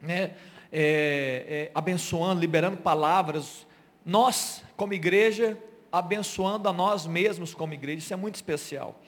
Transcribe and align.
né, 0.00 0.32
é, 0.72 1.68
é, 1.68 1.70
abençoando, 1.74 2.40
liberando 2.40 2.76
palavras. 2.76 3.66
Nós, 4.04 4.62
como 4.76 4.94
igreja, 4.94 5.58
abençoando 5.92 6.68
a 6.68 6.72
nós 6.72 7.06
mesmos 7.06 7.54
como 7.54 7.74
igreja. 7.74 7.98
Isso 7.98 8.14
é 8.14 8.16
muito 8.16 8.36
especial. 8.36 9.00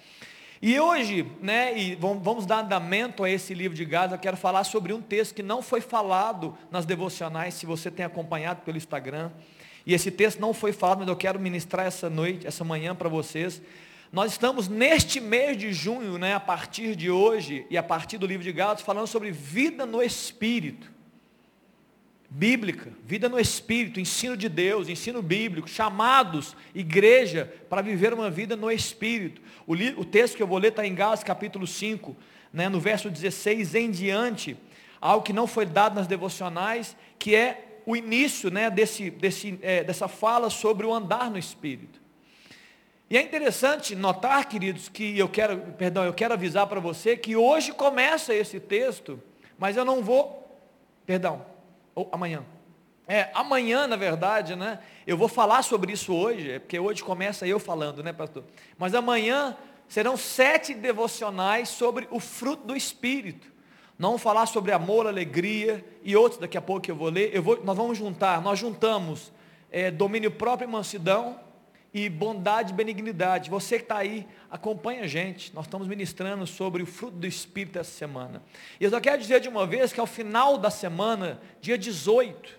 E 0.60 0.78
hoje, 0.78 1.26
né, 1.40 1.76
e 1.76 1.96
vamos 1.96 2.46
dar 2.46 2.60
andamento 2.60 3.24
a 3.24 3.30
esse 3.30 3.52
livro 3.52 3.76
de 3.76 3.84
Gaza, 3.84 4.14
eu 4.14 4.18
quero 4.18 4.36
falar 4.36 4.62
sobre 4.62 4.92
um 4.92 5.02
texto 5.02 5.34
que 5.34 5.42
não 5.42 5.60
foi 5.60 5.80
falado 5.80 6.56
nas 6.70 6.86
devocionais, 6.86 7.54
se 7.54 7.66
você 7.66 7.90
tem 7.90 8.06
acompanhado 8.06 8.61
pelo 8.62 8.77
Instagram. 8.77 9.32
E 9.84 9.93
esse 9.93 10.09
texto 10.11 10.38
não 10.38 10.54
foi 10.54 10.72
falado, 10.72 11.00
mas 11.00 11.09
eu 11.09 11.16
quero 11.16 11.40
ministrar 11.40 11.86
essa 11.86 12.09
noite, 12.09 12.46
essa 12.46 12.62
manhã 12.62 12.95
para 12.95 13.09
vocês. 13.09 13.61
Nós 14.12 14.32
estamos 14.32 14.68
neste 14.68 15.20
mês 15.20 15.56
de 15.56 15.72
junho, 15.72 16.18
né, 16.18 16.34
a 16.34 16.40
partir 16.40 16.95
de 16.95 17.10
hoje 17.10 17.66
e 17.70 17.78
a 17.78 17.82
partir 17.82 18.18
do 18.18 18.27
livro 18.27 18.45
de 18.45 18.52
Gálatas, 18.52 18.84
falando 18.84 19.06
sobre 19.06 19.30
vida 19.30 19.86
no 19.86 20.02
Espírito 20.02 20.92
bíblica, 22.34 22.90
vida 23.04 23.28
no 23.28 23.38
Espírito, 23.38 24.01
ensino 24.01 24.37
de 24.37 24.48
Deus, 24.48 24.88
ensino 24.88 25.20
bíblico, 25.20 25.68
chamados, 25.68 26.56
igreja, 26.74 27.52
para 27.68 27.82
viver 27.82 28.14
uma 28.14 28.30
vida 28.30 28.56
no 28.56 28.70
Espírito. 28.70 29.42
O, 29.66 29.74
li, 29.74 29.95
o 29.98 30.04
texto 30.04 30.37
que 30.37 30.42
eu 30.42 30.46
vou 30.46 30.56
ler 30.56 30.68
está 30.68 30.87
em 30.87 30.95
Gálatas 30.95 31.23
capítulo 31.23 31.66
5, 31.66 32.16
né, 32.51 32.70
no 32.70 32.80
verso 32.80 33.10
16 33.10 33.74
em 33.74 33.90
diante, 33.90 34.56
algo 34.98 35.24
que 35.24 35.32
não 35.32 35.46
foi 35.46 35.66
dado 35.66 35.95
nas 35.95 36.06
devocionais, 36.06 36.96
que 37.18 37.34
é 37.34 37.80
o 37.84 37.95
início 37.95 38.51
né, 38.51 38.70
desse, 38.70 39.10
desse, 39.10 39.59
é, 39.60 39.84
dessa 39.84 40.09
fala 40.09 40.48
sobre 40.48 40.87
o 40.87 40.95
andar 40.95 41.30
no 41.30 41.38
Espírito. 41.38 42.02
E 43.12 43.16
é 43.19 43.21
interessante 43.21 43.95
notar, 43.95 44.48
queridos, 44.48 44.89
que 44.89 45.19
eu 45.19 45.29
quero, 45.29 45.59
perdão, 45.77 46.02
eu 46.02 46.15
quero 46.15 46.33
avisar 46.33 46.66
para 46.66 46.80
você 46.80 47.15
que 47.15 47.37
hoje 47.37 47.71
começa 47.71 48.35
esse 48.35 48.59
texto, 48.59 49.23
mas 49.59 49.77
eu 49.77 49.85
não 49.85 50.02
vou, 50.02 50.51
perdão, 51.05 51.45
ou 51.95 52.09
amanhã. 52.11 52.43
É, 53.07 53.29
amanhã, 53.35 53.87
na 53.87 53.97
verdade, 53.97 54.57
né? 54.57 54.79
Eu 55.07 55.19
vou 55.19 55.29
falar 55.29 55.60
sobre 55.60 55.93
isso 55.93 56.15
hoje, 56.15 56.52
é 56.52 56.59
porque 56.59 56.79
hoje 56.79 57.04
começa 57.04 57.46
eu 57.46 57.60
falando, 57.60 58.02
né, 58.02 58.15
pastor? 58.15 58.45
Mas 58.79 58.95
amanhã 58.95 59.59
serão 59.87 60.16
sete 60.16 60.73
devocionais 60.73 61.69
sobre 61.69 62.09
o 62.10 62.19
fruto 62.19 62.66
do 62.66 62.74
Espírito. 62.74 63.47
Não 63.99 64.16
falar 64.16 64.47
sobre 64.47 64.72
amor, 64.72 65.06
alegria 65.06 65.84
e 66.03 66.16
outros 66.16 66.41
daqui 66.41 66.56
a 66.56 66.62
pouco 66.62 66.91
eu 66.91 66.97
vou 66.97 67.10
ler. 67.10 67.31
Eu 67.34 67.43
vou, 67.43 67.62
nós 67.62 67.76
vamos 67.76 67.99
juntar, 67.99 68.41
nós 68.41 68.59
juntamos 68.59 69.31
é, 69.71 69.91
domínio 69.91 70.31
próprio 70.31 70.66
e 70.66 70.72
mansidão 70.72 71.51
e 71.94 72.09
bondade 72.09 72.72
e 72.72 72.75
benignidade. 72.75 73.50
Você 73.50 73.76
que 73.76 73.84
está 73.84 73.98
aí, 73.98 74.26
acompanha 74.50 75.03
a 75.03 75.06
gente. 75.06 75.54
Nós 75.54 75.66
estamos 75.66 75.87
ministrando 75.87 76.47
sobre 76.47 76.82
o 76.82 76.87
fruto 76.87 77.16
do 77.16 77.26
Espírito 77.26 77.78
essa 77.78 77.91
semana. 77.91 78.43
E 78.81 78.84
eu 78.84 78.91
só 78.91 79.00
quero 79.00 79.21
dizer 79.21 79.41
de 79.41 79.48
uma 79.48 79.66
vez 79.66 79.93
que 79.93 80.00
ao 80.00 80.06
final 80.06 80.56
da 80.56 80.70
semana, 80.70 81.41
dia 81.60 81.76
18, 81.76 82.59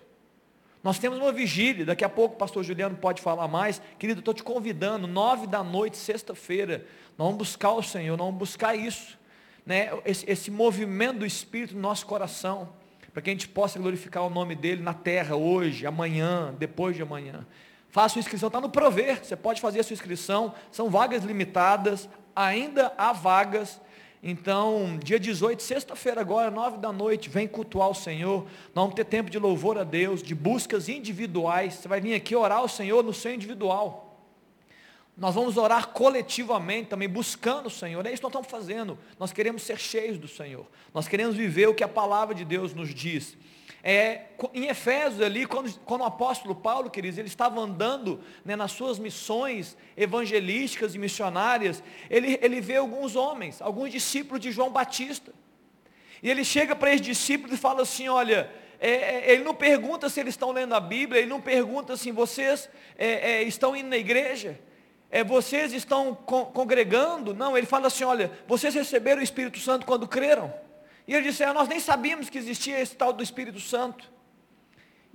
nós 0.84 0.98
temos 0.98 1.18
uma 1.18 1.32
vigília. 1.32 1.84
Daqui 1.84 2.04
a 2.04 2.08
pouco 2.08 2.36
o 2.36 2.38
pastor 2.38 2.62
Juliano 2.62 2.96
pode 2.96 3.20
falar 3.20 3.48
mais. 3.48 3.82
Querido, 3.98 4.20
estou 4.20 4.34
te 4.34 4.42
convidando, 4.42 5.06
nove 5.06 5.46
da 5.46 5.64
noite, 5.64 5.96
sexta-feira. 5.96 6.86
Nós 7.18 7.26
vamos 7.26 7.38
buscar 7.38 7.72
o 7.72 7.82
Senhor, 7.82 8.16
nós 8.16 8.26
vamos 8.26 8.38
buscar 8.38 8.76
isso. 8.76 9.18
Né? 9.66 9.90
Esse, 10.04 10.30
esse 10.30 10.50
movimento 10.50 11.20
do 11.20 11.26
Espírito 11.26 11.74
no 11.74 11.80
nosso 11.80 12.06
coração. 12.06 12.68
Para 13.12 13.22
que 13.22 13.30
a 13.30 13.32
gente 13.32 13.48
possa 13.48 13.78
glorificar 13.78 14.24
o 14.24 14.30
nome 14.30 14.54
dele 14.54 14.82
na 14.82 14.92
terra 14.92 15.36
hoje, 15.36 15.86
amanhã, 15.86 16.54
depois 16.58 16.94
de 16.94 17.02
amanhã. 17.02 17.46
Faça 17.94 18.14
sua 18.14 18.18
inscrição, 18.18 18.48
está 18.48 18.60
no 18.60 18.68
Prover, 18.68 19.24
você 19.24 19.36
pode 19.36 19.60
fazer 19.60 19.78
a 19.78 19.84
sua 19.84 19.94
inscrição, 19.94 20.52
são 20.72 20.90
vagas 20.90 21.22
limitadas, 21.22 22.08
ainda 22.34 22.92
há 22.98 23.12
vagas. 23.12 23.80
Então, 24.20 24.98
dia 25.00 25.16
18, 25.16 25.62
sexta-feira 25.62 26.20
agora, 26.20 26.50
nove 26.50 26.78
da 26.78 26.92
noite, 26.92 27.28
vem 27.28 27.46
cultuar 27.46 27.88
o 27.88 27.94
Senhor. 27.94 28.46
Nós 28.74 28.82
vamos 28.82 28.96
ter 28.96 29.04
tempo 29.04 29.30
de 29.30 29.38
louvor 29.38 29.78
a 29.78 29.84
Deus, 29.84 30.24
de 30.24 30.34
buscas 30.34 30.88
individuais. 30.88 31.74
Você 31.74 31.86
vai 31.86 32.00
vir 32.00 32.14
aqui 32.14 32.34
orar 32.34 32.58
ao 32.58 32.68
Senhor 32.68 33.00
no 33.04 33.14
seu 33.14 33.32
individual. 33.32 34.18
Nós 35.16 35.36
vamos 35.36 35.56
orar 35.56 35.90
coletivamente 35.90 36.88
também, 36.88 37.08
buscando 37.08 37.66
o 37.66 37.70
Senhor. 37.70 38.04
É 38.04 38.08
isso 38.08 38.16
que 38.16 38.24
nós 38.24 38.32
estamos 38.32 38.50
fazendo. 38.50 38.98
Nós 39.20 39.32
queremos 39.32 39.62
ser 39.62 39.78
cheios 39.78 40.18
do 40.18 40.26
Senhor. 40.26 40.66
Nós 40.92 41.06
queremos 41.06 41.36
viver 41.36 41.68
o 41.68 41.74
que 41.74 41.84
a 41.84 41.88
palavra 41.88 42.34
de 42.34 42.44
Deus 42.44 42.74
nos 42.74 42.92
diz. 42.92 43.36
É, 43.86 44.22
em 44.54 44.68
Efésios 44.68 45.20
ali, 45.20 45.44
quando, 45.44 45.70
quando, 45.80 46.00
o 46.00 46.04
apóstolo 46.04 46.54
Paulo, 46.54 46.88
queridos, 46.88 47.18
ele 47.18 47.28
estava 47.28 47.60
andando 47.60 48.18
né, 48.42 48.56
nas 48.56 48.72
suas 48.72 48.98
missões 48.98 49.76
evangelísticas 49.94 50.94
e 50.94 50.98
missionárias, 50.98 51.84
ele, 52.08 52.38
ele 52.40 52.62
vê 52.62 52.76
alguns 52.76 53.14
homens, 53.14 53.60
alguns 53.60 53.92
discípulos 53.92 54.40
de 54.40 54.50
João 54.50 54.70
Batista. 54.70 55.34
E 56.22 56.30
ele 56.30 56.46
chega 56.46 56.74
para 56.74 56.94
esses 56.94 57.02
discípulos 57.02 57.58
e 57.58 57.60
fala 57.60 57.82
assim, 57.82 58.08
olha, 58.08 58.50
é, 58.80 58.90
é, 58.90 59.32
ele 59.32 59.44
não 59.44 59.54
pergunta 59.54 60.08
se 60.08 60.18
eles 60.18 60.32
estão 60.32 60.50
lendo 60.50 60.74
a 60.74 60.80
Bíblia, 60.80 61.20
ele 61.20 61.28
não 61.28 61.42
pergunta 61.42 61.92
assim, 61.92 62.10
vocês 62.10 62.70
é, 62.96 63.32
é 63.32 63.42
estão 63.42 63.76
indo 63.76 63.90
na 63.90 63.98
igreja? 63.98 64.58
É, 65.10 65.22
vocês 65.22 65.74
estão 65.74 66.14
con 66.14 66.46
congregando? 66.46 67.34
Não, 67.34 67.54
ele 67.54 67.66
fala 67.66 67.88
assim, 67.88 68.04
olha, 68.04 68.32
vocês 68.48 68.74
receberam 68.74 69.20
o 69.20 69.24
Espírito 69.24 69.58
Santo 69.58 69.84
quando 69.84 70.08
creram? 70.08 70.63
E 71.06 71.14
ele 71.14 71.28
disse, 71.28 71.44
ah, 71.44 71.52
nós 71.52 71.68
nem 71.68 71.80
sabíamos 71.80 72.30
que 72.30 72.38
existia 72.38 72.80
esse 72.80 72.96
tal 72.96 73.12
do 73.12 73.22
Espírito 73.22 73.60
Santo. 73.60 74.14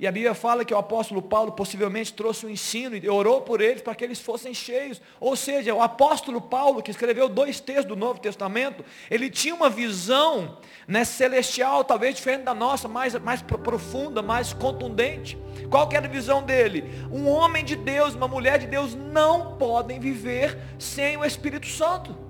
E 0.01 0.07
a 0.07 0.13
Bíblia 0.13 0.33
fala 0.33 0.63
que 0.63 0.73
o 0.73 0.77
apóstolo 0.77 1.21
Paulo 1.21 1.51
possivelmente 1.51 2.13
trouxe 2.13 2.45
um 2.45 2.49
ensino 2.49 2.95
e 2.95 3.09
orou 3.09 3.41
por 3.41 3.59
eles 3.59 3.81
para 3.81 3.93
que 3.93 4.01
eles 4.01 4.21
fossem 4.21 4.53
cheios. 4.53 5.01
Ou 5.19 5.35
seja, 5.35 5.75
o 5.75 5.81
apóstolo 5.81 6.39
Paulo, 6.39 6.81
que 6.81 6.89
escreveu 6.89 7.27
dois 7.27 7.59
textos 7.59 7.83
do 7.83 7.97
Novo 7.97 8.17
Testamento, 8.17 8.85
ele 9.11 9.29
tinha 9.29 9.53
uma 9.53 9.69
visão 9.69 10.57
né, 10.87 11.03
celestial, 11.03 11.83
talvez 11.83 12.15
diferente 12.15 12.43
da 12.43 12.53
nossa, 12.53 12.87
mais, 12.87 13.13
mais 13.15 13.41
profunda, 13.41 14.21
mais 14.21 14.53
contundente. 14.53 15.37
Qual 15.69 15.89
que 15.89 15.97
era 15.97 16.05
a 16.05 16.09
visão 16.09 16.41
dele? 16.41 16.85
Um 17.11 17.27
homem 17.27 17.65
de 17.65 17.75
Deus, 17.75 18.15
uma 18.15 18.27
mulher 18.29 18.57
de 18.57 18.67
Deus 18.67 18.95
não 18.95 19.57
podem 19.57 19.99
viver 19.99 20.57
sem 20.79 21.17
o 21.17 21.25
Espírito 21.25 21.67
Santo. 21.67 22.28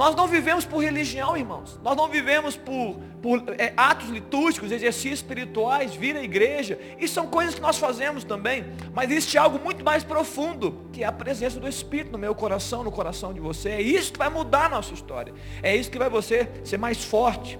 Nós 0.00 0.16
não 0.16 0.26
vivemos 0.26 0.64
por 0.64 0.82
religião, 0.82 1.36
irmãos. 1.36 1.78
Nós 1.82 1.94
não 1.94 2.08
vivemos 2.08 2.56
por, 2.56 2.96
por 3.20 3.44
é, 3.58 3.74
atos 3.76 4.08
litúrgicos, 4.08 4.72
exercícios 4.72 5.18
espirituais, 5.18 5.94
vir 5.94 6.16
à 6.16 6.22
igreja. 6.22 6.80
Isso 6.98 7.12
são 7.12 7.26
coisas 7.26 7.54
que 7.54 7.60
nós 7.60 7.76
fazemos 7.76 8.24
também. 8.24 8.64
Mas 8.94 9.10
existe 9.10 9.36
algo 9.36 9.58
muito 9.62 9.84
mais 9.84 10.02
profundo, 10.02 10.86
que 10.90 11.04
é 11.04 11.06
a 11.06 11.12
presença 11.12 11.60
do 11.60 11.68
Espírito 11.68 12.12
no 12.12 12.16
meu 12.16 12.34
coração, 12.34 12.82
no 12.82 12.90
coração 12.90 13.34
de 13.34 13.40
você. 13.40 13.68
É 13.68 13.82
isso 13.82 14.10
que 14.10 14.18
vai 14.18 14.30
mudar 14.30 14.64
a 14.64 14.68
nossa 14.70 14.94
história. 14.94 15.34
É 15.62 15.76
isso 15.76 15.90
que 15.90 15.98
vai 15.98 16.08
você 16.08 16.48
ser 16.64 16.78
mais 16.78 17.04
forte 17.04 17.58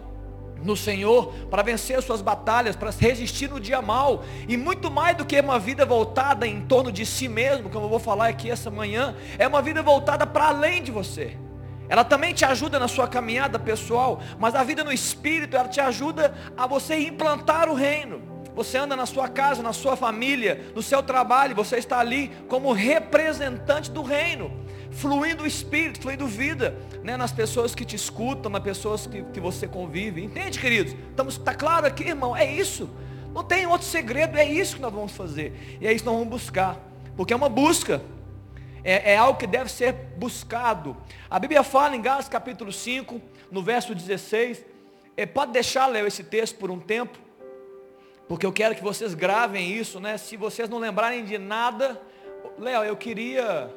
no 0.63 0.75
Senhor, 0.79 1.35
para 1.51 1.63
vencer 1.63 1.99
as 1.99 2.07
suas 2.07 2.23
batalhas, 2.23 2.75
para 2.75 2.91
resistir 2.91 3.51
no 3.51 3.61
dia 3.61 3.83
mal, 3.83 4.25
e 4.49 4.57
muito 4.57 4.91
mais 4.91 5.15
do 5.15 5.27
que 5.27 5.39
uma 5.39 5.59
vida 5.59 5.85
voltada 5.85 6.47
em 6.47 6.63
torno 6.63 6.91
de 6.91 7.05
si 7.05 7.29
mesmo, 7.29 7.69
como 7.69 7.85
eu 7.85 7.91
vou 7.91 7.99
falar 7.99 8.29
aqui 8.29 8.51
essa 8.51 8.71
manhã, 8.71 9.15
é 9.39 9.47
uma 9.47 9.61
vida 9.61 9.83
voltada 9.83 10.27
para 10.27 10.49
além 10.49 10.83
de 10.83 10.91
você. 10.91 11.37
Ela 11.91 12.05
também 12.05 12.33
te 12.33 12.45
ajuda 12.45 12.79
na 12.79 12.87
sua 12.87 13.09
caminhada 13.09 13.59
pessoal, 13.59 14.23
mas 14.39 14.55
a 14.55 14.63
vida 14.63 14.85
no 14.85 14.93
espírito, 14.93 15.57
ela 15.57 15.69
te 15.69 15.81
ajuda 15.81 16.33
a 16.57 16.65
você 16.65 16.97
implantar 16.97 17.69
o 17.69 17.75
reino. 17.75 18.23
Você 18.55 18.79
anda 18.79 18.95
na 18.95 19.07
sua 19.07 19.29
casa, 19.29 19.61
na 19.61 19.73
sua 19.73 19.97
família, 19.97 20.71
no 20.73 20.83
seu 20.83 21.03
trabalho, 21.03 21.55
você 21.55 21.79
está 21.79 21.99
ali 21.99 22.31
como 22.49 22.73
representante 22.73 23.91
do 23.91 24.03
reino, 24.03 24.53
fluindo 24.93 25.43
o 25.43 25.47
espírito, 25.47 26.01
fluindo 26.01 26.29
vida, 26.29 26.77
né, 27.03 27.17
nas 27.17 27.33
pessoas 27.33 27.75
que 27.75 27.85
te 27.85 27.97
escutam, 27.97 28.53
nas 28.53 28.63
pessoas 28.63 29.09
que, 29.09 29.25
que 29.25 29.41
você 29.41 29.67
convive. 29.67 30.23
Entende, 30.23 30.61
queridos? 30.61 30.95
Estamos, 31.11 31.35
está 31.35 31.55
claro 31.55 31.87
aqui, 31.87 32.05
irmão? 32.05 32.37
É 32.37 32.49
isso. 32.49 32.89
Não 33.35 33.43
tem 33.43 33.67
outro 33.67 33.87
segredo, 33.87 34.39
é 34.39 34.45
isso 34.45 34.77
que 34.77 34.83
nós 34.83 34.93
vamos 34.93 35.13
fazer. 35.13 35.79
E 35.81 35.89
é 35.89 35.93
isso 35.93 36.05
que 36.05 36.11
nós 36.11 36.19
vamos 36.19 36.31
buscar. 36.31 36.79
Porque 37.17 37.33
é 37.33 37.37
uma 37.37 37.49
busca. 37.49 38.01
É, 38.83 39.13
é, 39.13 39.17
algo 39.17 39.39
que 39.39 39.47
deve 39.47 39.71
ser 39.71 39.93
buscado. 39.93 40.97
A 41.29 41.39
Bíblia 41.39 41.63
fala 41.63 41.95
em 41.95 42.01
Gálatas 42.01 42.29
capítulo 42.29 42.73
5, 42.73 43.21
no 43.51 43.63
verso 43.63 43.95
16. 43.95 44.65
É, 45.17 45.27
pode 45.27 45.53
deixar, 45.53 45.87
Léo, 45.87 46.07
esse 46.07 46.25
texto 46.25 46.57
por 46.57 46.71
um 46.71 46.79
tempo. 46.79 47.19
Porque 48.29 48.47
eu 48.47 48.53
quero 48.53 48.75
que 48.75 48.83
vocês 48.83 49.13
gravem 49.13 49.73
isso, 49.73 49.99
né? 49.99 50.17
Se 50.17 50.37
vocês 50.37 50.69
não 50.69 50.79
lembrarem 50.79 51.25
de 51.25 51.37
nada. 51.37 52.01
Léo, 52.59 52.85
eu 52.85 52.97
queria. 52.97 53.75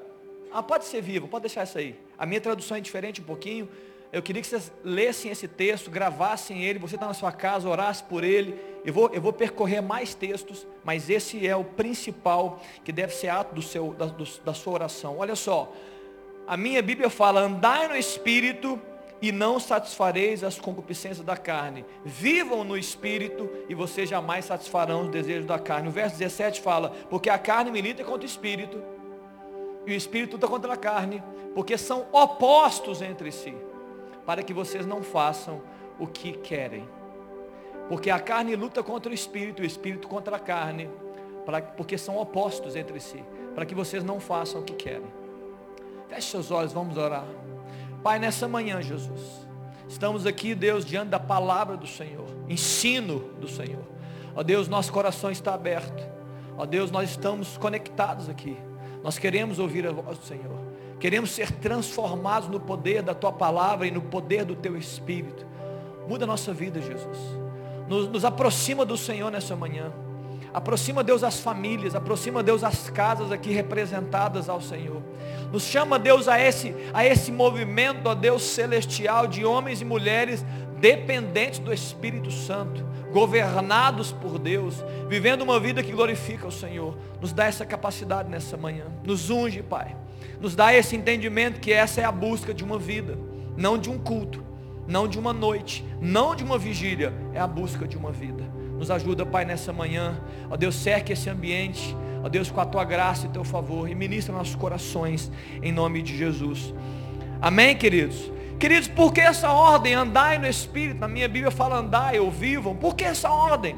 Ah, 0.52 0.62
pode 0.62 0.86
ser 0.86 1.02
vivo, 1.02 1.28
pode 1.28 1.44
deixar 1.44 1.64
isso 1.64 1.78
aí. 1.78 2.00
A 2.18 2.26
minha 2.26 2.40
tradução 2.40 2.78
é 2.78 2.80
diferente 2.80 3.20
um 3.20 3.24
pouquinho. 3.24 3.68
Eu 4.14 4.22
queria 4.22 4.44
que 4.44 4.48
vocês 4.48 4.72
lessem 4.84 5.32
esse 5.32 5.48
texto, 5.48 5.90
gravassem 5.90 6.64
ele, 6.64 6.78
você 6.78 6.94
está 6.94 7.08
na 7.08 7.16
sua 7.16 7.32
casa, 7.32 7.68
orasse 7.68 8.04
por 8.04 8.24
ele. 8.24 8.56
Eu 8.86 8.94
vou, 8.94 9.10
eu 9.12 9.20
vou 9.20 9.34
percorrer 9.34 9.82
mais 9.82 10.14
textos, 10.14 10.68
mas 10.84 11.10
esse 11.10 11.48
é 11.48 11.56
o 11.56 11.64
principal 11.64 12.62
que 12.84 12.92
deve 12.92 13.12
ser 13.12 13.30
ato 13.30 13.56
do 13.56 13.62
seu, 13.64 13.92
da, 13.96 14.06
do, 14.06 14.24
da 14.46 14.54
sua 14.54 14.74
oração. 14.74 15.18
Olha 15.18 15.36
só, 15.36 15.74
a 16.46 16.56
minha 16.56 16.80
Bíblia 16.84 17.10
fala, 17.10 17.42
andai 17.42 17.88
no 17.88 17.96
Espírito 17.96 18.80
e 19.20 19.32
não 19.32 19.60
satisfareis 19.60 20.44
as 20.44 20.60
concupiscências 20.60 21.26
da 21.26 21.36
carne. 21.36 21.84
Vivam 22.06 22.64
no 22.64 22.78
Espírito 22.78 23.50
e 23.68 23.74
vocês 23.74 24.08
jamais 24.08 24.46
satisfarão 24.46 25.06
os 25.06 25.10
desejos 25.10 25.48
da 25.48 25.58
carne. 25.58 25.88
O 25.88 25.92
verso 25.92 26.20
17 26.20 26.62
fala, 26.62 26.92
porque 27.10 27.32
a 27.32 27.40
carne 27.40 27.72
milita 27.72 28.04
contra 28.04 28.22
o 28.22 28.26
Espírito, 28.26 28.80
e 29.88 29.92
o 29.92 29.96
Espírito 29.96 30.34
luta 30.34 30.48
contra 30.48 30.74
a 30.74 30.78
carne, 30.78 31.24
porque 31.56 31.80
são 31.80 32.06
opostos 32.12 33.02
entre 33.02 33.32
si 33.32 33.56
para 34.26 34.44
que 34.44 34.54
vocês 34.54 34.86
não 34.86 35.04
façam 35.04 35.62
o 36.00 36.08
que 36.08 36.34
querem. 36.34 36.88
Porque 37.90 38.10
a 38.10 38.20
carne 38.20 38.56
luta 38.56 38.82
contra 38.82 39.12
o 39.12 39.14
espírito, 39.14 39.62
o 39.62 39.66
espírito 39.66 40.08
contra 40.08 40.38
a 40.38 40.40
carne, 40.40 40.90
porque 41.76 41.98
são 41.98 42.18
opostos 42.18 42.76
entre 42.76 43.00
si, 43.00 43.24
para 43.54 43.66
que 43.66 43.76
vocês 43.76 44.04
não 44.04 44.20
façam 44.20 44.62
o 44.62 44.64
que 44.64 44.74
querem. 44.74 45.12
Feche 46.08 46.32
seus 46.32 46.52
olhos, 46.52 46.72
vamos 46.72 46.98
orar. 46.98 47.26
Pai, 48.02 48.20
nessa 48.20 48.48
manhã, 48.48 48.82
Jesus, 48.82 49.48
estamos 49.88 50.26
aqui, 50.26 50.56
Deus, 50.56 50.86
diante 50.86 51.10
da 51.10 51.20
palavra 51.20 51.76
do 51.76 51.88
Senhor, 51.88 52.28
ensino 52.48 53.20
do 53.40 53.48
Senhor. 53.48 53.84
Ó 54.36 54.42
Deus, 54.42 54.68
nosso 54.68 54.92
coração 54.92 55.30
está 55.30 55.54
aberto. 55.54 56.04
Ó 56.58 56.66
Deus, 56.66 56.92
nós 56.92 57.10
estamos 57.10 57.58
conectados 57.58 58.30
aqui. 58.30 58.58
Nós 59.04 59.18
queremos 59.18 59.60
ouvir 59.60 59.86
a 59.86 59.92
voz 59.92 60.18
do 60.18 60.26
Senhor. 60.26 60.73
Queremos 61.04 61.32
ser 61.32 61.52
transformados 61.52 62.48
no 62.48 62.62
poder 62.62 63.02
da 63.02 63.14
tua 63.14 63.34
palavra 63.34 63.86
e 63.86 63.92
no 63.92 64.02
poder 64.02 64.46
do 64.46 64.56
teu 64.56 64.78
espírito. 64.78 65.46
Muda 66.08 66.24
a 66.24 66.28
nossa 66.28 66.54
vida, 66.54 66.80
Jesus. 66.80 67.18
Nos, 67.90 68.08
nos 68.08 68.24
aproxima 68.24 68.86
do 68.86 68.96
Senhor 68.96 69.30
nessa 69.30 69.54
manhã. 69.54 69.92
Aproxima 70.54 71.04
Deus 71.04 71.22
as 71.22 71.42
famílias, 71.42 71.94
aproxima 71.94 72.42
Deus 72.42 72.64
as 72.64 72.90
casas 72.90 73.34
aqui 73.34 73.52
representadas 73.52 74.48
ao 74.48 74.62
Senhor. 74.62 75.02
Nos 75.52 75.64
chama 75.64 76.00
Deus 76.00 76.30
a 76.30 76.40
esse, 76.40 76.74
a 76.94 77.06
esse 77.06 77.34
movimento, 77.34 78.08
a 78.08 78.14
Deus 78.14 78.42
celestial 78.42 79.28
de 79.28 79.44
homens 79.44 79.82
e 79.82 79.86
mulheres 79.86 80.46
dependentes 80.84 81.60
do 81.60 81.72
Espírito 81.72 82.30
Santo, 82.30 82.86
governados 83.14 84.12
por 84.12 84.38
Deus, 84.38 84.84
vivendo 85.08 85.42
uma 85.42 85.58
vida 85.58 85.82
que 85.82 85.94
glorifica 85.94 86.46
o 86.46 86.52
Senhor. 86.52 86.98
Nos 87.22 87.32
dá 87.32 87.46
essa 87.46 87.66
capacidade 87.66 88.30
nessa 88.30 88.58
manhã. 88.58 88.88
Nos 89.02 89.30
unge, 89.30 89.64
Pai. 89.64 89.96
Nos 90.42 90.58
dá 90.58 90.74
esse 90.74 90.94
entendimento 90.94 91.62
que 91.62 91.72
essa 91.72 92.02
é 92.02 92.04
a 92.04 92.12
busca 92.12 92.54
de 92.54 92.66
uma 92.66 92.78
vida, 92.78 93.18
não 93.56 93.78
de 93.78 93.90
um 93.90 93.98
culto, 93.98 94.44
não 94.86 95.08
de 95.08 95.18
uma 95.18 95.32
noite, 95.32 95.86
não 96.02 96.36
de 96.36 96.44
uma 96.44 96.58
vigília, 96.58 97.14
é 97.34 97.40
a 97.40 97.48
busca 97.48 97.88
de 97.88 97.96
uma 97.96 98.12
vida. 98.12 98.44
Nos 98.78 98.92
ajuda, 98.92 99.26
Pai, 99.26 99.46
nessa 99.46 99.72
manhã. 99.72 100.20
Ó 100.50 100.58
Deus, 100.58 100.76
cerque 100.76 101.14
esse 101.14 101.30
ambiente. 101.30 101.96
Ó 102.22 102.28
Deus, 102.28 102.52
com 102.52 102.60
a 102.60 102.66
tua 102.66 102.84
graça 102.84 103.26
e 103.26 103.30
teu 103.30 103.46
favor. 103.46 103.88
E 103.88 103.96
ministra 103.96 104.36
nossos 104.36 104.56
corações. 104.56 105.32
Em 105.62 105.72
nome 105.72 106.02
de 106.02 106.18
Jesus. 106.18 106.74
Amém, 107.42 107.74
queridos? 107.78 108.33
Queridos, 108.64 108.88
por 108.88 109.14
que 109.14 109.20
essa 109.20 109.52
ordem? 109.52 109.94
Andai 109.94 110.38
no 110.38 110.48
Espírito. 110.48 110.98
Na 111.02 111.08
minha 111.10 111.28
Bíblia 111.28 111.52
fala 111.52 111.80
andai 111.80 112.18
ou 112.18 112.32
vivam. 112.32 112.74
Por 112.74 112.96
que 112.96 113.04
essa 113.04 113.30
ordem? 113.30 113.76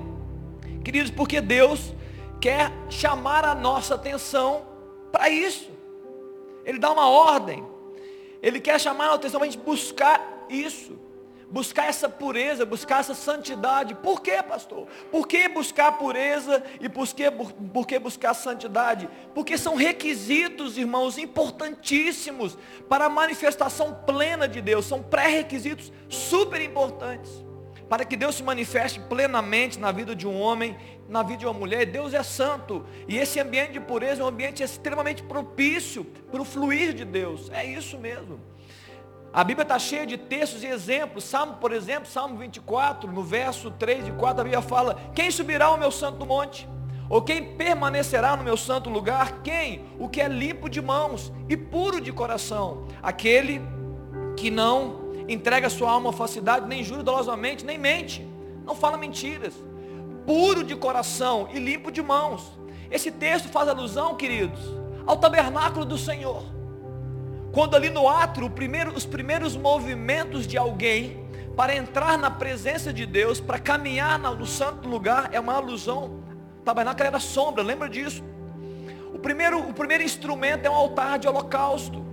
Queridos, 0.83 1.09
porque 1.09 1.41
Deus 1.41 1.91
quer 2.39 2.71
chamar 2.87 3.43
a 3.45 3.55
nossa 3.55 3.95
atenção 3.95 4.61
para 5.11 5.27
isso. 5.27 5.71
Ele 6.63 6.77
dá 6.77 6.91
uma 6.91 7.09
ordem. 7.09 7.65
Ele 8.43 8.59
quer 8.59 8.79
chamar 8.79 9.07
a 9.07 9.13
atenção 9.15 9.39
para 9.39 9.47
a 9.47 9.51
gente 9.51 9.59
buscar 9.63 10.45
isso 10.47 10.99
buscar 11.51 11.87
essa 11.87 12.09
pureza, 12.09 12.65
buscar 12.65 12.99
essa 12.99 13.13
santidade. 13.13 13.95
Por 13.95 14.21
que, 14.21 14.41
pastor? 14.43 14.87
Por 15.11 15.27
que 15.27 15.47
buscar 15.47 15.97
pureza 15.97 16.63
e 16.79 16.89
por 16.89 17.07
que, 17.07 17.29
por 17.31 17.87
que 17.87 17.99
buscar 17.99 18.33
santidade? 18.33 19.09
Porque 19.33 19.57
são 19.57 19.75
requisitos, 19.75 20.77
irmãos, 20.77 21.17
importantíssimos 21.17 22.57
para 22.89 23.05
a 23.05 23.09
manifestação 23.09 23.93
plena 24.05 24.47
de 24.47 24.61
Deus. 24.61 24.85
São 24.85 25.01
pré-requisitos 25.01 25.91
super 26.09 26.61
importantes. 26.61 27.45
Para 27.89 28.03
que 28.03 28.17
Deus 28.17 28.35
se 28.35 28.43
manifeste 28.43 28.99
plenamente 28.99 29.79
na 29.79 29.91
vida 29.91 30.15
de 30.15 30.27
um 30.27 30.39
homem, 30.39 30.75
na 31.07 31.21
vida 31.21 31.37
de 31.37 31.45
uma 31.45 31.53
mulher, 31.53 31.85
Deus 31.85 32.15
é 32.15 32.23
santo. 32.23 32.83
E 33.07 33.17
esse 33.17 33.39
ambiente 33.39 33.73
de 33.73 33.79
pureza 33.79 34.21
é 34.21 34.25
um 34.25 34.27
ambiente 34.27 34.63
extremamente 34.63 35.21
propício 35.21 36.03
para 36.31 36.41
o 36.41 36.45
fluir 36.45 36.93
de 36.93 37.05
Deus. 37.05 37.49
É 37.51 37.63
isso 37.63 37.97
mesmo. 37.99 38.39
A 39.35 39.43
Bíblia 39.43 39.63
está 39.63 39.77
cheia 39.77 40.07
de 40.07 40.17
textos 40.17 40.63
e 40.63 40.67
exemplos. 40.67 41.25
Salmo, 41.25 41.55
por 41.55 41.73
exemplo, 41.73 42.09
Salmo 42.09 42.37
24, 42.37 43.11
no 43.11 43.21
verso 43.21 43.69
3 43.69 44.07
e 44.07 44.11
4, 44.13 44.39
a 44.39 44.43
Bíblia 44.45 44.61
fala: 44.61 44.97
Quem 45.13 45.29
subirá 45.29 45.65
ao 45.65 45.77
meu 45.77 45.91
santo 45.91 46.25
monte? 46.25 46.65
Ou 47.09 47.21
quem 47.21 47.43
permanecerá 47.57 48.37
no 48.37 48.45
meu 48.45 48.55
santo 48.55 48.89
lugar? 48.89 49.41
Quem? 49.43 49.83
O 49.99 50.07
que 50.07 50.21
é 50.21 50.29
limpo 50.29 50.69
de 50.69 50.81
mãos 50.81 51.33
e 51.49 51.57
puro 51.57 51.99
de 51.99 52.13
coração. 52.13 52.87
Aquele 53.03 53.61
que 54.37 54.49
não 54.49 55.01
entrega 55.27 55.69
sua 55.69 55.91
alma 55.91 56.11
à 56.11 56.13
falsidade, 56.13 56.65
nem 56.65 56.81
jura 56.81 57.03
dolosamente, 57.03 57.65
nem 57.65 57.77
mente. 57.77 58.25
Não 58.65 58.73
fala 58.73 58.97
mentiras. 58.97 59.53
Puro 60.25 60.63
de 60.63 60.77
coração 60.77 61.49
e 61.53 61.59
limpo 61.59 61.91
de 61.91 62.01
mãos. 62.01 62.57
Esse 62.89 63.11
texto 63.11 63.49
faz 63.49 63.67
alusão, 63.67 64.15
queridos, 64.15 64.61
ao 65.05 65.17
tabernáculo 65.17 65.83
do 65.83 65.97
Senhor. 65.97 66.54
Quando 67.55 67.73
ali 67.73 67.89
no 67.89 68.05
átrio, 68.09 68.49
primeiro, 68.49 68.91
os 68.91 69.05
primeiros 69.05 69.55
movimentos 69.55 70.45
de 70.45 70.57
alguém 70.57 71.25
para 71.55 71.73
entrar 71.73 72.17
na 72.17 72.29
presença 72.29 72.91
de 72.91 73.05
Deus, 73.05 73.39
para 73.39 73.57
caminhar 73.57 74.19
no 74.19 74.45
santo 74.45 74.89
lugar, 74.89 75.29
é 75.31 75.39
uma 75.39 75.53
alusão. 75.53 76.19
O 76.59 76.63
tabernáculo 76.65 77.07
era 77.07 77.17
sombra, 77.17 77.63
lembra 77.63 77.87
disso? 77.87 78.21
O 79.13 79.19
primeiro, 79.19 79.57
o 79.69 79.73
primeiro 79.73 80.03
instrumento 80.03 80.65
é 80.65 80.69
um 80.69 80.75
altar 80.75 81.17
de 81.17 81.29
holocausto. 81.29 82.05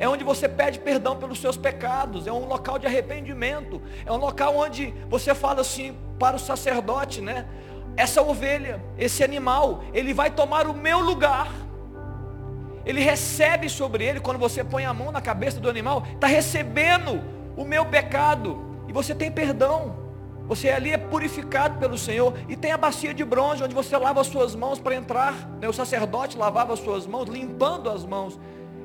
É 0.00 0.08
onde 0.08 0.24
você 0.24 0.48
pede 0.48 0.80
perdão 0.80 1.16
pelos 1.16 1.40
seus 1.40 1.56
pecados. 1.56 2.26
É 2.26 2.32
um 2.32 2.46
local 2.46 2.76
de 2.76 2.88
arrependimento. 2.88 3.80
É 4.04 4.10
um 4.10 4.16
local 4.16 4.56
onde 4.56 4.92
você 5.08 5.32
fala 5.32 5.60
assim 5.60 5.96
para 6.18 6.34
o 6.34 6.40
sacerdote, 6.40 7.20
né? 7.20 7.46
Essa 7.96 8.20
ovelha, 8.20 8.82
esse 8.98 9.22
animal, 9.22 9.84
ele 9.94 10.12
vai 10.12 10.28
tomar 10.28 10.66
o 10.66 10.74
meu 10.74 10.98
lugar 10.98 11.67
ele 12.84 13.00
recebe 13.00 13.68
sobre 13.68 14.04
ele, 14.04 14.20
quando 14.20 14.38
você 14.38 14.64
põe 14.64 14.84
a 14.84 14.94
mão 14.94 15.12
na 15.12 15.20
cabeça 15.20 15.60
do 15.60 15.68
animal, 15.68 16.04
está 16.14 16.26
recebendo 16.26 17.22
o 17.56 17.64
meu 17.64 17.84
pecado, 17.84 18.58
e 18.86 18.92
você 18.92 19.14
tem 19.14 19.30
perdão. 19.30 20.08
Você 20.46 20.70
ali 20.70 20.92
é 20.92 20.96
purificado 20.96 21.78
pelo 21.78 21.98
Senhor 21.98 22.32
e 22.48 22.56
tem 22.56 22.72
a 22.72 22.78
bacia 22.78 23.12
de 23.12 23.22
bronze 23.22 23.62
onde 23.62 23.74
você 23.74 23.94
lava 23.98 24.22
as 24.22 24.28
suas 24.28 24.54
mãos 24.54 24.80
para 24.80 24.94
entrar. 24.94 25.34
Né? 25.60 25.68
O 25.68 25.74
sacerdote 25.74 26.38
lavava 26.38 26.72
as 26.72 26.78
suas 26.78 27.06
mãos, 27.06 27.28
limpando 27.28 27.90
as 27.90 28.02
mãos. 28.02 28.40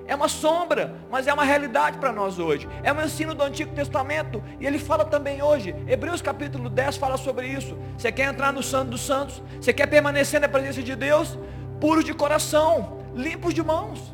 É 0.06 0.14
uma 0.14 0.28
sombra, 0.28 0.94
mas 1.10 1.26
é 1.26 1.34
uma 1.34 1.46
realidade 1.46 1.98
para 2.00 2.12
nós 2.12 2.38
hoje. 2.38 2.68
É 2.84 2.92
um 2.92 3.02
ensino 3.02 3.34
do 3.34 3.42
Antigo 3.42 3.74
Testamento. 3.74 4.44
E 4.60 4.68
ele 4.68 4.78
fala 4.78 5.06
também 5.06 5.42
hoje. 5.42 5.74
Hebreus 5.88 6.22
capítulo 6.22 6.70
10 6.70 6.98
fala 6.98 7.16
sobre 7.16 7.48
isso. 7.48 7.78
Você 7.98 8.12
quer 8.12 8.26
entrar 8.26 8.52
no 8.52 8.62
Santo 8.62 8.90
dos 8.90 9.02
Santos? 9.06 9.42
Você 9.62 9.72
quer 9.72 9.88
permanecer 9.88 10.42
na 10.42 10.50
presença 10.50 10.84
de 10.84 10.98
Deus? 10.98 11.40
Puro 11.80 12.04
de 12.04 12.14
coração 12.14 13.03
limpos 13.16 13.54
de 13.54 13.64
mãos. 13.64 14.14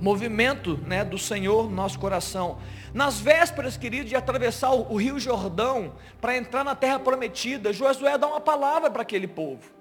Movimento 0.00 0.78
né, 0.86 1.04
do 1.04 1.18
Senhor 1.18 1.64
no 1.64 1.74
nosso 1.74 1.98
coração. 1.98 2.58
Nas 2.94 3.20
vésperas, 3.20 3.76
querido, 3.76 4.08
de 4.08 4.16
atravessar 4.16 4.72
o, 4.72 4.96
rio 4.96 5.18
Jordão 5.18 5.92
para 6.20 6.36
entrar 6.36 6.64
na 6.64 6.74
terra 6.74 6.98
prometida, 6.98 7.72
Josué 7.72 8.16
dá 8.16 8.26
uma 8.26 8.40
palavra 8.40 8.90
para 8.90 9.02
aquele 9.02 9.26
povo. 9.26 9.78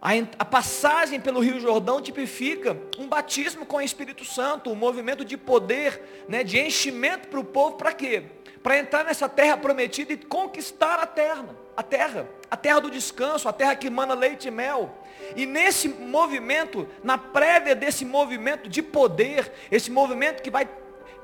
A, 0.00 0.10
a, 0.38 0.44
passagem 0.44 1.20
pelo 1.20 1.40
Rio 1.40 1.60
Jordão 1.60 2.00
tipifica 2.00 2.76
um 2.98 3.08
batismo 3.08 3.66
com 3.66 3.78
o 3.78 3.80
Espírito 3.80 4.24
Santo, 4.24 4.70
um 4.70 4.76
movimento 4.76 5.24
de 5.24 5.36
poder, 5.36 6.24
né, 6.28 6.44
de 6.44 6.58
enchimento 6.58 7.28
para 7.28 7.40
o 7.40 7.44
povo, 7.44 7.76
para 7.76 7.92
quê? 7.92 8.22
Para 8.62 8.78
entrar 8.78 9.04
nessa 9.04 9.28
terra 9.28 9.56
prometida 9.56 10.12
e 10.12 10.16
conquistar 10.16 10.98
a 10.98 11.06
terra, 11.06 11.44
a 11.76 11.82
terra, 11.82 12.28
a 12.50 12.56
terra 12.56 12.80
do 12.80 12.90
descanso, 12.90 13.48
a 13.48 13.52
terra 13.52 13.76
que 13.76 13.88
mana 13.88 14.14
leite 14.14 14.48
e 14.48 14.50
mel. 14.50 14.92
E 15.36 15.46
nesse 15.46 15.88
movimento, 15.88 16.88
na 17.02 17.16
prévia 17.16 17.74
desse 17.74 18.04
movimento 18.04 18.68
de 18.68 18.82
poder, 18.82 19.52
esse 19.70 19.90
movimento 19.90 20.42
que 20.42 20.50
vai, 20.50 20.68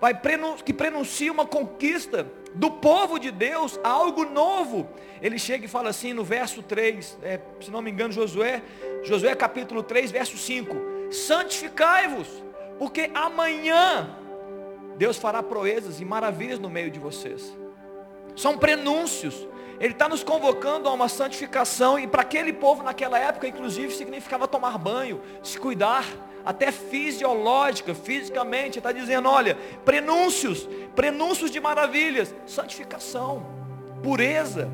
vai 0.01 0.19
que 0.65 0.73
prenuncia 0.73 1.33
uma 1.33 1.47
conquista 1.47 2.27
do 2.55 2.71
povo 2.71 3.19
de 3.19 3.31
Deus, 3.31 3.81
algo 3.83 4.25
novo. 4.25 4.89
Ele 5.21 5.39
chega 5.39 5.65
e 5.65 5.69
fala 5.69 5.91
assim 5.91 6.13
no 6.13 6.23
verso 6.23 6.63
3, 6.63 7.19
é, 7.23 7.41
se 7.61 7.71
não 7.71 7.83
me 7.83 7.91
engano, 7.91 8.13
Josué, 8.13 8.63
Josué 9.03 9.35
capítulo 9.35 9.83
3, 9.83 10.11
verso 10.11 10.37
5. 10.37 11.13
Santificai-vos, 11.13 12.29
porque 12.79 13.11
amanhã 13.15 14.19
Deus 14.97 15.17
fará 15.17 15.43
proezas 15.43 16.01
e 16.01 16.05
maravilhas 16.05 16.59
no 16.59 16.71
meio 16.71 16.91
de 16.91 16.99
vocês. 16.99 17.57
São 18.37 18.59
prenúncios 18.59 19.47
ele 19.81 19.93
está 19.93 20.09
nos 20.09 20.23
convocando 20.23 20.89
a 20.89 20.93
uma 20.93 21.09
santificação 21.09 21.99
e 21.99 22.07
para 22.07 22.23
aquele 22.23 22.53
povo 22.53 22.83
naquela 22.83 23.19
época, 23.19 23.49
inclusive, 23.49 23.93
significava 23.93 24.47
tomar 24.47 24.79
banho, 24.79 25.21
se 25.43 25.59
cuidar, 25.59 26.05
até 26.45 26.71
fisiológica, 26.71 27.95
fisicamente. 27.95 28.79
Está 28.79 28.93
dizendo, 28.93 29.29
olha, 29.29 29.59
prenúncios, 29.85 30.69
prenúncios 30.95 31.51
de 31.51 31.61
maravilhas, 31.61 32.35
santificação, 32.47 33.45
pureza. 34.03 34.71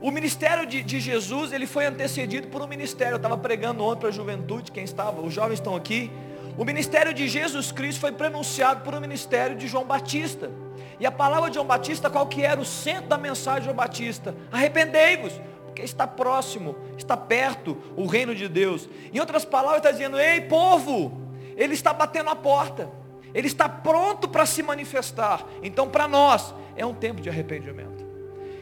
O 0.00 0.12
ministério 0.12 0.64
de, 0.64 0.82
de 0.82 1.00
Jesus, 1.00 1.52
ele 1.52 1.66
foi 1.66 1.84
antecedido 1.84 2.46
por 2.48 2.62
um 2.62 2.68
ministério. 2.68 3.14
Eu 3.14 3.16
estava 3.16 3.36
pregando 3.36 3.82
ontem 3.82 4.00
para 4.00 4.08
a 4.10 4.12
juventude, 4.12 4.70
quem 4.70 4.84
estava, 4.84 5.20
os 5.20 5.34
jovens 5.34 5.54
estão 5.54 5.74
aqui. 5.74 6.12
O 6.58 6.64
ministério 6.64 7.14
de 7.14 7.28
Jesus 7.28 7.70
Cristo 7.70 8.00
foi 8.00 8.10
prenunciado 8.10 8.80
por 8.82 8.92
um 8.92 8.98
ministério 8.98 9.54
de 9.54 9.68
João 9.68 9.84
Batista. 9.84 10.50
E 10.98 11.06
a 11.06 11.12
palavra 11.12 11.48
de 11.48 11.54
João 11.54 11.64
Batista, 11.64 12.10
qual 12.10 12.26
que 12.26 12.42
era 12.42 12.60
o 12.60 12.64
centro 12.64 13.06
da 13.06 13.16
mensagem 13.16 13.60
de 13.60 13.64
João 13.66 13.76
Batista? 13.76 14.34
Arrependei-vos, 14.50 15.40
porque 15.64 15.82
está 15.82 16.04
próximo, 16.04 16.74
está 16.96 17.16
perto 17.16 17.78
o 17.96 18.06
reino 18.06 18.34
de 18.34 18.48
Deus. 18.48 18.88
Em 19.12 19.20
outras 19.20 19.44
palavras, 19.44 19.78
está 19.78 19.92
dizendo, 19.92 20.18
ei 20.18 20.40
povo, 20.40 21.22
ele 21.56 21.74
está 21.74 21.92
batendo 21.92 22.28
a 22.30 22.34
porta. 22.34 22.90
Ele 23.32 23.46
está 23.46 23.68
pronto 23.68 24.28
para 24.28 24.44
se 24.44 24.60
manifestar. 24.60 25.46
Então, 25.62 25.88
para 25.88 26.08
nós, 26.08 26.52
é 26.74 26.84
um 26.84 26.92
tempo 26.92 27.20
de 27.20 27.28
arrependimento. 27.28 28.04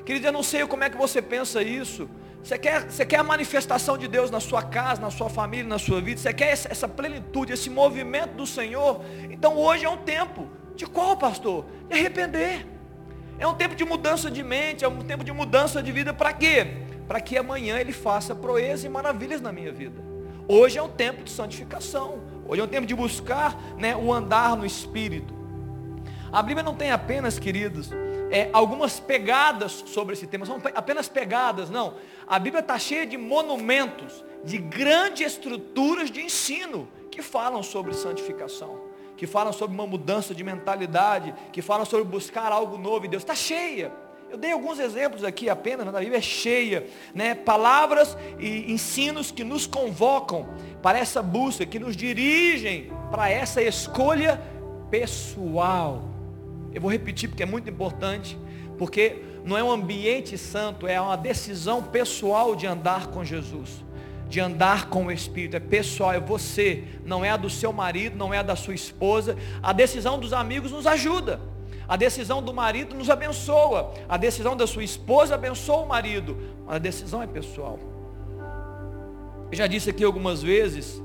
Querido, 0.05 0.27
eu 0.27 0.33
não 0.33 0.43
sei 0.43 0.67
como 0.67 0.85
é 0.85 0.91
que 0.91 0.99
você 0.99 1.23
pensa 1.23 1.63
isso. 1.63 2.11
Você 2.47 2.57
quer, 2.57 2.89
você 2.89 3.05
quer 3.05 3.19
a 3.19 3.25
manifestação 3.25 3.99
de 3.99 4.07
Deus 4.07 4.31
na 4.31 4.39
sua 4.39 4.63
casa, 4.63 5.01
na 5.01 5.11
sua 5.11 5.29
família, 5.29 5.67
na 5.67 5.81
sua 5.81 6.01
vida? 6.01 6.21
Você 6.21 6.33
quer 6.33 6.53
essa, 6.53 6.87
plenitude, 6.87 7.53
esse 7.53 7.69
movimento 7.69 8.35
do 8.35 8.47
Senhor? 8.47 9.05
Então 9.29 9.57
hoje 9.57 9.85
é 9.85 9.91
um 9.91 9.97
tempo. 9.97 10.47
De 10.77 10.87
qual, 10.87 11.17
pastor? 11.17 11.67
De 11.89 11.99
arrepender. 11.99 12.65
É 13.37 13.49
um 13.49 13.55
tempo 13.55 13.75
de 13.75 13.85
mudança 13.85 14.31
de 14.31 14.45
mente, 14.45 14.85
é 14.85 14.89
um 14.89 15.03
tempo 15.03 15.25
de 15.25 15.33
mudança 15.33 15.83
de 15.83 15.91
vida. 15.91 16.15
Para 16.15 16.33
quê? 16.33 16.69
Para 17.09 17.21
que 17.21 17.37
amanhã 17.37 17.81
Ele 17.81 17.93
faça 17.93 18.33
proezas 18.33 18.85
e 18.85 18.89
maravilhas 18.89 19.41
na 19.41 19.51
minha 19.51 19.73
vida. 19.73 20.01
Hoje 20.47 20.79
é 20.79 20.83
um 20.83 20.89
tempo 20.89 21.25
de 21.25 21.33
santificação. 21.33 22.21
Hoje 22.47 22.61
é 22.61 22.65
um 22.65 22.69
tempo 22.69 22.87
de 22.87 22.95
buscar 22.95 23.61
né, 23.77 23.97
o 23.97 24.13
andar 24.13 24.57
no 24.57 24.65
Espírito. 24.65 25.35
A 26.31 26.41
Bíblia 26.45 26.63
não 26.63 26.77
tem 26.77 26.93
apenas, 26.93 27.41
queridos, 27.41 27.91
é, 28.31 28.49
algumas 28.53 28.99
pegadas 28.99 29.85
sobre 29.87 30.15
esse 30.15 30.27
tema, 30.27 30.47
são 30.47 30.61
apenas 30.75 31.09
pegadas, 31.09 31.71
não. 31.71 31.95
A 32.27 32.39
Bíblia 32.39 32.61
está 32.61 32.79
cheia 32.79 33.07
de 33.07 33.17
monumentos, 33.17 34.25
de 34.45 34.59
grandes 34.59 35.27
estruturas 35.27 36.11
de 36.11 36.21
ensino 36.21 36.89
que 37.11 37.23
falam 37.23 37.63
sobre 37.63 37.95
santificação, 37.95 38.81
que 39.17 39.27
falam 39.27 39.53
sobre 39.53 39.75
uma 39.75 39.87
mudança 39.87 40.35
de 40.35 40.43
mentalidade, 40.43 41.35
que 41.53 41.63
falam 41.63 41.85
sobre 41.85 42.05
buscar 42.05 42.53
algo 42.53 42.77
novo 42.77 43.07
em 43.07 43.09
Deus. 43.09 43.23
Está 43.23 43.35
cheia. 43.35 43.93
Eu 44.29 44.37
dei 44.37 44.51
alguns 44.51 44.81
exemplos 44.81 45.23
aqui 45.23 45.49
apenas, 45.49 45.87
mas 45.87 45.95
a 45.95 46.01
Bíblia 46.01 46.19
é 46.19 46.23
cheia, 46.23 46.87
né? 47.15 47.35
Palavras 47.35 48.19
e 48.41 48.73
ensinos 48.73 49.31
que 49.31 49.45
nos 49.45 49.69
convocam 49.69 50.49
para 50.83 50.99
essa 50.99 51.23
busca, 51.23 51.65
que 51.65 51.79
nos 51.79 51.97
dirigem 51.97 52.91
para 53.09 53.31
essa 53.31 53.63
escolha 53.63 54.43
pessoal 54.91 56.16
eu 56.77 56.83
vou 56.83 56.91
repetir 56.91 57.31
porque 57.31 57.43
é 57.43 57.47
muito 57.47 57.71
importante, 57.71 58.39
porque 58.77 59.23
não 59.47 59.57
é 59.57 59.65
um 59.65 59.71
ambiente 59.71 60.37
santo, 60.37 60.87
é 60.87 61.01
uma 61.01 61.17
decisão 61.17 61.83
pessoal 61.83 62.55
de 62.55 62.67
andar 62.67 63.07
com 63.07 63.25
Jesus, 63.25 63.83
de 64.29 64.41
andar 64.41 64.91
com 64.91 65.07
o 65.07 65.11
Espírito, 65.11 65.57
é 65.57 65.61
pessoal, 65.61 66.13
é 66.13 66.21
você, 66.21 66.85
não 67.03 67.25
é 67.25 67.31
a 67.31 67.39
do 67.39 67.49
seu 67.49 67.73
marido, 67.73 68.19
não 68.19 68.35
é 68.35 68.41
a 68.41 68.43
da 68.43 68.55
sua 68.55 68.75
esposa. 68.75 69.39
A 69.63 69.73
decisão 69.73 70.19
dos 70.19 70.35
amigos 70.35 70.71
nos 70.71 70.87
ajuda. 70.87 71.41
A 71.89 71.97
decisão 71.97 72.43
do 72.43 72.53
marido 72.53 72.95
nos 72.95 73.09
abençoa. 73.09 73.95
A 74.07 74.19
decisão 74.19 74.55
da 74.55 74.67
sua 74.67 74.85
esposa 74.85 75.35
abençoa 75.35 75.79
o 75.79 75.89
marido. 75.89 76.37
Mas 76.67 76.77
a 76.77 76.79
decisão 76.79 77.23
é 77.23 77.27
pessoal. 77.27 77.79
Eu 79.51 79.57
já 79.57 79.67
disse 79.67 79.89
aqui 79.89 80.05
algumas 80.05 80.43
vezes, 80.43 81.03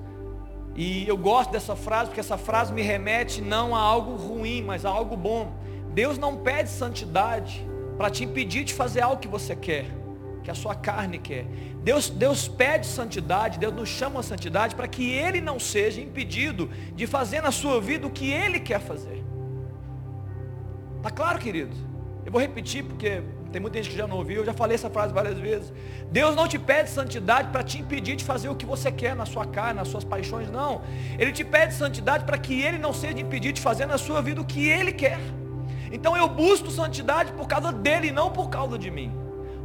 e 0.75 1.07
eu 1.07 1.17
gosto 1.17 1.51
dessa 1.51 1.75
frase, 1.75 2.05
porque 2.09 2.19
essa 2.19 2.37
frase 2.37 2.71
me 2.73 2.81
remete 2.81 3.41
não 3.41 3.75
a 3.75 3.79
algo 3.79 4.15
ruim, 4.15 4.61
mas 4.61 4.85
a 4.85 4.89
algo 4.89 5.17
bom. 5.17 5.53
Deus 5.93 6.17
não 6.17 6.37
pede 6.37 6.69
santidade 6.69 7.65
para 7.97 8.09
te 8.09 8.23
impedir 8.23 8.63
de 8.63 8.73
fazer 8.73 9.01
algo 9.01 9.21
que 9.21 9.27
você 9.27 9.55
quer, 9.55 9.85
que 10.43 10.49
a 10.49 10.55
sua 10.55 10.73
carne 10.73 11.19
quer. 11.19 11.45
Deus, 11.83 12.09
Deus 12.09 12.47
pede 12.47 12.87
santidade, 12.87 13.59
Deus 13.59 13.73
nos 13.73 13.89
chama 13.89 14.21
a 14.21 14.23
santidade 14.23 14.73
para 14.73 14.87
que 14.87 15.11
Ele 15.11 15.41
não 15.41 15.59
seja 15.59 15.99
impedido 15.99 16.69
de 16.95 17.05
fazer 17.05 17.41
na 17.41 17.51
sua 17.51 17.81
vida 17.81 18.07
o 18.07 18.11
que 18.11 18.31
Ele 18.31 18.59
quer 18.59 18.79
fazer. 18.79 19.23
Está 20.97 21.09
claro, 21.09 21.39
querido? 21.39 21.90
Eu 22.25 22.31
vou 22.31 22.39
repetir 22.39 22.83
porque 22.83 23.21
tem 23.51 23.61
muita 23.61 23.77
gente 23.77 23.89
que 23.91 23.97
já 23.97 24.07
não 24.07 24.17
ouviu, 24.17 24.37
eu 24.41 24.45
já 24.45 24.53
falei 24.53 24.75
essa 24.75 24.89
frase 24.89 25.13
várias 25.13 25.37
vezes. 25.37 25.73
Deus 26.11 26.35
não 26.35 26.47
te 26.47 26.59
pede 26.59 26.89
santidade 26.89 27.49
para 27.49 27.63
te 27.63 27.79
impedir 27.79 28.15
de 28.15 28.23
fazer 28.23 28.49
o 28.49 28.55
que 28.55 28.65
você 28.65 28.91
quer 28.91 29.15
na 29.15 29.25
sua 29.25 29.45
carne, 29.45 29.79
nas 29.79 29.87
suas 29.87 30.03
paixões, 30.03 30.49
não. 30.49 30.81
Ele 31.17 31.31
te 31.31 31.43
pede 31.43 31.73
santidade 31.73 32.23
para 32.23 32.37
que 32.37 32.61
Ele 32.61 32.77
não 32.77 32.93
seja 32.93 33.19
impedido 33.19 33.53
de 33.53 33.61
fazer 33.61 33.85
na 33.85 33.97
sua 33.97 34.21
vida 34.21 34.39
o 34.39 34.45
que 34.45 34.69
Ele 34.69 34.91
quer. 34.91 35.19
Então 35.91 36.15
eu 36.15 36.27
busco 36.29 36.71
santidade 36.71 37.33
por 37.33 37.47
causa 37.47 37.71
dele, 37.71 38.11
não 38.11 38.31
por 38.31 38.49
causa 38.49 38.77
de 38.77 38.89
mim. 38.89 39.11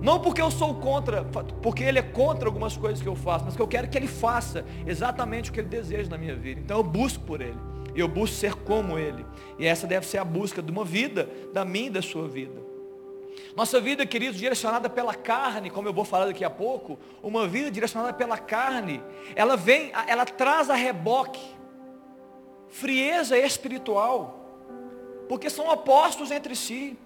Não 0.00 0.20
porque 0.20 0.42
eu 0.42 0.50
sou 0.50 0.74
contra, 0.74 1.24
porque 1.62 1.82
ele 1.82 1.98
é 1.98 2.02
contra 2.02 2.48
algumas 2.48 2.76
coisas 2.76 3.00
que 3.00 3.08
eu 3.08 3.16
faço, 3.16 3.44
mas 3.46 3.56
que 3.56 3.62
eu 3.62 3.66
quero 3.66 3.88
que 3.88 3.96
ele 3.96 4.06
faça 4.06 4.64
exatamente 4.86 5.50
o 5.50 5.52
que 5.52 5.60
ele 5.60 5.68
deseja 5.68 6.10
na 6.10 6.18
minha 6.18 6.36
vida. 6.36 6.60
Então 6.60 6.76
eu 6.78 6.84
busco 6.84 7.24
por 7.24 7.40
ele. 7.40 7.56
Eu 7.96 8.08
busco 8.08 8.36
ser 8.36 8.54
como 8.54 8.98
ele. 8.98 9.24
E 9.58 9.66
essa 9.66 9.86
deve 9.86 10.06
ser 10.06 10.18
a 10.18 10.24
busca 10.24 10.62
de 10.62 10.70
uma 10.70 10.84
vida, 10.84 11.28
da 11.52 11.64
minha 11.64 11.86
e 11.86 11.90
da 11.90 12.02
sua 12.02 12.28
vida. 12.28 12.60
Nossa 13.54 13.80
vida, 13.80 14.04
queridos, 14.04 14.36
direcionada 14.38 14.88
pela 14.88 15.14
carne, 15.14 15.70
como 15.70 15.88
eu 15.88 15.92
vou 15.92 16.04
falar 16.04 16.26
daqui 16.26 16.44
a 16.44 16.50
pouco, 16.50 16.98
uma 17.22 17.48
vida 17.48 17.70
direcionada 17.70 18.12
pela 18.12 18.36
carne, 18.36 19.02
ela 19.34 19.56
vem, 19.56 19.90
ela 20.06 20.26
traz 20.26 20.68
a 20.68 20.74
reboque, 20.74 21.40
frieza 22.68 23.38
espiritual 23.38 24.46
porque 25.28 25.50
são 25.50 25.68
opostos 25.68 26.30
entre 26.30 26.54
si. 26.54 26.98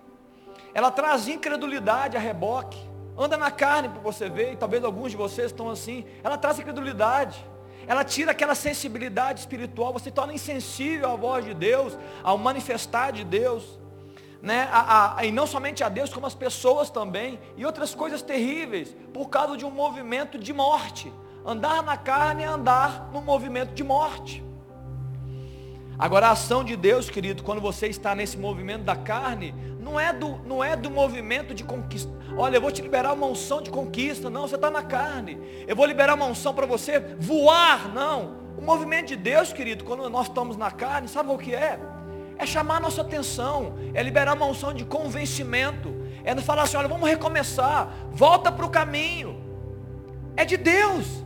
Ela 0.75 0.91
traz 0.91 1.29
incredulidade 1.29 2.17
a 2.17 2.21
reboque. 2.21 2.79
Anda 3.19 3.37
na 3.37 3.51
carne 3.51 3.89
para 3.89 4.01
você 4.01 4.29
ver, 4.29 4.53
e 4.53 4.57
talvez 4.57 4.83
alguns 4.85 5.11
de 5.11 5.17
vocês 5.17 5.51
estão 5.51 5.69
assim. 5.69 6.05
Ela 6.23 6.39
traz 6.39 6.59
incredulidade. 6.59 7.45
Ela 7.91 8.05
tira 8.05 8.31
aquela 8.31 8.55
sensibilidade 8.55 9.41
espiritual, 9.41 9.93
você 9.93 10.13
torna 10.13 10.33
insensível 10.33 11.11
à 11.11 11.17
voz 11.17 11.45
de 11.45 11.53
Deus, 11.53 11.99
ao 12.23 12.39
manifestar 12.39 13.11
de 13.11 13.25
Deus. 13.25 13.81
Né? 14.41 14.69
A, 14.71 15.17
a, 15.19 15.25
e 15.27 15.33
não 15.33 15.45
somente 15.45 15.83
a 15.83 15.89
Deus, 15.89 16.15
como 16.15 16.25
as 16.25 16.33
pessoas 16.33 16.89
também, 16.89 17.41
e 17.57 17.67
outras 17.67 17.93
coisas 17.93 18.23
terríveis, 18.23 18.95
por 19.13 19.29
causa 19.29 19.57
de 19.57 19.65
um 19.65 19.73
movimento 19.73 20.39
de 20.39 20.53
morte. 20.53 21.13
Andar 21.45 21.83
na 21.83 21.97
carne 21.97 22.45
é 22.45 22.47
andar 22.47 23.11
no 23.13 23.21
movimento 23.21 23.75
de 23.75 23.83
morte. 23.83 24.41
Agora 26.01 26.29
a 26.29 26.31
ação 26.31 26.65
de 26.65 26.77
Deus, 26.77 27.11
querido, 27.11 27.43
quando 27.43 27.61
você 27.61 27.87
está 27.87 28.15
nesse 28.15 28.39
movimento 28.39 28.85
da 28.85 28.97
carne, 28.97 29.55
não 29.79 30.01
é 30.01 30.15
do, 30.15 30.41
não 30.47 30.65
é 30.65 30.75
do 30.75 30.91
movimento 30.91 31.53
de 31.53 31.63
conquista. 31.63 32.11
Olha, 32.39 32.57
eu 32.57 32.61
vou 32.63 32.71
te 32.71 32.81
liberar 32.81 33.13
uma 33.13 33.27
unção 33.27 33.61
de 33.61 33.69
conquista. 33.69 34.31
Não, 34.31 34.49
você 34.49 34.55
está 34.55 34.71
na 34.71 34.83
carne. 34.83 35.39
Eu 35.69 35.77
vou 35.77 35.85
liberar 35.85 36.15
uma 36.15 36.25
unção 36.25 36.55
para 36.55 36.65
você 36.65 37.01
voar. 37.19 37.93
Não. 37.93 38.35
O 38.57 38.63
movimento 38.63 39.09
de 39.09 39.17
Deus, 39.17 39.53
querido, 39.53 39.85
quando 39.85 40.09
nós 40.09 40.29
estamos 40.29 40.57
na 40.57 40.71
carne, 40.71 41.07
sabe 41.07 41.31
o 41.31 41.37
que 41.37 41.55
é? 41.55 41.79
É 42.39 42.47
chamar 42.47 42.79
a 42.79 42.81
nossa 42.81 43.03
atenção. 43.03 43.75
É 43.93 44.03
liberar 44.03 44.35
uma 44.35 44.47
unção 44.47 44.73
de 44.73 44.87
convencimento. 44.87 45.95
É 46.25 46.35
falar 46.37 46.63
assim, 46.63 46.79
olha, 46.79 46.89
vamos 46.89 47.11
recomeçar. 47.11 47.93
Volta 48.11 48.51
para 48.51 48.65
o 48.65 48.71
caminho. 48.71 49.39
É 50.35 50.47
de 50.47 50.57
Deus 50.57 51.23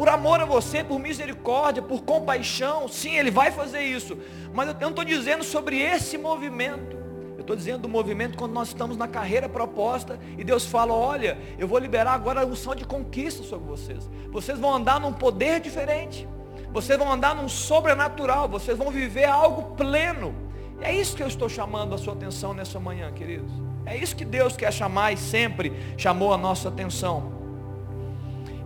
por 0.00 0.08
amor 0.08 0.40
a 0.40 0.46
você, 0.46 0.82
por 0.82 0.98
misericórdia, 0.98 1.82
por 1.82 2.00
compaixão. 2.00 2.88
Sim, 2.88 3.18
Ele 3.18 3.30
vai 3.30 3.50
fazer 3.50 3.82
isso. 3.82 4.16
Mas 4.50 4.68
eu 4.68 4.74
não 4.80 4.88
estou 4.88 5.04
dizendo 5.04 5.44
sobre 5.44 5.78
esse 5.78 6.16
movimento. 6.16 6.96
Eu 7.34 7.42
estou 7.42 7.54
dizendo 7.54 7.82
do 7.82 7.88
movimento 7.88 8.38
quando 8.38 8.52
nós 8.52 8.68
estamos 8.68 8.96
na 8.96 9.06
carreira 9.06 9.46
proposta 9.46 10.18
e 10.38 10.42
Deus 10.42 10.64
fala, 10.64 10.94
olha, 10.94 11.36
eu 11.58 11.68
vou 11.68 11.78
liberar 11.78 12.14
agora 12.14 12.40
a 12.40 12.46
unção 12.46 12.74
de 12.74 12.86
conquista 12.86 13.42
sobre 13.42 13.68
vocês. 13.68 14.08
Vocês 14.32 14.58
vão 14.58 14.74
andar 14.74 14.98
num 14.98 15.12
poder 15.12 15.60
diferente. 15.60 16.26
Vocês 16.72 16.98
vão 16.98 17.12
andar 17.12 17.34
num 17.34 17.46
sobrenatural. 17.46 18.48
Vocês 18.48 18.78
vão 18.78 18.90
viver 18.90 19.26
algo 19.26 19.76
pleno. 19.76 20.34
E 20.80 20.84
é 20.86 20.94
isso 20.94 21.14
que 21.14 21.22
eu 21.22 21.28
estou 21.28 21.46
chamando 21.46 21.94
a 21.94 21.98
sua 21.98 22.14
atenção 22.14 22.54
nessa 22.54 22.80
manhã, 22.80 23.12
queridos. 23.12 23.52
É 23.84 23.98
isso 23.98 24.16
que 24.16 24.24
Deus 24.24 24.56
quer 24.56 24.72
chamar 24.72 25.12
e 25.12 25.18
sempre 25.18 25.74
chamou 25.98 26.32
a 26.32 26.38
nossa 26.38 26.70
atenção. 26.70 27.39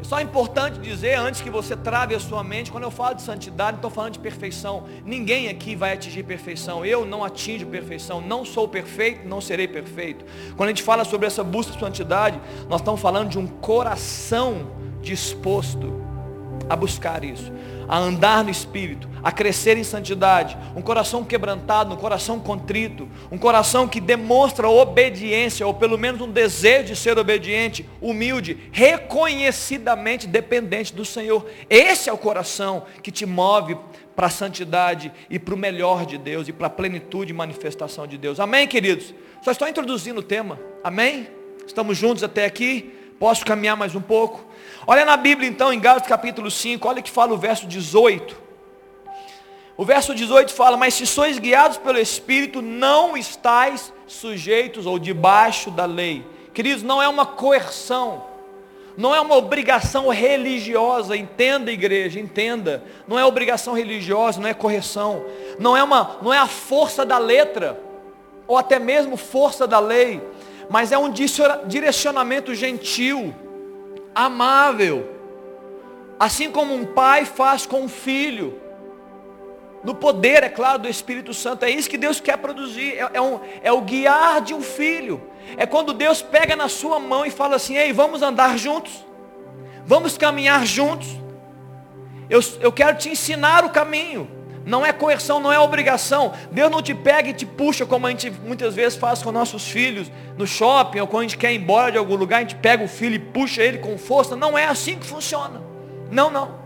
Só 0.05 0.19
é 0.19 0.23
importante 0.23 0.79
dizer, 0.81 1.15
antes 1.15 1.41
que 1.41 1.49
você 1.49 1.75
trave 1.75 2.15
a 2.15 2.21
sua 2.21 2.45
mente, 2.45 2.71
quando 2.71 2.85
eu 2.85 2.91
falo 2.91 3.15
de 3.15 3.23
santidade, 3.23 3.79
estou 3.79 3.91
falando 3.91 4.13
de 4.13 4.19
perfeição. 4.19 4.85
Ninguém 5.03 5.49
aqui 5.49 5.75
vai 5.75 5.95
atingir 5.95 6.23
perfeição. 6.25 6.85
Eu 6.85 7.07
não 7.07 7.25
atingo 7.25 7.71
perfeição. 7.71 8.21
Não 8.21 8.45
sou 8.45 8.69
perfeito, 8.69 9.27
não 9.27 9.41
serei 9.41 9.67
perfeito. 9.67 10.27
Quando 10.57 10.69
a 10.69 10.73
gente 10.73 10.83
fala 10.83 11.05
sobre 11.07 11.27
essa 11.27 11.43
busca 11.43 11.73
de 11.73 11.81
santidade, 11.81 12.39
nós 12.69 12.83
estamos 12.83 13.01
falando 13.01 13.31
de 13.31 13.39
um 13.39 13.47
coração 13.47 14.67
disposto 15.01 16.03
a 16.69 16.77
buscar 16.77 17.25
isso 17.25 17.51
a 17.89 17.99
andar 17.99 18.45
no 18.45 18.51
Espírito, 18.51 19.09
a 19.23 19.33
crescer 19.33 19.77
em 19.77 19.85
santidade, 19.85 20.57
um 20.77 20.83
coração 20.83 21.25
quebrantado, 21.25 21.95
um 21.95 21.99
coração 21.99 22.39
contrito, 22.39 23.09
um 23.31 23.39
coração 23.39 23.89
que 23.89 24.01
demonstra 24.01 24.69
obediência, 24.69 25.67
ou 25.67 25.75
pelo 25.75 25.99
menos 25.99 26.21
um 26.21 26.31
desejo 26.31 26.89
de 26.89 26.97
ser 26.97 27.19
obediente, 27.19 27.89
humilde, 28.01 28.59
reconhecidamente 28.73 30.27
dependente 30.27 30.93
do 30.95 31.05
Senhor. 31.05 31.47
Esse 31.69 32.09
é 32.09 32.13
o 32.13 32.19
coração 32.19 32.85
que 33.03 33.11
te 33.11 33.27
move 33.27 33.77
para 34.15 34.27
a 34.27 34.31
santidade 34.31 35.13
e 35.29 35.39
para 35.39 35.55
o 35.55 35.59
melhor 35.59 36.07
de 36.07 36.19
Deus 36.19 36.49
e 36.49 36.53
para 36.53 36.69
a 36.69 36.71
plenitude 36.71 37.33
e 37.33 37.37
manifestação 37.37 38.07
de 38.07 38.17
Deus. 38.17 38.39
Amém, 38.39 38.67
queridos? 38.67 39.13
Só 39.43 39.51
estou 39.51 39.69
introduzindo 39.69 40.21
o 40.21 40.23
tema. 40.23 40.59
Amém? 40.83 41.29
Estamos 41.67 41.97
juntos 41.97 42.23
até 42.23 42.45
aqui? 42.45 42.93
Posso 43.19 43.45
caminhar 43.45 43.77
mais 43.77 43.95
um 43.95 44.01
pouco? 44.01 44.45
Olha 44.87 45.05
na 45.05 45.17
Bíblia 45.17 45.49
então, 45.49 45.73
em 45.73 45.79
Gálatas 45.79 46.09
capítulo 46.09 46.51
5, 46.51 46.87
olha 46.87 47.03
que 47.03 47.11
fala 47.11 47.33
o 47.33 47.39
verso 47.39 47.67
18. 47.67 48.43
O 49.77 49.85
verso 49.85 50.15
18 50.15 50.53
fala, 50.53 50.77
mas 50.77 50.95
se 50.95 51.07
sois 51.07 51.39
guiados 51.39 51.79
pelo 51.79 51.99
Espírito, 51.99 52.61
não 52.61 53.17
estáis 53.17 53.93
sujeitos 54.07 54.87
ou 54.87 54.99
debaixo 54.99 55.71
da 55.71 55.85
lei. 55.85 56.25
Queridos, 56.53 56.83
não 56.83 57.03
é 57.03 57.09
uma 57.09 57.27
coerção, 57.27 58.25
não 58.97 59.15
é 59.15 59.21
uma 59.21 59.35
obrigação 59.37 60.09
religiosa, 60.09 61.17
entenda 61.17 61.73
igreja, 61.73 62.21
entenda. 62.21 62.85
Não 63.09 63.19
é 63.19 63.25
obrigação 63.25 63.75
religiosa, 63.75 64.41
não 64.41 64.49
é 64.49 64.55
correção. 64.55 65.25
Não 65.59 65.77
é, 65.77 65.83
uma, 65.83 66.19
não 66.23 66.33
é 66.33 66.39
a 66.39 66.47
força 66.47 67.05
da 67.05 67.19
letra, 67.19 67.81
ou 68.47 68.57
até 68.57 68.79
mesmo 68.79 69.17
força 69.17 69.67
da 69.67 69.81
lei 69.81 70.21
mas 70.69 70.93
é 70.93 70.99
um 70.99 71.11
direcionamento 71.67 72.55
gentil, 72.55 73.35
amável, 74.15 75.11
assim 76.19 76.51
como 76.51 76.75
um 76.75 76.85
pai 76.85 77.25
faz 77.25 77.67
com 77.67 77.83
um 77.83 77.89
filho, 77.89 78.61
no 79.83 79.95
poder, 79.95 80.43
é 80.43 80.49
claro, 80.49 80.79
do 80.79 80.89
Espírito 80.89 81.35
Santo, 81.35 81.65
é 81.65 81.71
isso 81.71 81.91
que 81.91 81.99
Deus 81.99 82.19
quer 82.19 82.39
produzir, 82.39 82.95
é, 82.95 83.11
é, 83.15 83.21
um, 83.21 83.41
é 83.63 83.71
o 83.71 83.83
guiar 83.83 84.41
de 84.41 84.55
um 84.55 84.63
filho, 84.63 85.23
é 85.57 85.67
quando 85.67 85.93
Deus 85.93 86.23
pega 86.23 86.57
na 86.57 86.69
sua 86.69 86.99
mão 86.99 87.27
e 87.27 87.31
fala 87.31 87.57
assim, 87.57 87.77
ei, 87.77 87.93
vamos 87.93 88.23
andar 88.23 88.57
juntos, 88.59 89.05
vamos 89.85 90.17
caminhar 90.17 90.65
juntos, 90.65 91.09
eu, 92.31 92.41
eu 92.61 92.73
quero 92.73 92.97
te 92.97 93.11
ensinar 93.11 93.65
o 93.65 93.71
caminho, 93.71 94.29
não 94.65 94.85
é 94.85 94.93
coerção, 94.93 95.41
não 95.41 95.53
é 95.53 95.59
obrigação. 95.59 96.33
Deus 96.51 96.71
não 96.71 96.81
te 96.81 96.95
pega 96.95 97.29
e 97.29 97.35
te 97.35 97.45
puxa 97.45 97.85
como 97.85 98.07
a 98.07 98.11
gente 98.11 98.31
muitas 98.31 98.75
vezes 98.75 98.99
faz 98.99 99.23
com 99.23 99.31
nossos 99.31 99.69
filhos 99.69 100.11
no 100.39 100.47
shopping, 100.47 101.01
ou 101.01 101.07
quando 101.07 101.21
a 101.21 101.29
gente 101.29 101.39
quer 101.39 101.53
ir 101.53 101.57
embora 101.57 101.93
de 101.93 101.99
algum 101.99 102.17
lugar, 102.17 102.39
a 102.39 102.41
gente 102.41 102.57
pega 102.57 102.83
o 102.83 102.89
filho 102.89 103.15
e 103.17 103.19
puxa 103.19 103.63
ele 103.63 103.79
com 103.79 103.97
força. 103.99 104.35
Não 104.35 104.57
é 104.57 104.67
assim 104.67 104.99
que 104.99 105.07
funciona. 105.07 105.63
Não, 106.11 106.31
não. 106.31 106.65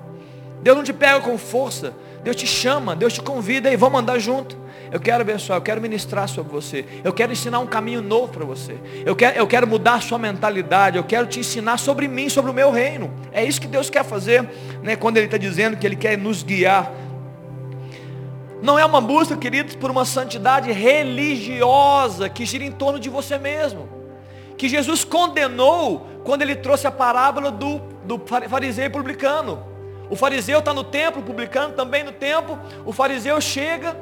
Deus 0.63 0.77
não 0.77 0.85
te 0.85 0.93
pega 0.93 1.21
com 1.21 1.37
força. 1.37 1.95
Deus 2.23 2.37
te 2.37 2.47
chama, 2.47 2.97
Deus 2.97 3.13
te 3.13 3.23
convida 3.23 3.71
e 3.71 3.77
vamos 3.77 4.01
andar 4.01 4.19
junto. 4.19 4.57
Eu 4.91 4.99
quero 4.99 5.21
abençoar, 5.21 5.59
eu 5.59 5.63
quero 5.63 5.81
ministrar 5.81 6.29
sobre 6.29 6.51
você. 6.51 6.85
Eu 7.05 7.13
quero 7.13 7.31
ensinar 7.31 7.59
um 7.59 7.67
caminho 7.67 8.01
novo 8.01 8.33
para 8.33 8.45
você. 8.45 8.77
Eu 9.05 9.15
quero, 9.15 9.37
eu 9.37 9.47
quero 9.47 9.67
mudar 9.67 9.95
a 9.95 10.01
sua 10.01 10.19
mentalidade. 10.19 10.97
Eu 10.97 11.05
quero 11.05 11.27
te 11.27 11.41
ensinar 11.41 11.79
sobre 11.79 12.09
mim, 12.09 12.29
sobre 12.29 12.51
o 12.51 12.55
meu 12.55 12.71
reino. 12.71 13.13
É 13.33 13.45
isso 13.45 13.61
que 13.61 13.67
Deus 13.67 13.91
quer 13.91 14.05
fazer, 14.05 14.49
né? 14.83 14.97
Quando 14.97 15.19
Ele 15.19 15.27
está 15.27 15.37
dizendo 15.37 15.77
que 15.77 15.87
Ele 15.87 15.97
quer 15.97 16.17
nos 16.17 16.43
guiar 16.43 16.91
não 18.61 18.79
é 18.79 18.85
uma 18.85 19.01
busca, 19.01 19.37
queridos, 19.37 19.77
por 19.77 19.91
uma 19.91 20.05
santidade 20.05 20.73
religiosa 20.73 22.29
que 22.29 22.45
gira 22.45 22.65
em 22.65 22.73
torno 22.73 22.99
de 22.99 23.09
você 23.09 23.39
mesmo. 23.39 23.89
Que 24.57 24.69
Jesus 24.69 25.05
condenou 25.05 26.07
quando 26.25 26.43
ele 26.43 26.57
trouxe 26.57 26.87
a 26.87 26.91
parábola 26.91 27.51
do, 27.51 27.79
do 28.05 28.21
fariseu 28.49 28.91
publicano. 28.91 29.65
O 30.11 30.17
fariseu 30.17 30.59
está 30.59 30.75
no 30.75 30.83
templo, 30.83 31.23
o 31.23 31.25
publicano 31.25 31.75
também 31.75 32.03
no 32.03 32.13
templo. 32.13 32.59
O 32.85 32.93
fariseu 32.93 33.41
chega 33.41 33.97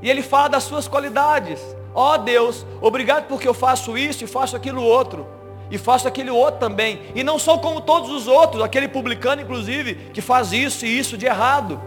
e 0.00 0.08
ele 0.08 0.22
fala 0.22 0.48
das 0.48 0.64
suas 0.64 0.86
qualidades. 0.86 1.60
Ó 1.92 2.14
oh, 2.14 2.18
Deus, 2.18 2.64
obrigado 2.80 3.26
porque 3.26 3.48
eu 3.48 3.54
faço 3.54 3.98
isso 3.98 4.22
e 4.22 4.26
faço 4.26 4.54
aquilo 4.54 4.82
outro. 4.82 5.26
E 5.70 5.78
faço 5.78 6.06
aquele 6.06 6.30
outro 6.30 6.60
também. 6.60 7.00
E 7.14 7.24
não 7.24 7.38
sou 7.38 7.58
como 7.58 7.80
todos 7.80 8.10
os 8.10 8.28
outros, 8.28 8.62
aquele 8.62 8.88
publicano, 8.88 9.42
inclusive, 9.42 9.94
que 10.12 10.20
faz 10.20 10.52
isso 10.52 10.86
e 10.86 10.98
isso 10.98 11.16
de 11.16 11.26
errado. 11.26 11.80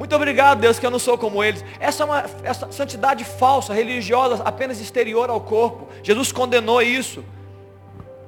Muito 0.00 0.16
obrigado, 0.16 0.60
Deus, 0.60 0.78
que 0.78 0.86
eu 0.86 0.90
não 0.90 0.98
sou 0.98 1.18
como 1.18 1.44
eles. 1.44 1.62
Essa 1.78 2.04
é 2.04 2.06
uma 2.06 2.24
essa 2.42 2.72
santidade 2.72 3.22
falsa, 3.22 3.74
religiosa, 3.74 4.42
apenas 4.42 4.80
exterior 4.80 5.28
ao 5.28 5.42
corpo. 5.42 5.90
Jesus 6.02 6.32
condenou 6.32 6.80
isso. 6.80 7.22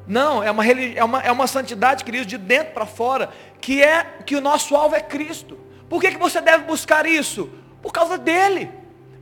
Não, 0.07 0.43
é 0.43 0.51
uma, 0.51 0.67
é 0.67 1.03
uma, 1.03 1.23
é 1.23 1.33
uma 1.33 1.47
santidade, 1.47 2.05
de 2.05 2.37
dentro 2.37 2.75
para 2.75 2.85
fora, 2.85 3.31
que 3.59 3.83
é 3.83 4.05
que 4.27 4.37
o 4.37 4.41
nosso 4.43 4.77
alvo 4.77 4.95
é 4.95 5.01
Cristo. 5.01 5.59
Por 5.89 5.99
que, 6.03 6.11
que 6.11 6.19
você 6.19 6.43
deve 6.43 6.65
buscar 6.65 7.07
isso? 7.07 7.49
Por 7.81 7.91
causa 7.91 8.19
dele, 8.19 8.71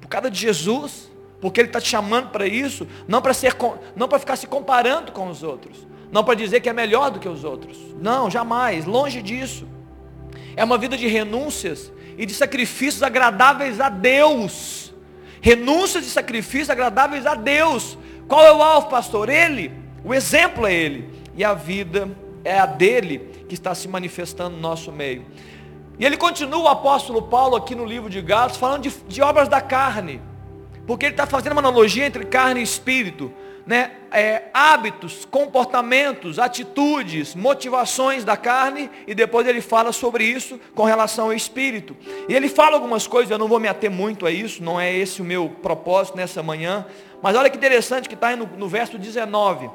por 0.01 0.09
causa 0.09 0.29
de 0.29 0.41
Jesus, 0.41 1.09
porque 1.41 1.61
ele 1.61 1.69
está 1.69 1.81
te 1.81 1.89
chamando 1.89 2.31
para 2.31 2.49
isso, 2.49 2.85
não 3.07 3.23
para 3.23 3.33
ser, 3.33 3.55
não 3.95 4.09
para 4.09 4.19
ficar 4.19 4.35
se 4.35 4.49
comparando 4.49 5.13
com 5.13 5.29
os 5.29 5.45
outros, 5.45 5.87
não 6.11 6.25
para 6.25 6.35
dizer 6.35 6.59
que 6.59 6.69
é 6.69 6.73
melhor 6.73 7.13
do 7.13 7.21
que 7.21 7.29
os 7.29 7.45
outros. 7.45 7.79
Não, 8.01 8.29
jamais, 8.29 8.87
longe 8.87 9.23
disso. 9.23 9.69
É 10.57 10.65
uma 10.65 10.77
vida 10.77 10.97
de 10.97 11.07
renúncias 11.07 11.93
e 12.21 12.27
de 12.27 12.35
sacrifícios 12.35 13.03
agradáveis 13.03 13.81
a 13.81 13.89
Deus. 13.89 14.93
Renúncias 15.41 16.05
de 16.05 16.11
sacrifícios 16.11 16.69
agradáveis 16.69 17.25
a 17.25 17.35
Deus. 17.35 17.97
Qual 18.29 18.45
é 18.45 18.53
o 18.53 18.63
alvo, 18.63 18.91
pastor? 18.91 19.31
Ele. 19.31 19.73
O 20.05 20.13
exemplo 20.13 20.67
é 20.67 20.75
ele. 20.75 21.09
E 21.35 21.43
a 21.43 21.55
vida 21.55 22.11
é 22.45 22.59
a 22.59 22.67
dele 22.67 23.47
que 23.49 23.55
está 23.55 23.75
se 23.75 23.89
manifestando 23.89 24.55
no 24.55 24.61
nosso 24.61 24.93
meio. 24.93 25.25
E 25.99 26.05
ele 26.05 26.19
continua, 26.19 26.61
o 26.61 26.69
apóstolo 26.69 27.23
Paulo, 27.23 27.57
aqui 27.57 27.75
no 27.75 27.87
livro 27.87 28.11
de 28.11 28.21
Gatos, 28.21 28.59
falando 28.59 28.83
de, 28.83 28.91
de 29.09 29.23
obras 29.23 29.49
da 29.49 29.63
carne. 29.63 30.21
Porque 30.91 31.07
ele 31.07 31.13
está 31.13 31.25
fazendo 31.25 31.53
uma 31.53 31.61
analogia 31.61 32.05
entre 32.05 32.25
carne 32.25 32.59
e 32.59 32.65
espírito 32.65 33.33
né, 33.65 33.93
é, 34.11 34.47
hábitos, 34.53 35.25
comportamentos, 35.25 36.37
atitudes, 36.37 37.33
motivações 37.33 38.25
da 38.25 38.37
carne, 38.37 38.91
e 39.07 39.15
depois 39.15 39.47
ele 39.47 39.61
fala 39.61 39.93
sobre 39.93 40.25
isso 40.25 40.59
com 40.75 40.83
relação 40.83 41.27
ao 41.27 41.33
espírito. 41.33 41.97
E 42.29 42.35
ele 42.35 42.49
fala 42.49 42.75
algumas 42.75 43.07
coisas, 43.07 43.31
eu 43.31 43.39
não 43.39 43.47
vou 43.47 43.61
me 43.61 43.69
ater 43.69 43.89
muito 43.89 44.27
a 44.27 44.33
isso, 44.33 44.65
não 44.65 44.81
é 44.81 44.93
esse 44.93 45.23
o 45.23 45.25
meu 45.25 45.49
propósito 45.63 46.17
nessa 46.17 46.43
manhã, 46.43 46.85
mas 47.23 47.37
olha 47.37 47.49
que 47.49 47.57
interessante 47.57 48.09
que 48.09 48.17
está 48.17 48.35
no, 48.35 48.47
no 48.59 48.67
verso 48.67 48.99
19. 48.99 49.71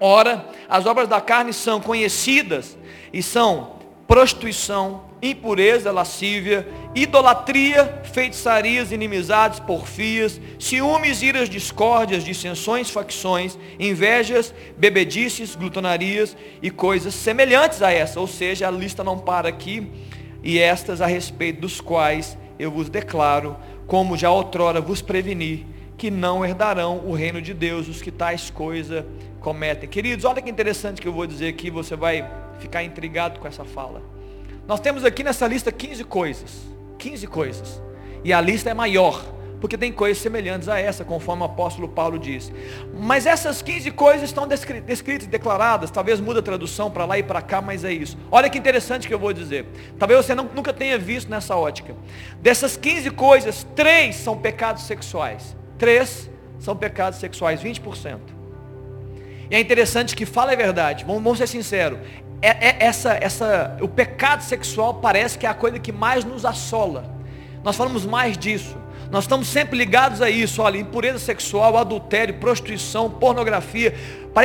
Ora, 0.00 0.48
as 0.66 0.86
obras 0.86 1.08
da 1.08 1.20
carne 1.20 1.52
são 1.52 1.78
conhecidas 1.78 2.74
e 3.12 3.22
são 3.22 3.77
prostituição, 4.08 5.02
impureza, 5.20 5.92
lascívia, 5.92 6.66
idolatria, 6.94 8.00
feitiçarias, 8.10 8.90
inimizades, 8.90 9.60
porfias, 9.60 10.40
ciúmes, 10.58 11.20
iras, 11.20 11.50
discórdias, 11.50 12.24
dissensões, 12.24 12.88
facções, 12.88 13.58
invejas, 13.78 14.54
bebedices, 14.78 15.54
glutonarias 15.54 16.34
e 16.62 16.70
coisas 16.70 17.12
semelhantes 17.12 17.82
a 17.82 17.92
essa. 17.92 18.18
Ou 18.18 18.26
seja, 18.26 18.66
a 18.66 18.70
lista 18.70 19.04
não 19.04 19.18
para 19.18 19.50
aqui, 19.50 19.92
e 20.42 20.58
estas 20.58 21.02
a 21.02 21.06
respeito 21.06 21.60
dos 21.60 21.78
quais 21.78 22.38
eu 22.58 22.70
vos 22.70 22.88
declaro, 22.88 23.56
como 23.86 24.16
já 24.16 24.30
outrora 24.30 24.80
vos 24.80 25.02
preveni, 25.02 25.66
que 25.98 26.10
não 26.10 26.46
herdarão 26.46 27.02
o 27.04 27.12
reino 27.12 27.42
de 27.42 27.52
Deus 27.52 27.88
os 27.88 28.00
que 28.00 28.10
tais 28.10 28.48
coisas 28.48 29.04
cometem. 29.40 29.88
Queridos, 29.88 30.24
olha 30.24 30.42
que 30.42 30.50
interessante 30.50 31.00
que 31.00 31.08
eu 31.08 31.12
vou 31.12 31.26
dizer 31.26 31.48
aqui, 31.48 31.70
você 31.70 31.96
vai 31.96 32.28
ficar 32.58 32.82
intrigado 32.82 33.40
com 33.40 33.46
essa 33.46 33.64
fala. 33.64 34.02
Nós 34.66 34.80
temos 34.80 35.04
aqui 35.04 35.24
nessa 35.24 35.46
lista 35.46 35.72
15 35.72 36.04
coisas. 36.04 36.66
15 36.98 37.26
coisas. 37.26 37.82
E 38.24 38.32
a 38.32 38.40
lista 38.40 38.68
é 38.68 38.74
maior, 38.74 39.24
porque 39.60 39.78
tem 39.78 39.92
coisas 39.92 40.22
semelhantes 40.22 40.68
a 40.68 40.78
essa, 40.78 41.04
conforme 41.04 41.42
o 41.42 41.46
apóstolo 41.46 41.88
Paulo 41.88 42.18
diz. 42.18 42.52
Mas 43.00 43.26
essas 43.26 43.62
15 43.62 43.90
coisas 43.92 44.24
estão 44.24 44.46
descritas 44.46 45.26
declaradas, 45.26 45.90
talvez 45.90 46.20
muda 46.20 46.40
a 46.40 46.42
tradução 46.42 46.90
para 46.90 47.04
lá 47.04 47.18
e 47.18 47.22
para 47.22 47.40
cá, 47.40 47.62
mas 47.62 47.84
é 47.84 47.92
isso. 47.92 48.18
Olha 48.30 48.50
que 48.50 48.58
interessante 48.58 49.08
que 49.08 49.14
eu 49.14 49.18
vou 49.18 49.32
dizer. 49.32 49.66
Talvez 49.98 50.26
você 50.26 50.34
não, 50.34 50.44
nunca 50.44 50.72
tenha 50.72 50.98
visto 50.98 51.28
nessa 51.28 51.56
ótica. 51.56 51.94
Dessas 52.40 52.76
15 52.76 53.10
coisas, 53.12 53.66
três 53.74 54.16
são 54.16 54.36
pecados 54.36 54.82
sexuais. 54.82 55.56
Três 55.78 56.28
são 56.58 56.76
pecados 56.76 57.18
sexuais, 57.18 57.62
20%. 57.62 58.37
E 59.50 59.56
é 59.56 59.60
interessante 59.60 60.14
que 60.14 60.26
fala 60.26 60.52
a 60.52 60.56
verdade, 60.56 61.04
vamos, 61.04 61.22
vamos 61.22 61.38
ser 61.38 61.46
sinceros, 61.46 61.98
é, 62.40 62.48
é, 62.48 62.76
essa, 62.80 63.14
essa, 63.14 63.76
o 63.80 63.88
pecado 63.88 64.42
sexual 64.42 64.94
parece 64.94 65.38
que 65.38 65.46
é 65.46 65.48
a 65.48 65.54
coisa 65.54 65.78
que 65.78 65.90
mais 65.90 66.24
nos 66.24 66.44
assola. 66.44 67.04
Nós 67.64 67.76
falamos 67.76 68.06
mais 68.06 68.38
disso. 68.38 68.76
Nós 69.10 69.24
estamos 69.24 69.48
sempre 69.48 69.76
ligados 69.76 70.20
a 70.20 70.28
isso, 70.28 70.60
olha, 70.60 70.76
impureza 70.76 71.18
sexual, 71.18 71.76
adultério, 71.78 72.34
prostituição, 72.34 73.10
pornografia. 73.10 73.94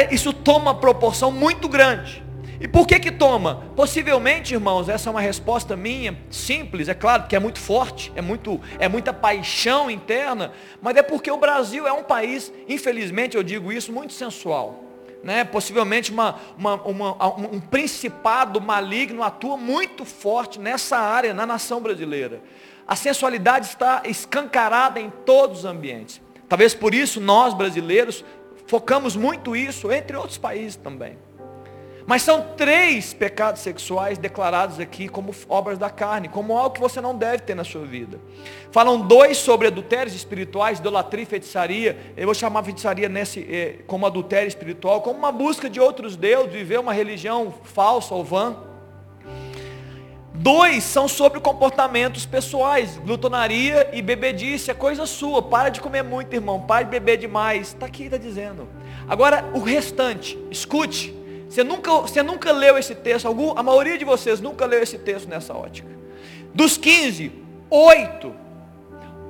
Isso 0.09 0.31
toma 0.31 0.71
uma 0.71 0.75
proporção 0.75 1.31
muito 1.31 1.67
grande. 1.67 2.23
E 2.61 2.67
por 2.67 2.87
que 2.87 2.97
que 2.97 3.11
toma? 3.11 3.63
Possivelmente, 3.75 4.53
irmãos, 4.53 4.87
essa 4.87 5.09
é 5.09 5.11
uma 5.11 5.19
resposta 5.19 5.75
minha, 5.75 6.17
simples, 6.31 6.87
é 6.87 6.93
claro, 6.93 7.23
que 7.27 7.35
é 7.35 7.39
muito 7.39 7.59
forte, 7.59 8.11
é, 8.15 8.21
muito, 8.21 8.59
é 8.79 8.87
muita 8.87 9.11
paixão 9.11 9.91
interna, 9.91 10.53
mas 10.81 10.95
é 10.95 11.03
porque 11.03 11.29
o 11.29 11.37
Brasil 11.37 11.85
é 11.85 11.91
um 11.91 12.03
país, 12.03 12.53
infelizmente 12.69 13.35
eu 13.35 13.43
digo 13.43 13.71
isso, 13.71 13.91
muito 13.91 14.13
sensual 14.13 14.82
né, 15.23 15.43
possivelmente 15.43 16.11
uma, 16.11 16.35
uma, 16.57 16.75
uma, 16.83 17.27
um 17.27 17.59
principado 17.59 18.59
maligno 18.59 19.23
atua 19.23 19.55
muito 19.55 20.03
forte 20.03 20.59
nessa 20.59 20.97
área, 20.97 21.33
na 21.33 21.45
nação 21.45 21.81
brasileira. 21.81 22.41
A 22.85 22.95
sensualidade 22.95 23.67
está 23.67 24.03
escancarada 24.05 24.99
em 24.99 25.09
todos 25.09 25.59
os 25.59 25.65
ambientes. 25.65 26.21
Talvez 26.49 26.73
por 26.73 26.93
isso 26.93 27.21
nós 27.21 27.53
brasileiros 27.53 28.23
focamos 28.67 29.15
muito 29.15 29.55
isso, 29.55 29.91
entre 29.91 30.17
outros 30.17 30.37
países 30.37 30.75
também. 30.75 31.17
Mas 32.05 32.21
são 32.21 32.53
três 32.57 33.13
pecados 33.13 33.61
sexuais 33.61 34.17
declarados 34.17 34.79
aqui 34.79 35.07
como 35.07 35.33
obras 35.47 35.77
da 35.77 35.89
carne, 35.89 36.27
como 36.27 36.57
algo 36.57 36.75
que 36.75 36.81
você 36.81 36.99
não 36.99 37.15
deve 37.15 37.43
ter 37.43 37.55
na 37.55 37.63
sua 37.63 37.85
vida. 37.85 38.19
Falam 38.71 38.99
dois 38.99 39.37
sobre 39.37 39.67
adultérios 39.67 40.13
espirituais, 40.13 40.79
idolatria 40.79 41.23
e 41.23 41.25
feitiçaria. 41.25 41.97
Eu 42.17 42.25
vou 42.25 42.33
chamar 42.33 42.63
feitiçaria 42.63 43.07
nesse, 43.07 43.39
eh, 43.41 43.79
como 43.87 44.05
adultério 44.05 44.47
espiritual, 44.47 45.01
como 45.01 45.17
uma 45.17 45.31
busca 45.31 45.69
de 45.69 45.79
outros 45.79 46.17
deuses, 46.17 46.51
viver 46.51 46.79
uma 46.79 46.93
religião 46.93 47.53
falsa 47.63 48.13
ou 48.13 48.23
vã. 48.23 48.57
Dois 50.35 50.83
são 50.83 51.07
sobre 51.07 51.39
comportamentos 51.39 52.25
pessoais, 52.25 52.97
glutonaria 52.97 53.91
e 53.93 54.01
bebedice, 54.01 54.71
é 54.71 54.73
coisa 54.73 55.05
sua. 55.05 55.41
Para 55.41 55.69
de 55.69 55.79
comer 55.79 56.03
muito, 56.03 56.33
irmão, 56.33 56.59
para 56.59 56.83
de 56.83 56.89
beber 56.89 57.17
demais. 57.17 57.67
Está 57.67 57.85
aqui, 57.85 58.05
está 58.05 58.17
dizendo. 58.17 58.67
Agora, 59.07 59.49
o 59.53 59.59
restante, 59.59 60.37
escute. 60.49 61.22
Você 61.53 61.63
nunca, 61.63 61.91
você 61.91 62.23
nunca 62.23 62.51
leu 62.51 62.79
esse 62.79 62.95
texto, 62.95 63.27
algum, 63.27 63.55
a 63.55 63.61
maioria 63.61 63.95
de 63.95 64.03
vocês 64.03 64.41
nunca 64.41 64.65
leu 64.65 64.81
esse 64.81 64.97
texto 64.97 65.29
nessa 65.29 65.53
ótica. 65.53 65.87
Dos 66.51 66.77
15, 66.77 67.31
oito, 67.69 68.33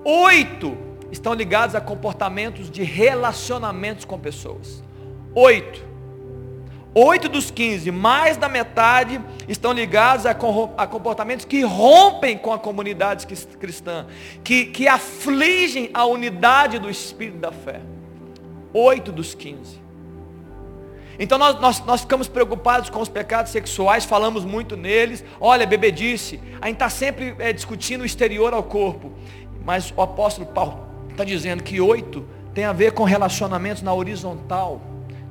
oito 0.06 0.78
estão 1.12 1.34
ligados 1.34 1.76
a 1.76 1.82
comportamentos 1.82 2.72
de 2.72 2.82
relacionamentos 2.82 4.06
com 4.06 4.18
pessoas. 4.18 4.82
Oito. 5.36 5.84
Oito 6.96 7.28
dos 7.28 7.52
quinze, 7.52 7.92
mais 7.92 8.38
da 8.38 8.48
metade, 8.48 9.20
estão 9.46 9.74
ligados 9.74 10.26
a, 10.26 10.32
a, 10.32 10.88
comportamentos 10.88 11.44
que 11.44 11.62
rompem 11.64 12.38
com 12.38 12.54
a 12.54 12.60
comunidade 12.60 13.28
cristã, 13.60 14.08
que, 14.46 14.68
que 14.68 14.88
afligem 14.88 15.90
a 15.94 16.06
unidade 16.06 16.80
do 16.80 16.90
espírito 16.90 17.40
da 17.40 17.52
fé. 17.52 17.82
Oito 18.74 19.12
dos 19.12 19.36
quinze. 19.36 19.83
Então 21.20 21.38
nós, 21.38 21.60
nós, 21.60 21.80
nós 21.86 22.02
ficamos 22.02 22.28
preocupados 22.28 22.90
com 22.90 23.00
os 23.00 23.10
pecados 23.10 23.52
sexuais, 23.52 24.06
falamos 24.06 24.44
muito 24.44 24.76
neles. 24.76 25.24
Olha, 25.40 25.66
bebedice, 25.66 26.40
a 26.62 26.68
gente 26.68 26.76
está 26.76 26.90
sempre 26.90 27.36
é, 27.40 27.54
discutindo 27.54 28.02
o 28.02 28.06
exterior 28.06 28.54
ao 28.54 28.64
corpo. 28.64 29.12
Mas 29.64 29.94
o 29.96 30.02
apóstolo 30.02 30.48
Paulo 30.48 30.88
está 31.10 31.24
dizendo 31.24 31.64
que 31.64 31.80
oito 31.80 32.26
tem 32.54 32.66
a 32.66 32.74
ver 32.74 32.92
com 32.92 33.04
relacionamentos 33.04 33.82
na 33.82 33.94
horizontal 33.94 34.82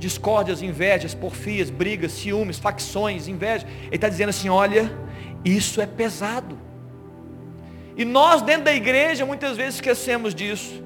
discórdias, 0.02 0.60
invejas, 0.62 1.14
porfias, 1.14 1.70
brigas, 1.70 2.10
ciúmes, 2.10 2.58
facções, 2.58 3.28
inveja. 3.28 3.66
Ele 3.84 3.94
está 3.94 4.08
dizendo 4.08 4.30
assim: 4.30 4.48
olha, 4.48 4.92
isso 5.44 5.80
é 5.80 5.86
pesado. 5.86 6.58
E 7.96 8.04
nós 8.04 8.42
dentro 8.42 8.64
da 8.64 8.74
igreja 8.74 9.24
muitas 9.24 9.56
vezes 9.56 9.76
esquecemos 9.76 10.34
disso. 10.34 10.82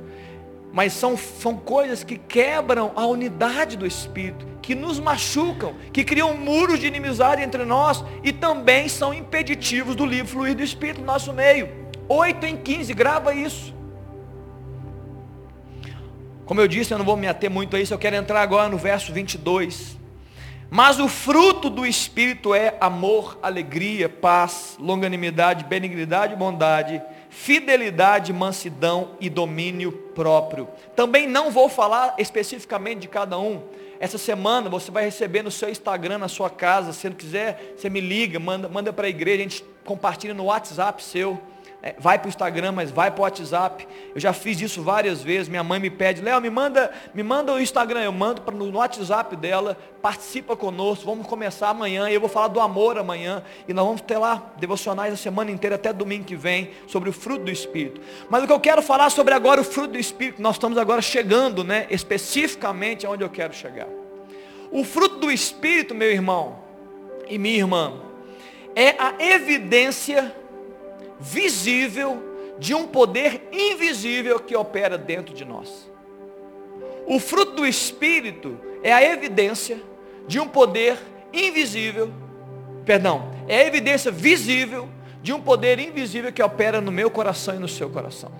Mas 0.77 0.93
são, 0.93 1.17
são 1.17 1.57
coisas 1.57 2.05
que 2.05 2.19
quebram 2.19 2.93
a 2.95 3.07
unidade 3.07 3.79
do 3.79 3.87
Espírito, 3.87 4.47
que 4.61 4.75
nos 4.75 5.01
machucam, 5.01 5.75
que 5.91 6.05
criam 6.05 6.37
muros 6.37 6.79
de 6.79 6.87
inimizade 6.87 7.41
entre 7.41 7.65
nós 7.65 8.05
e 8.23 8.31
também 8.31 8.87
são 8.87 9.15
impeditivos 9.15 9.97
do 9.97 10.05
livre 10.05 10.31
fluir 10.31 10.55
do 10.55 10.62
Espírito 10.62 11.01
no 11.01 11.07
nosso 11.07 11.33
meio. 11.33 11.71
8 12.07 12.45
em 12.45 12.59
15, 12.59 12.93
grava 12.93 13.35
isso. 13.35 13.75
Como 16.45 16.61
eu 16.61 16.69
disse, 16.69 16.93
eu 16.93 16.99
não 16.99 17.07
vou 17.07 17.17
me 17.17 17.27
ater 17.27 17.51
muito 17.51 17.75
a 17.75 17.81
isso, 17.81 17.95
eu 17.95 17.99
quero 17.99 18.17
entrar 18.17 18.43
agora 18.43 18.69
no 18.69 18.77
verso 18.77 19.15
22. 19.15 19.97
Mas 20.69 21.01
o 21.01 21.09
fruto 21.09 21.71
do 21.71 21.87
Espírito 21.87 22.55
é 22.55 22.77
amor, 22.83 23.39
alegria, 23.43 24.11
paz, 24.11 24.77
longanimidade, 24.79 25.65
benignidade, 25.65 26.37
bondade, 26.37 27.01
fidelidade, 27.37 28.33
mansidão 28.33 29.11
e 29.20 29.29
domínio 29.29 29.92
próprio. 29.92 30.66
Também 30.96 31.29
não 31.29 31.51
vou 31.51 31.68
falar 31.68 32.14
especificamente 32.18 33.01
de 33.01 33.09
cada 33.09 33.38
um. 33.38 33.62
Essa 34.01 34.16
semana 34.16 34.70
você 34.70 34.90
vai 34.90 35.05
receber 35.05 35.42
no 35.42 35.51
seu 35.51 35.68
Instagram, 35.68 36.16
na 36.16 36.29
sua 36.29 36.49
casa. 36.49 36.94
Se 36.94 37.09
não 37.09 37.14
quiser, 37.14 37.75
você 37.77 37.90
me 37.90 38.01
liga, 38.01 38.40
manda, 38.40 38.68
manda 38.70 38.90
para 38.90 39.07
a 39.07 39.11
igreja, 39.11 39.40
a 39.40 39.42
gente 39.42 39.64
compartilha 39.85 40.33
no 40.33 40.44
WhatsApp 40.44 41.05
seu 41.05 41.38
vai 41.99 42.19
para 42.19 42.27
o 42.27 42.29
Instagram, 42.29 42.73
mas 42.73 42.91
vai 42.91 43.11
para 43.11 43.21
o 43.21 43.23
WhatsApp. 43.23 43.87
Eu 44.15 44.21
já 44.21 44.33
fiz 44.33 44.61
isso 44.61 44.83
várias 44.83 45.23
vezes. 45.23 45.49
Minha 45.49 45.62
mãe 45.62 45.79
me 45.79 45.91
pede, 45.91 46.21
Léo, 46.21 46.41
me 46.41 46.51
manda, 46.51 46.91
me 47.15 47.23
manda 47.23 47.53
o 47.53 47.61
Instagram. 47.61 48.03
Eu 48.03 48.12
mando 48.12 48.43
pra, 48.43 48.55
no 48.55 48.77
WhatsApp 48.77 49.37
dela, 49.37 49.77
participa 50.03 50.57
conosco. 50.57 51.05
Vamos 51.05 51.27
começar 51.27 51.69
amanhã. 51.69 52.09
Eu 52.09 52.21
vou 52.21 52.29
falar 52.29 52.49
do 52.49 52.61
amor 52.61 52.99
amanhã. 52.99 53.43
E 53.69 53.73
nós 53.73 53.85
vamos 53.85 54.01
ter 54.01 54.19
lá 54.19 54.53
devocionais 54.59 55.12
a 55.12 55.17
semana 55.17 55.51
inteira, 55.51 55.77
até 55.77 55.93
domingo 55.93 56.25
que 56.25 56.37
vem, 56.37 56.71
sobre 56.87 57.09
o 57.09 57.12
fruto 57.12 57.45
do 57.45 57.51
Espírito. 57.51 58.01
Mas 58.29 58.43
o 58.43 58.47
que 58.47 58.53
eu 58.53 58.61
quero 58.61 58.83
falar 58.83 59.11
sobre 59.11 59.35
agora 59.35 59.61
o 59.61 59.65
fruto 59.65 59.93
do 59.93 59.99
Espírito, 59.99 60.43
nós 60.43 60.57
estamos 60.57 60.79
agora 60.79 61.01
chegando, 61.03 61.62
né? 61.62 61.87
Especificamente 61.91 63.07
aonde 63.07 63.23
eu 63.23 63.31
quero 63.31 63.55
chegar. 63.55 63.89
O 64.71 64.83
fruto 64.85 65.17
do 65.17 65.31
Espírito, 65.31 65.95
meu 65.95 66.11
irmão 66.11 66.59
e 67.29 67.39
minha 67.39 67.57
irmã, 67.57 67.95
é 68.75 68.91
a 68.99 69.15
evidência 69.19 70.35
visível 71.20 72.22
de 72.59 72.74
um 72.74 72.87
poder 72.87 73.48
invisível 73.52 74.38
que 74.40 74.57
opera 74.57 74.96
dentro 74.96 75.35
de 75.35 75.44
nós. 75.44 75.90
O 77.07 77.20
fruto 77.20 77.52
do 77.52 77.66
Espírito 77.66 78.59
é 78.83 78.92
a 78.92 79.02
evidência 79.02 79.81
de 80.26 80.40
um 80.40 80.48
poder 80.48 80.98
invisível, 81.33 82.11
perdão, 82.85 83.31
é 83.46 83.59
a 83.59 83.66
evidência 83.66 84.11
visível 84.11 84.88
de 85.22 85.33
um 85.33 85.40
poder 85.40 85.79
invisível 85.79 86.33
que 86.33 86.42
opera 86.42 86.81
no 86.81 86.90
meu 86.90 87.11
coração 87.11 87.55
e 87.55 87.59
no 87.59 87.68
seu 87.68 87.90
coração. 87.90 88.33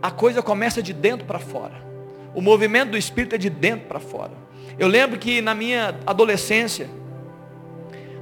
A 0.00 0.10
coisa 0.10 0.42
começa 0.42 0.82
de 0.82 0.92
dentro 0.92 1.26
para 1.26 1.38
fora. 1.38 1.82
O 2.34 2.40
movimento 2.40 2.90
do 2.90 2.98
Espírito 2.98 3.34
é 3.34 3.38
de 3.38 3.48
dentro 3.48 3.86
para 3.86 4.00
fora. 4.00 4.32
Eu 4.78 4.88
lembro 4.88 5.18
que 5.18 5.40
na 5.40 5.54
minha 5.54 5.98
adolescência, 6.06 6.90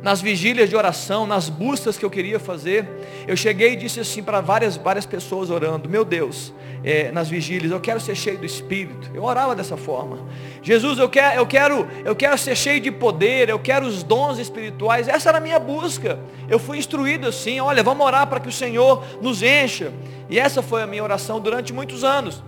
nas 0.03 0.21
vigílias 0.21 0.69
de 0.69 0.77
oração, 0.77 1.27
nas 1.27 1.49
buscas 1.49 1.97
que 1.97 2.05
eu 2.05 2.11
queria 2.11 2.41
fazer, 2.41 2.89
eu 3.27 3.37
cheguei 3.37 3.75
e 3.75 3.77
disse 3.77 4.01
assim 4.01 4.23
para 4.23 4.41
várias, 4.41 4.77
várias 4.77 5.07
pessoas 5.07 5.49
orando, 5.49 5.89
meu 5.89 6.05
Deus, 6.05 6.53
é, 6.85 7.13
nas 7.13 7.29
vigílias, 7.29 7.71
eu 7.71 7.81
quero 7.81 8.01
ser 8.01 8.17
cheio 8.17 8.39
do 8.39 8.45
Espírito. 8.45 9.11
Eu 9.15 9.23
orava 9.23 9.55
dessa 9.55 9.77
forma. 9.77 10.19
Jesus, 10.63 10.99
eu 10.99 11.09
quero, 11.09 11.37
eu 11.37 11.47
quero, 11.47 11.89
eu 12.05 12.17
quero 12.17 12.37
ser 12.37 12.57
cheio 12.57 12.81
de 12.81 12.91
poder, 12.91 13.49
eu 13.49 13.59
quero 13.59 13.87
os 13.87 14.03
dons 14.03 14.39
espirituais. 14.39 15.07
Essa 15.07 15.29
era 15.29 15.39
a 15.39 15.41
minha 15.41 15.61
busca. 15.61 16.19
Eu 16.49 16.59
fui 16.59 16.79
instruído 16.79 17.29
assim, 17.29 17.61
olha, 17.61 17.83
vamos 17.83 18.05
orar 18.05 18.27
para 18.27 18.41
que 18.41 18.49
o 18.49 18.53
Senhor 18.53 19.05
nos 19.23 19.43
encha. 19.43 19.93
E 20.29 20.39
essa 20.39 20.61
foi 20.61 20.83
a 20.83 20.87
minha 20.87 21.05
oração 21.05 21.41
durante 21.41 21.73
muitos 21.73 22.03
anos. 22.03 22.43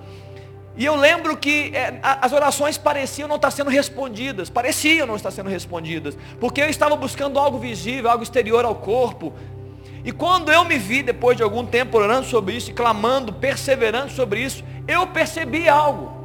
E 0.77 0.85
eu 0.85 0.97
lembro 0.97 1.37
que 1.37 1.71
é, 1.75 2.01
as 2.03 2.33
orações 2.33 2.77
pareciam 2.77 3.29
não 3.29 3.37
estar 3.37 3.51
sendo 3.51 3.71
respondidas, 3.71 4.51
pareciam 4.51 5.07
não 5.07 5.15
estar 5.15 5.31
sendo 5.31 5.49
respondidas, 5.49 6.17
porque 6.41 6.61
eu 6.61 6.69
estava 6.69 6.97
buscando 6.97 7.39
algo 7.39 7.59
visível, 7.59 8.11
algo 8.11 8.25
exterior 8.25 8.65
ao 8.65 8.75
corpo. 8.75 9.33
E 10.05 10.11
quando 10.11 10.51
eu 10.51 10.65
me 10.65 10.77
vi, 10.77 11.03
depois 11.03 11.37
de 11.37 11.43
algum 11.43 11.65
tempo 11.65 11.97
orando 11.97 12.27
sobre 12.27 12.55
isso, 12.55 12.75
clamando, 12.75 13.33
perseverando 13.33 14.11
sobre 14.11 14.41
isso, 14.41 14.65
eu 14.89 15.07
percebi 15.07 15.69
algo. 15.69 16.24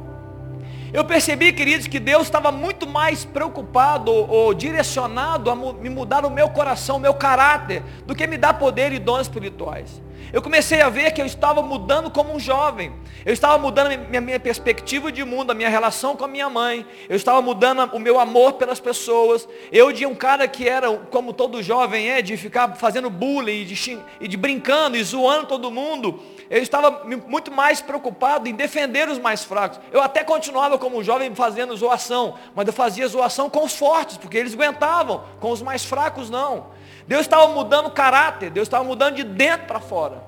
Eu 0.92 1.04
percebi, 1.04 1.52
queridos, 1.52 1.86
que 1.86 2.00
Deus 2.00 2.22
estava 2.22 2.50
muito 2.50 2.86
mais 2.86 3.24
preocupado 3.24 4.12
ou, 4.12 4.52
direcionado 4.52 5.50
a 5.50 5.54
me 5.54 5.88
mudar 5.88 6.24
o 6.24 6.30
meu 6.30 6.48
coração, 6.50 6.96
o 6.96 7.00
meu 7.00 7.14
caráter, 7.14 7.82
do 8.04 8.14
que 8.14 8.26
me 8.26 8.36
dar 8.36 8.54
poder 8.54 8.92
e 8.92 8.98
dons 8.98 9.22
espirituais. 9.22 10.02
Eu 10.32 10.40
comecei 10.40 10.80
a 10.80 10.88
ver 10.88 11.12
que 11.12 11.20
eu 11.20 11.26
estava 11.26 11.60
mudando 11.60 12.10
como 12.10 12.32
um 12.32 12.38
jovem. 12.38 12.92
Eu 13.24 13.32
estava 13.32 13.58
mudando 13.58 13.92
a 13.92 13.96
minha, 13.96 14.20
minha, 14.20 14.38
perspectiva 14.38 15.10
de 15.10 15.24
mundo, 15.24 15.50
a 15.50 15.54
minha 15.54 15.68
relação 15.68 16.14
com 16.14 16.24
a 16.24 16.28
minha 16.28 16.48
mãe. 16.48 16.86
Eu 17.08 17.16
estava 17.16 17.42
mudando 17.42 17.90
o 17.92 17.98
meu 17.98 18.18
amor 18.20 18.52
pelas 18.52 18.78
pessoas. 18.78 19.48
Eu 19.72 19.92
de 19.92 20.06
um 20.06 20.14
cara 20.14 20.46
que 20.46 20.68
era, 20.68 20.90
como 21.10 21.32
todo 21.32 21.62
jovem 21.62 22.10
é, 22.10 22.22
de 22.22 22.36
ficar 22.36 22.76
fazendo 22.76 23.10
bullying, 23.10 23.64
de, 23.64 23.98
e 24.20 24.28
de 24.28 24.36
brincando 24.36 24.96
e 24.96 25.02
zoando 25.02 25.46
todo 25.46 25.70
mundo. 25.70 26.20
Eu 26.50 26.60
estava 26.60 27.04
muito 27.04 27.52
mais 27.52 27.80
preocupado 27.80 28.48
em 28.48 28.54
defender 28.54 29.08
os 29.08 29.20
mais 29.20 29.44
fracos. 29.44 29.78
Eu 29.92 30.02
até 30.02 30.24
continuava 30.24 30.76
como 30.76 31.04
jovem 31.04 31.32
fazendo 31.32 31.76
zoação, 31.76 32.34
mas 32.56 32.66
eu 32.66 32.72
fazia 32.72 33.06
zoação 33.06 33.48
com 33.48 33.64
os 33.64 33.76
fortes, 33.76 34.16
porque 34.16 34.36
eles 34.36 34.52
aguentavam, 34.52 35.22
com 35.38 35.52
os 35.52 35.62
mais 35.62 35.84
fracos 35.84 36.28
não. 36.28 36.66
Deus 37.06 37.20
estava 37.20 37.46
mudando 37.52 37.86
o 37.86 37.92
caráter, 37.92 38.50
Deus 38.50 38.66
estava 38.66 38.82
mudando 38.82 39.14
de 39.14 39.22
dentro 39.22 39.68
para 39.68 39.78
fora. 39.78 40.24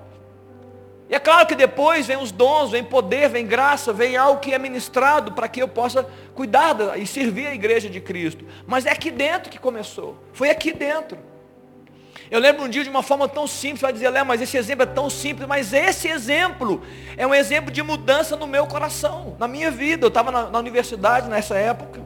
E 1.10 1.14
é 1.14 1.18
claro 1.18 1.44
que 1.44 1.56
depois 1.56 2.06
vem 2.06 2.16
os 2.16 2.30
dons, 2.30 2.70
vem 2.70 2.84
poder, 2.84 3.28
vem 3.28 3.44
graça, 3.44 3.92
vem 3.92 4.16
algo 4.16 4.40
que 4.40 4.54
é 4.54 4.58
ministrado 4.58 5.32
para 5.32 5.48
que 5.48 5.60
eu 5.60 5.66
possa 5.66 6.08
cuidar 6.36 6.96
e 6.96 7.04
servir 7.04 7.48
a 7.48 7.54
igreja 7.54 7.90
de 7.90 8.00
Cristo. 8.00 8.46
Mas 8.64 8.86
é 8.86 8.92
aqui 8.92 9.10
dentro 9.10 9.50
que 9.50 9.58
começou. 9.58 10.16
Foi 10.32 10.50
aqui 10.50 10.72
dentro. 10.72 11.18
Eu 12.32 12.40
lembro 12.40 12.64
um 12.64 12.68
dia 12.68 12.82
de 12.82 12.88
uma 12.88 13.02
forma 13.02 13.28
tão 13.28 13.46
simples, 13.46 13.82
vai 13.82 13.92
dizer, 13.92 14.08
Léo, 14.08 14.24
mas 14.24 14.40
esse 14.40 14.56
exemplo 14.56 14.84
é 14.84 14.86
tão 14.86 15.10
simples, 15.10 15.46
mas 15.46 15.74
esse 15.74 16.08
exemplo 16.08 16.80
é 17.14 17.26
um 17.26 17.34
exemplo 17.34 17.70
de 17.70 17.82
mudança 17.82 18.34
no 18.36 18.46
meu 18.46 18.66
coração, 18.66 19.36
na 19.38 19.46
minha 19.46 19.70
vida. 19.70 20.06
Eu 20.06 20.08
estava 20.08 20.32
na, 20.32 20.48
na 20.48 20.58
universidade 20.58 21.28
nessa 21.28 21.56
época. 21.56 22.00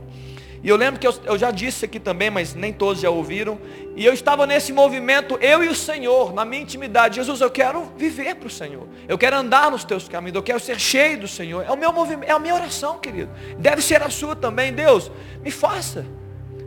E 0.65 0.69
eu 0.69 0.75
lembro 0.75 0.99
que 0.99 1.07
eu, 1.07 1.15
eu, 1.27 1.39
já 1.39 1.53
disse 1.53 1.85
aqui 1.85 2.01
também, 2.01 2.29
mas 2.29 2.55
nem 2.55 2.73
todos 2.73 3.01
já 3.01 3.09
ouviram. 3.09 3.57
E 3.95 4.05
eu 4.05 4.13
estava 4.13 4.49
nesse 4.49 4.73
movimento, 4.73 5.39
eu 5.41 5.63
e 5.63 5.69
o 5.69 5.77
Senhor, 5.77 6.35
na 6.35 6.45
minha 6.45 6.63
intimidade. 6.63 7.15
Jesus, 7.15 7.41
eu 7.41 7.49
quero 7.49 7.93
viver 7.97 8.35
para 8.35 8.49
o 8.49 8.51
Senhor. 8.51 8.89
Eu 9.07 9.17
quero 9.17 9.37
andar 9.37 9.71
nos 9.71 9.85
teus 9.85 10.09
caminhos. 10.09 10.35
Eu 10.35 10.43
quero 10.43 10.59
ser 10.59 10.81
cheio 10.81 11.21
do 11.21 11.29
Senhor. 11.29 11.65
É 11.65 11.71
o 11.71 11.77
meu 11.77 11.93
movimento, 11.93 12.29
é 12.29 12.33
a 12.33 12.39
minha 12.41 12.57
oração, 12.57 12.99
querido. 12.99 13.31
Deve 13.61 13.81
ser 13.81 14.03
a 14.03 14.11
sua 14.11 14.35
também. 14.35 14.73
Deus, 14.73 15.09
me 15.41 15.53
faça 15.53 16.05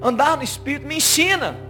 andar 0.02 0.38
no 0.38 0.43
Espírito, 0.43 0.88
me 0.88 0.95
ensina. 0.95 1.67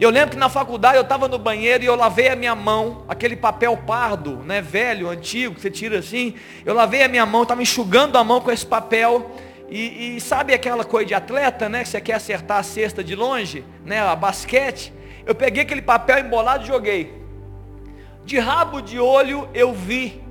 Eu 0.00 0.08
lembro 0.08 0.30
que 0.30 0.36
na 0.38 0.48
faculdade 0.48 0.96
eu 0.96 1.02
estava 1.02 1.28
no 1.28 1.38
banheiro 1.38 1.84
e 1.84 1.86
eu 1.86 1.94
lavei 1.94 2.30
a 2.30 2.34
minha 2.34 2.54
mão, 2.54 3.04
aquele 3.06 3.36
papel 3.36 3.76
pardo, 3.76 4.36
né, 4.36 4.62
velho, 4.62 5.10
antigo, 5.10 5.54
que 5.54 5.60
você 5.60 5.70
tira 5.70 5.98
assim. 5.98 6.34
Eu 6.64 6.72
lavei 6.72 7.02
a 7.02 7.08
minha 7.08 7.26
mão, 7.26 7.42
estava 7.42 7.60
enxugando 7.60 8.16
a 8.16 8.24
mão 8.24 8.40
com 8.40 8.50
esse 8.50 8.64
papel. 8.64 9.30
E, 9.68 10.16
e, 10.16 10.20
sabe 10.22 10.54
aquela 10.54 10.84
coisa 10.84 11.06
de 11.06 11.14
atleta, 11.14 11.68
né? 11.68 11.82
Que 11.82 11.90
você 11.90 12.00
quer 12.00 12.14
acertar 12.14 12.58
a 12.58 12.62
cesta 12.62 13.04
de 13.04 13.14
longe, 13.14 13.62
né? 13.84 14.00
A 14.00 14.16
basquete. 14.16 14.90
Eu 15.26 15.34
peguei 15.34 15.64
aquele 15.64 15.82
papel 15.82 16.20
embolado 16.20 16.64
e 16.64 16.66
joguei. 16.66 17.22
De 18.24 18.38
rabo 18.38 18.80
de 18.80 18.98
olho 18.98 19.50
eu 19.52 19.72
vi 19.74 20.22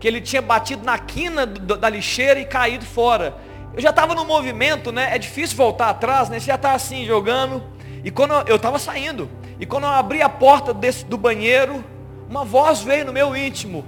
que 0.00 0.08
ele 0.08 0.20
tinha 0.20 0.42
batido 0.42 0.84
na 0.84 0.98
quina 0.98 1.46
do, 1.46 1.76
da 1.76 1.88
lixeira 1.88 2.40
e 2.40 2.44
caído 2.44 2.84
fora. 2.84 3.36
Eu 3.74 3.80
já 3.80 3.90
estava 3.90 4.12
no 4.12 4.24
movimento, 4.24 4.90
né? 4.90 5.14
É 5.14 5.18
difícil 5.18 5.56
voltar 5.56 5.88
atrás, 5.88 6.28
né? 6.28 6.40
Você 6.40 6.46
já 6.46 6.56
está 6.56 6.72
assim 6.72 7.06
jogando. 7.06 7.73
E 8.04 8.10
quando 8.10 8.34
eu 8.46 8.56
estava 8.56 8.78
saindo, 8.78 9.30
e 9.58 9.64
quando 9.64 9.84
eu 9.84 9.90
abri 9.90 10.20
a 10.20 10.28
porta 10.28 10.74
desse, 10.74 11.06
do 11.06 11.16
banheiro, 11.16 11.82
uma 12.28 12.44
voz 12.44 12.82
veio 12.82 13.06
no 13.06 13.12
meu 13.12 13.34
íntimo. 13.34 13.82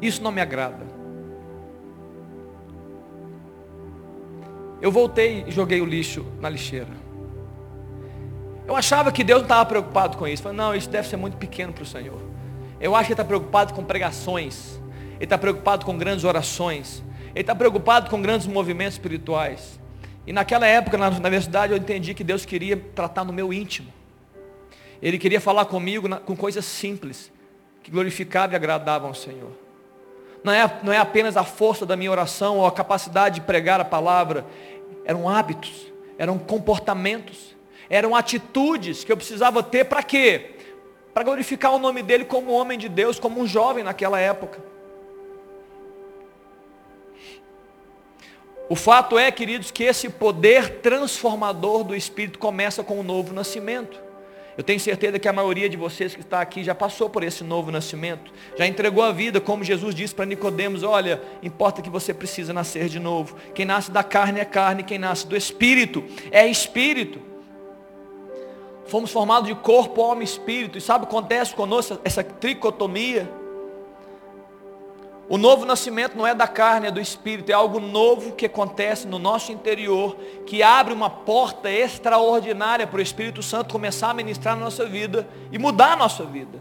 Isso 0.00 0.22
não 0.22 0.32
me 0.32 0.40
agrada. 0.40 0.86
Eu 4.80 4.90
voltei 4.90 5.44
e 5.46 5.50
joguei 5.50 5.82
o 5.82 5.84
lixo 5.84 6.24
na 6.40 6.48
lixeira. 6.48 7.08
Eu 8.66 8.76
achava 8.76 9.10
que 9.12 9.24
Deus 9.24 9.40
não 9.40 9.44
estava 9.46 9.66
preocupado 9.66 10.16
com 10.16 10.26
isso. 10.26 10.42
Falei, 10.42 10.56
não, 10.56 10.74
isso 10.74 10.88
deve 10.88 11.08
ser 11.08 11.16
muito 11.16 11.36
pequeno 11.36 11.72
para 11.72 11.82
o 11.82 11.86
Senhor. 11.86 12.20
Eu 12.80 12.94
acho 12.94 13.06
que 13.06 13.12
Ele 13.12 13.14
está 13.14 13.24
preocupado 13.24 13.74
com 13.74 13.84
pregações. 13.84 14.80
Ele 15.16 15.24
está 15.24 15.36
preocupado 15.36 15.84
com 15.84 15.98
grandes 15.98 16.24
orações. 16.24 17.02
Ele 17.34 17.40
está 17.40 17.54
preocupado 17.54 18.08
com 18.08 18.22
grandes 18.22 18.46
movimentos 18.46 18.94
espirituais. 18.94 19.77
E 20.28 20.32
naquela 20.32 20.66
época, 20.66 20.98
na 20.98 21.08
universidade, 21.08 21.72
eu 21.72 21.78
entendi 21.78 22.12
que 22.12 22.22
Deus 22.22 22.44
queria 22.44 22.76
tratar 22.94 23.24
no 23.24 23.32
meu 23.32 23.50
íntimo. 23.50 23.90
Ele 25.00 25.16
queria 25.16 25.40
falar 25.40 25.64
comigo 25.64 26.06
com 26.18 26.36
coisas 26.36 26.66
simples, 26.66 27.32
que 27.82 27.90
glorificavam 27.90 28.52
e 28.52 28.56
agradavam 28.56 29.08
ao 29.08 29.14
Senhor. 29.14 29.52
Não 30.44 30.52
é, 30.52 30.80
não 30.82 30.92
é 30.92 30.98
apenas 30.98 31.34
a 31.38 31.44
força 31.44 31.86
da 31.86 31.96
minha 31.96 32.10
oração 32.10 32.58
ou 32.58 32.66
a 32.66 32.70
capacidade 32.70 33.36
de 33.36 33.40
pregar 33.40 33.80
a 33.80 33.86
palavra, 33.86 34.44
eram 35.02 35.26
hábitos, 35.30 35.90
eram 36.18 36.36
comportamentos, 36.36 37.56
eram 37.88 38.14
atitudes 38.14 39.04
que 39.04 39.10
eu 39.10 39.16
precisava 39.16 39.62
ter 39.62 39.86
para 39.86 40.02
quê? 40.02 40.56
Para 41.14 41.24
glorificar 41.24 41.72
o 41.72 41.78
nome 41.78 42.02
dele 42.02 42.26
como 42.26 42.52
homem 42.52 42.78
de 42.78 42.90
Deus, 42.90 43.18
como 43.18 43.40
um 43.40 43.46
jovem 43.46 43.82
naquela 43.82 44.20
época. 44.20 44.62
O 48.68 48.76
fato 48.76 49.18
é, 49.18 49.30
queridos, 49.30 49.70
que 49.70 49.84
esse 49.84 50.10
poder 50.10 50.80
transformador 50.80 51.82
do 51.82 51.96
Espírito 51.96 52.38
começa 52.38 52.84
com 52.84 53.00
o 53.00 53.02
novo 53.02 53.32
nascimento. 53.32 53.98
Eu 54.58 54.64
tenho 54.64 54.80
certeza 54.80 55.18
que 55.18 55.28
a 55.28 55.32
maioria 55.32 55.68
de 55.68 55.76
vocês 55.76 56.14
que 56.14 56.20
está 56.20 56.40
aqui 56.40 56.64
já 56.64 56.74
passou 56.74 57.08
por 57.08 57.22
esse 57.22 57.44
novo 57.44 57.70
nascimento, 57.70 58.32
já 58.56 58.66
entregou 58.66 59.04
a 59.04 59.12
vida, 59.12 59.40
como 59.40 59.62
Jesus 59.62 59.94
disse 59.94 60.12
para 60.12 60.26
Nicodemos, 60.26 60.82
olha, 60.82 61.22
importa 61.42 61.80
que 61.80 61.88
você 61.88 62.12
precisa 62.12 62.52
nascer 62.52 62.88
de 62.88 62.98
novo. 62.98 63.36
Quem 63.54 63.64
nasce 63.64 63.90
da 63.90 64.02
carne 64.02 64.40
é 64.40 64.44
carne, 64.44 64.82
quem 64.82 64.98
nasce 64.98 65.26
do 65.26 65.36
espírito 65.36 66.04
é 66.32 66.46
espírito. 66.46 67.20
Fomos 68.86 69.12
formados 69.12 69.48
de 69.48 69.54
corpo, 69.54 70.02
alma 70.02 70.22
e 70.22 70.24
espírito. 70.24 70.76
E 70.76 70.80
sabe 70.80 71.04
o 71.04 71.06
que 71.06 71.14
acontece 71.14 71.54
conosco 71.54 72.00
essa 72.04 72.24
tricotomia? 72.24 73.30
O 75.28 75.36
novo 75.36 75.66
nascimento 75.66 76.16
não 76.16 76.26
é 76.26 76.34
da 76.34 76.48
carne, 76.48 76.86
é 76.86 76.90
do 76.90 77.00
espírito, 77.00 77.50
é 77.50 77.52
algo 77.52 77.78
novo 77.78 78.32
que 78.32 78.46
acontece 78.46 79.06
no 79.06 79.18
nosso 79.18 79.52
interior, 79.52 80.16
que 80.46 80.62
abre 80.62 80.94
uma 80.94 81.10
porta 81.10 81.70
extraordinária 81.70 82.86
para 82.86 82.98
o 82.98 83.02
Espírito 83.02 83.42
Santo 83.42 83.72
começar 83.72 84.08
a 84.08 84.14
ministrar 84.14 84.56
na 84.56 84.64
nossa 84.64 84.86
vida 84.86 85.28
e 85.52 85.58
mudar 85.58 85.92
a 85.92 85.96
nossa 85.96 86.24
vida. 86.24 86.58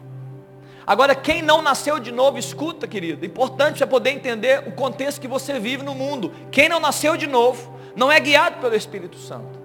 Agora, 0.86 1.16
quem 1.16 1.42
não 1.42 1.62
nasceu 1.62 1.98
de 1.98 2.12
novo, 2.12 2.38
escuta, 2.38 2.86
querido, 2.88 3.24
é 3.24 3.28
importante 3.28 3.78
você 3.78 3.86
poder 3.86 4.10
entender 4.10 4.68
o 4.68 4.74
contexto 4.74 5.22
que 5.22 5.28
você 5.30 5.60
vive 5.60 5.84
no 5.84 5.96
mundo. 5.96 6.34
Quem 6.52 6.68
não 6.68 6.80
nasceu 6.80 7.16
de 7.16 7.28
novo, 7.28 7.74
não 7.96 8.12
é 8.12 8.20
guiado 8.20 8.60
pelo 8.60 8.76
Espírito 8.76 9.18
Santo. 9.18 9.60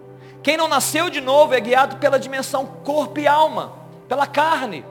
Quem 0.45 0.57
não 0.57 0.69
nasceu 0.69 1.11
de 1.11 1.21
novo 1.21 1.55
é 1.55 1.61
guiado 1.61 1.97
pela 1.97 2.21
dimensão 2.21 2.67
corpo 2.67 3.19
e 3.19 3.27
alma, 3.27 3.73
pela 4.09 4.29
carne. 4.29 4.85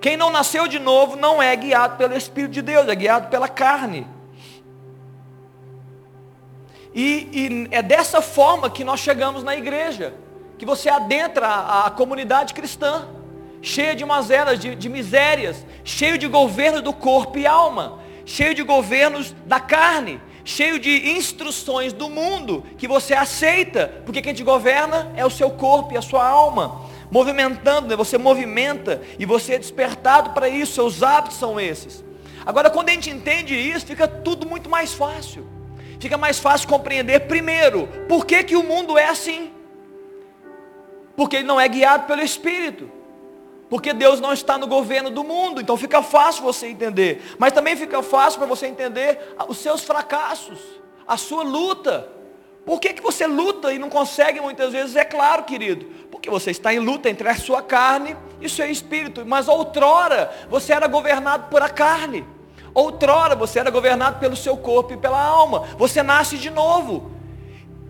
Quem 0.00 0.16
não 0.16 0.30
nasceu 0.30 0.68
de 0.68 0.78
novo 0.78 1.16
não 1.16 1.42
é 1.42 1.54
guiado 1.56 1.96
pelo 1.96 2.16
Espírito 2.16 2.52
de 2.52 2.62
Deus, 2.62 2.88
é 2.88 2.94
guiado 2.94 3.28
pela 3.28 3.48
carne. 3.48 4.06
E, 6.94 7.28
e 7.32 7.68
é 7.70 7.82
dessa 7.82 8.22
forma 8.22 8.70
que 8.70 8.84
nós 8.84 9.00
chegamos 9.00 9.42
na 9.42 9.54
igreja, 9.54 10.14
que 10.56 10.64
você 10.64 10.88
adentra 10.88 11.46
a, 11.46 11.86
a 11.86 11.90
comunidade 11.90 12.54
cristã, 12.54 13.06
cheia 13.60 13.94
de 13.94 14.04
mazelas, 14.04 14.58
de, 14.58 14.74
de 14.74 14.88
misérias, 14.88 15.66
cheio 15.84 16.16
de 16.16 16.26
governo 16.26 16.80
do 16.80 16.92
corpo 16.92 17.38
e 17.38 17.46
alma, 17.46 17.98
cheio 18.24 18.54
de 18.54 18.62
governos 18.62 19.34
da 19.44 19.60
carne, 19.60 20.20
cheio 20.44 20.78
de 20.78 21.10
instruções 21.10 21.92
do 21.92 22.08
mundo 22.08 22.64
que 22.78 22.86
você 22.86 23.12
aceita, 23.12 24.02
porque 24.06 24.22
quem 24.22 24.32
te 24.32 24.44
governa 24.44 25.12
é 25.16 25.26
o 25.26 25.30
seu 25.30 25.50
corpo 25.50 25.92
e 25.92 25.96
a 25.96 26.02
sua 26.02 26.26
alma 26.26 26.86
movimentando, 27.10 27.88
né? 27.88 27.96
você 27.96 28.18
movimenta 28.18 29.00
e 29.18 29.26
você 29.26 29.54
é 29.54 29.58
despertado 29.58 30.30
para 30.30 30.48
isso, 30.48 30.72
seus 30.72 31.02
hábitos 31.02 31.38
são 31.38 31.60
esses. 31.60 32.04
Agora, 32.44 32.70
quando 32.70 32.88
a 32.88 32.92
gente 32.92 33.10
entende 33.10 33.54
isso, 33.54 33.86
fica 33.86 34.06
tudo 34.06 34.48
muito 34.48 34.70
mais 34.70 34.94
fácil. 34.94 35.46
Fica 35.98 36.16
mais 36.16 36.38
fácil 36.38 36.68
compreender, 36.68 37.20
primeiro, 37.20 37.88
por 38.08 38.26
que, 38.26 38.44
que 38.44 38.56
o 38.56 38.62
mundo 38.62 38.96
é 38.96 39.08
assim. 39.08 39.50
Porque 41.16 41.36
ele 41.36 41.46
não 41.46 41.60
é 41.60 41.66
guiado 41.66 42.06
pelo 42.06 42.22
Espírito. 42.22 42.90
Porque 43.68 43.92
Deus 43.92 44.20
não 44.20 44.32
está 44.32 44.56
no 44.56 44.66
governo 44.66 45.10
do 45.10 45.24
mundo. 45.24 45.60
Então 45.60 45.76
fica 45.76 46.02
fácil 46.02 46.44
você 46.44 46.68
entender. 46.68 47.34
Mas 47.38 47.52
também 47.52 47.74
fica 47.74 48.02
fácil 48.02 48.38
para 48.38 48.46
você 48.46 48.66
entender 48.66 49.34
os 49.48 49.58
seus 49.58 49.82
fracassos, 49.82 50.58
a 51.06 51.16
sua 51.16 51.42
luta. 51.42 52.08
Por 52.64 52.80
que, 52.80 52.92
que 52.92 53.02
você 53.02 53.26
luta 53.26 53.72
e 53.72 53.78
não 53.78 53.88
consegue 53.88 54.40
muitas 54.40 54.72
vezes? 54.72 54.96
É 54.96 55.04
claro, 55.04 55.44
querido, 55.44 55.86
porque 56.26 56.30
você 56.30 56.50
está 56.50 56.74
em 56.74 56.80
luta 56.80 57.08
entre 57.08 57.28
a 57.28 57.36
sua 57.36 57.62
carne 57.62 58.16
e 58.40 58.46
o 58.46 58.50
seu 58.50 58.68
espírito. 58.68 59.24
Mas 59.24 59.46
outrora 59.46 60.30
você 60.50 60.72
era 60.72 60.88
governado 60.88 61.48
por 61.48 61.62
a 61.62 61.68
carne. 61.68 62.26
Outrora 62.74 63.36
você 63.36 63.60
era 63.60 63.70
governado 63.70 64.18
pelo 64.18 64.34
seu 64.34 64.56
corpo 64.56 64.92
e 64.92 64.96
pela 64.96 65.20
alma. 65.22 65.60
Você 65.78 66.02
nasce 66.02 66.36
de 66.36 66.50
novo. 66.50 67.12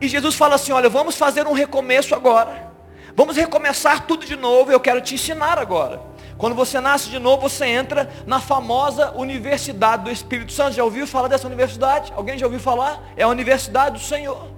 E 0.01 0.07
Jesus 0.07 0.35
fala 0.35 0.57
assim: 0.57 0.71
olha, 0.71 0.89
vamos 0.91 1.17
fazer 1.17 1.47
um 1.47 1.55
recomeço 1.55 2.15
agora. 2.15 2.71
Vamos 3.15 3.37
recomeçar 3.37 4.07
tudo 4.07 4.27
de 4.27 4.37
novo. 4.37 4.71
Eu 4.71 4.81
quero 4.81 5.01
te 5.01 5.15
ensinar 5.15 5.59
agora. 5.59 6.03
Quando 6.37 6.55
você 6.55 6.79
nasce 6.79 7.09
de 7.09 7.19
novo, 7.19 7.49
você 7.49 7.65
entra 7.65 8.11
na 8.27 8.39
famosa 8.39 9.13
Universidade 9.13 10.05
do 10.05 10.11
Espírito 10.11 10.53
Santo. 10.53 10.75
Já 10.75 10.85
ouviu 10.85 11.07
falar 11.07 11.29
dessa 11.29 11.47
universidade? 11.47 12.13
Alguém 12.15 12.37
já 12.37 12.45
ouviu 12.45 12.61
falar? 12.61 13.03
É 13.17 13.23
a 13.23 13.29
Universidade 13.29 13.99
do 13.99 14.05
Senhor. 14.05 14.56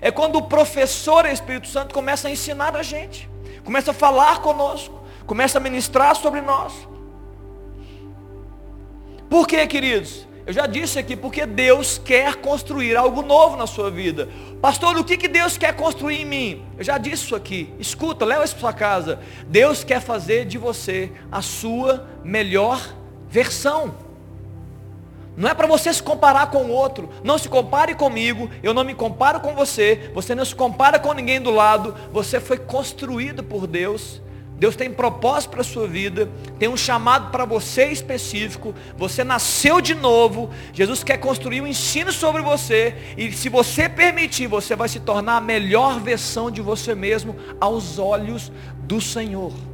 É 0.00 0.10
quando 0.10 0.36
o 0.36 0.42
professor 0.42 1.26
Espírito 1.26 1.68
Santo 1.68 1.94
começa 1.94 2.28
a 2.28 2.30
ensinar 2.30 2.74
a 2.76 2.82
gente, 2.82 3.28
começa 3.64 3.90
a 3.90 3.94
falar 3.94 4.40
conosco, 4.40 5.02
começa 5.26 5.58
a 5.58 5.60
ministrar 5.60 6.16
sobre 6.16 6.40
nós. 6.40 6.72
Por 9.28 9.46
quê, 9.46 9.66
queridos? 9.66 10.26
Eu 10.46 10.52
já 10.52 10.66
disse 10.66 10.98
aqui, 10.98 11.14
porque 11.14 11.46
Deus 11.46 11.98
quer 11.98 12.36
construir 12.36 12.96
algo 12.96 13.22
novo 13.22 13.56
na 13.56 13.66
sua 13.66 13.90
vida. 13.90 14.28
Pastor, 14.60 14.96
o 14.96 15.04
que, 15.04 15.16
que 15.16 15.28
Deus 15.28 15.56
quer 15.56 15.76
construir 15.76 16.22
em 16.22 16.24
mim? 16.24 16.66
Eu 16.76 16.82
já 16.82 16.98
disse 16.98 17.24
isso 17.24 17.36
aqui. 17.36 17.72
Escuta, 17.78 18.24
leva 18.24 18.42
isso 18.44 18.54
para 18.54 18.60
sua 18.60 18.72
casa. 18.72 19.20
Deus 19.46 19.84
quer 19.84 20.00
fazer 20.00 20.46
de 20.46 20.58
você 20.58 21.12
a 21.30 21.40
sua 21.40 22.08
melhor 22.24 22.96
versão. 23.28 24.09
Não 25.40 25.48
é 25.48 25.54
para 25.54 25.66
você 25.66 25.90
se 25.94 26.02
comparar 26.02 26.50
com 26.50 26.64
o 26.64 26.70
outro. 26.70 27.08
Não 27.24 27.38
se 27.38 27.48
compare 27.48 27.94
comigo. 27.94 28.50
Eu 28.62 28.74
não 28.74 28.84
me 28.84 28.94
comparo 28.94 29.40
com 29.40 29.54
você. 29.54 30.10
Você 30.12 30.34
não 30.34 30.44
se 30.44 30.54
compara 30.54 30.98
com 30.98 31.14
ninguém 31.14 31.40
do 31.40 31.50
lado. 31.50 31.96
Você 32.12 32.38
foi 32.38 32.58
construído 32.58 33.42
por 33.42 33.66
Deus. 33.66 34.20
Deus 34.58 34.76
tem 34.76 34.92
propósito 34.92 35.52
para 35.52 35.62
a 35.62 35.64
sua 35.64 35.88
vida, 35.88 36.28
tem 36.58 36.68
um 36.68 36.76
chamado 36.76 37.30
para 37.30 37.46
você 37.46 37.86
específico, 37.86 38.74
você 38.94 39.24
nasceu 39.24 39.80
de 39.80 39.94
novo, 39.94 40.50
Jesus 40.74 41.02
quer 41.02 41.16
construir 41.16 41.62
um 41.62 41.66
ensino 41.66 42.12
sobre 42.12 42.42
você, 42.42 42.94
e 43.16 43.32
se 43.32 43.48
você 43.48 43.88
permitir, 43.88 44.48
você 44.48 44.76
vai 44.76 44.86
se 44.86 45.00
tornar 45.00 45.38
a 45.38 45.40
melhor 45.40 45.98
versão 45.98 46.50
de 46.50 46.60
você 46.60 46.94
mesmo 46.94 47.34
aos 47.58 47.98
olhos 47.98 48.52
do 48.82 49.00
Senhor. 49.00 49.69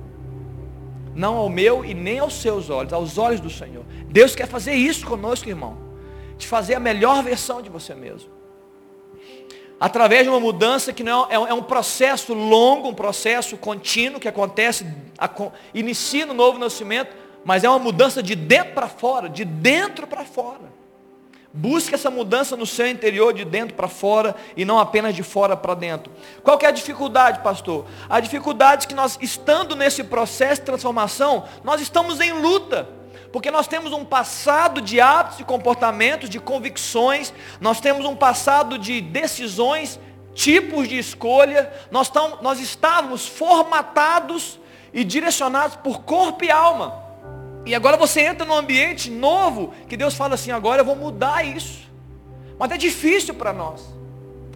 Não 1.16 1.35
ao 1.35 1.48
meu 1.48 1.83
e 1.83 1.94
nem 1.94 2.18
aos 2.18 2.35
seus 2.35 2.68
olhos, 2.68 2.92
aos 2.92 3.16
olhos 3.16 3.40
do 3.40 3.48
Senhor. 3.48 3.87
Deus 4.11 4.37
quer 4.37 4.46
fazer 4.46 4.74
isso 4.74 5.07
conosco, 5.07 5.48
irmão. 5.48 5.79
De 6.37 6.46
fazer 6.46 6.74
a 6.74 6.81
melhor 6.81 7.24
versão 7.24 7.62
de 7.62 7.70
você 7.70 7.94
mesmo. 7.94 8.29
Através 9.81 10.24
de 10.24 10.29
uma 10.29 10.38
mudança 10.38 10.92
que 10.92 11.02
não 11.02 11.26
é, 11.31 11.35
é 11.35 11.55
um 11.55 11.62
processo 11.62 12.35
longo, 12.35 12.88
um 12.88 12.94
processo 12.94 13.57
contínuo 13.57 14.20
que 14.20 14.29
acontece, 14.29 14.87
inicia 15.72 16.26
no 16.26 16.35
novo 16.35 16.59
nascimento, 16.59 17.16
mas 17.42 17.64
é 17.64 17.68
uma 17.68 17.79
mudança 17.79 18.22
de 18.22 18.35
dentro 18.35 18.74
para 18.74 18.87
fora, 18.87 19.26
de 19.26 19.44
dentro 19.44 20.07
para 20.07 20.24
fora. 20.24 20.75
Busque 21.52 21.94
essa 21.94 22.11
mudança 22.11 22.56
no 22.56 22.66
seu 22.66 22.87
interior, 22.87 23.32
de 23.32 23.44
dentro 23.44 23.74
para 23.74 23.88
fora, 23.88 24.35
e 24.56 24.64
não 24.64 24.78
apenas 24.78 25.14
de 25.14 25.22
fora 25.22 25.56
para 25.56 25.74
dentro. 25.74 26.12
Qual 26.42 26.59
é 26.61 26.66
a 26.66 26.70
dificuldade, 26.70 27.40
pastor? 27.40 27.87
A 28.09 28.20
dificuldade 28.20 28.85
é 28.85 28.88
que 28.88 28.94
nós, 28.94 29.18
estando 29.22 29.74
nesse 29.74 30.04
processo 30.04 30.61
de 30.61 30.66
transformação, 30.66 31.44
nós 31.64 31.80
estamos 31.80 32.20
em 32.20 32.32
luta. 32.32 32.88
Porque 33.32 33.50
nós 33.50 33.66
temos 33.66 33.92
um 33.92 34.04
passado 34.04 34.80
de 34.80 35.00
hábitos 35.00 35.40
e 35.40 35.44
comportamentos, 35.44 36.28
de 36.28 36.40
convicções, 36.40 37.32
nós 37.61 37.80
temos 37.80 38.04
um 38.06 38.16
passado 38.16 38.78
de 38.78 39.00
decisões, 39.00 39.98
tipos 40.35 40.88
de 40.88 40.98
escolha, 40.98 41.72
nós, 41.90 42.11
nós 42.40 42.61
estávamos 42.61 43.26
formatados 43.26 44.59
e 44.92 45.02
direcionados 45.04 45.76
por 45.76 46.02
corpo 46.02 46.44
e 46.44 46.50
alma. 46.50 47.06
E 47.66 47.74
agora 47.74 47.96
você 47.96 48.20
entra 48.20 48.46
num 48.46 48.55
ambiente 48.55 49.11
novo, 49.11 49.74
que 49.88 49.96
Deus 49.96 50.14
fala 50.14 50.35
assim, 50.35 50.52
agora 50.52 50.83
eu 50.83 50.85
vou 50.85 50.94
mudar 50.94 51.44
isso. 51.44 51.81
Mas 52.57 52.70
é 52.70 52.79
difícil 52.79 53.35
para 53.35 53.52
nós. 53.52 53.85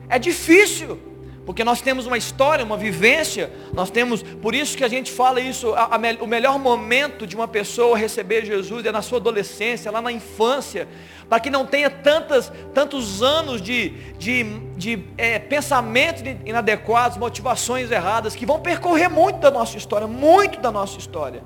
É 0.08 0.16
difícil. 0.16 0.98
Porque 1.44 1.64
nós 1.64 1.80
temos 1.80 2.06
uma 2.06 2.16
história, 2.16 2.64
uma 2.64 2.76
vivência, 2.76 3.50
nós 3.72 3.90
temos, 3.90 4.22
por 4.22 4.54
isso 4.54 4.76
que 4.76 4.84
a 4.84 4.88
gente 4.88 5.10
fala 5.10 5.40
isso, 5.40 5.72
a, 5.74 5.96
a, 5.96 5.98
o 6.22 6.26
melhor 6.26 6.56
momento 6.60 7.26
de 7.26 7.34
uma 7.34 7.48
pessoa 7.48 7.98
receber 7.98 8.44
Jesus 8.44 8.86
é 8.86 8.92
na 8.92 9.02
sua 9.02 9.18
adolescência, 9.18 9.90
lá 9.90 10.00
na 10.00 10.12
infância, 10.12 10.86
para 11.28 11.40
que 11.40 11.50
não 11.50 11.66
tenha 11.66 11.90
tantas, 11.90 12.52
tantos 12.72 13.22
anos 13.22 13.60
de, 13.60 13.88
de, 14.18 14.44
de 14.76 15.04
é, 15.18 15.40
pensamentos 15.40 16.22
inadequados, 16.44 17.18
motivações 17.18 17.90
erradas, 17.90 18.36
que 18.36 18.46
vão 18.46 18.60
percorrer 18.60 19.08
muito 19.08 19.40
da 19.40 19.50
nossa 19.50 19.76
história, 19.76 20.06
muito 20.06 20.60
da 20.60 20.70
nossa 20.70 20.98
história. 20.98 21.42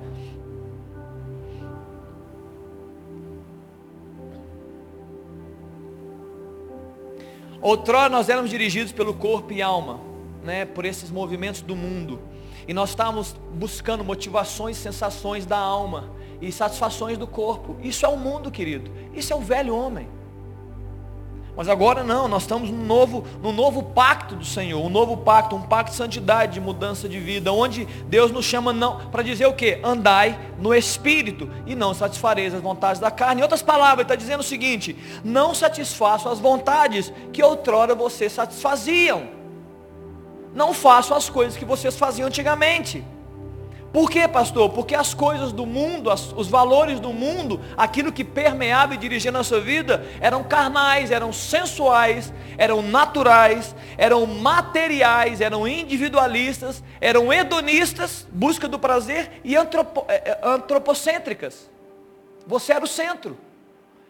Outrora 7.64 8.10
nós 8.10 8.28
éramos 8.28 8.50
dirigidos 8.50 8.92
pelo 8.92 9.14
corpo 9.14 9.50
e 9.50 9.62
alma, 9.62 9.98
né, 10.44 10.66
por 10.66 10.84
esses 10.84 11.10
movimentos 11.10 11.62
do 11.62 11.74
mundo. 11.74 12.20
E 12.68 12.74
nós 12.74 12.90
estávamos 12.90 13.34
buscando 13.54 14.04
motivações, 14.04 14.76
sensações 14.76 15.46
da 15.46 15.56
alma 15.56 16.10
e 16.42 16.52
satisfações 16.52 17.16
do 17.16 17.26
corpo. 17.26 17.78
Isso 17.82 18.04
é 18.04 18.08
o 18.10 18.18
mundo, 18.18 18.50
querido. 18.50 18.90
Isso 19.14 19.32
é 19.32 19.36
o 19.36 19.40
velho 19.40 19.74
homem. 19.74 20.06
Mas 21.56 21.68
agora 21.68 22.02
não, 22.02 22.26
nós 22.26 22.42
estamos 22.42 22.68
no 22.68 22.84
novo, 22.84 23.24
no 23.40 23.52
novo 23.52 23.82
pacto 23.82 24.34
do 24.34 24.44
Senhor, 24.44 24.84
um 24.84 24.88
novo 24.88 25.18
pacto, 25.18 25.54
um 25.54 25.62
pacto 25.62 25.92
de 25.92 25.96
santidade, 25.96 26.54
de 26.54 26.60
mudança 26.60 27.08
de 27.08 27.20
vida, 27.20 27.52
onde 27.52 27.84
Deus 28.08 28.32
nos 28.32 28.44
chama 28.44 28.72
não 28.72 29.08
para 29.10 29.22
dizer 29.22 29.46
o 29.46 29.52
que? 29.52 29.78
Andai 29.84 30.38
no 30.58 30.74
Espírito 30.74 31.48
e 31.64 31.76
não 31.76 31.94
satisfareis 31.94 32.52
as 32.52 32.60
vontades 32.60 33.00
da 33.00 33.10
carne. 33.10 33.40
Em 33.40 33.44
outras 33.44 33.62
palavras, 33.62 34.00
ele 34.00 34.02
está 34.02 34.16
dizendo 34.16 34.40
o 34.40 34.44
seguinte: 34.44 34.96
não 35.22 35.54
satisfaçam 35.54 36.32
as 36.32 36.40
vontades 36.40 37.12
que 37.32 37.42
outrora 37.42 37.94
vocês 37.94 38.32
satisfaziam. 38.32 39.28
Não 40.52 40.74
façam 40.74 41.16
as 41.16 41.28
coisas 41.28 41.56
que 41.56 41.64
vocês 41.64 41.96
faziam 41.96 42.26
antigamente. 42.26 43.04
Por 43.94 44.10
quê, 44.10 44.26
pastor? 44.26 44.70
Porque 44.70 44.92
as 44.92 45.14
coisas 45.14 45.52
do 45.52 45.64
mundo, 45.64 46.10
as, 46.10 46.32
os 46.32 46.48
valores 46.48 46.98
do 46.98 47.12
mundo, 47.12 47.60
aquilo 47.76 48.10
que 48.10 48.24
permeava 48.24 48.92
e 48.92 48.96
dirigia 48.96 49.30
nossa 49.30 49.60
vida, 49.60 50.04
eram 50.20 50.42
carnais, 50.42 51.12
eram 51.12 51.32
sensuais, 51.32 52.32
eram 52.58 52.82
naturais, 52.82 53.72
eram 53.96 54.26
materiais, 54.26 55.40
eram 55.40 55.68
individualistas, 55.68 56.82
eram 57.00 57.32
hedonistas, 57.32 58.26
busca 58.32 58.66
do 58.66 58.80
prazer 58.80 59.40
e 59.44 59.54
antropo, 59.54 60.04
é, 60.08 60.14
é, 60.14 60.40
antropocêntricas. 60.42 61.70
Você 62.48 62.72
era 62.72 62.84
o 62.84 62.88
centro. 62.88 63.38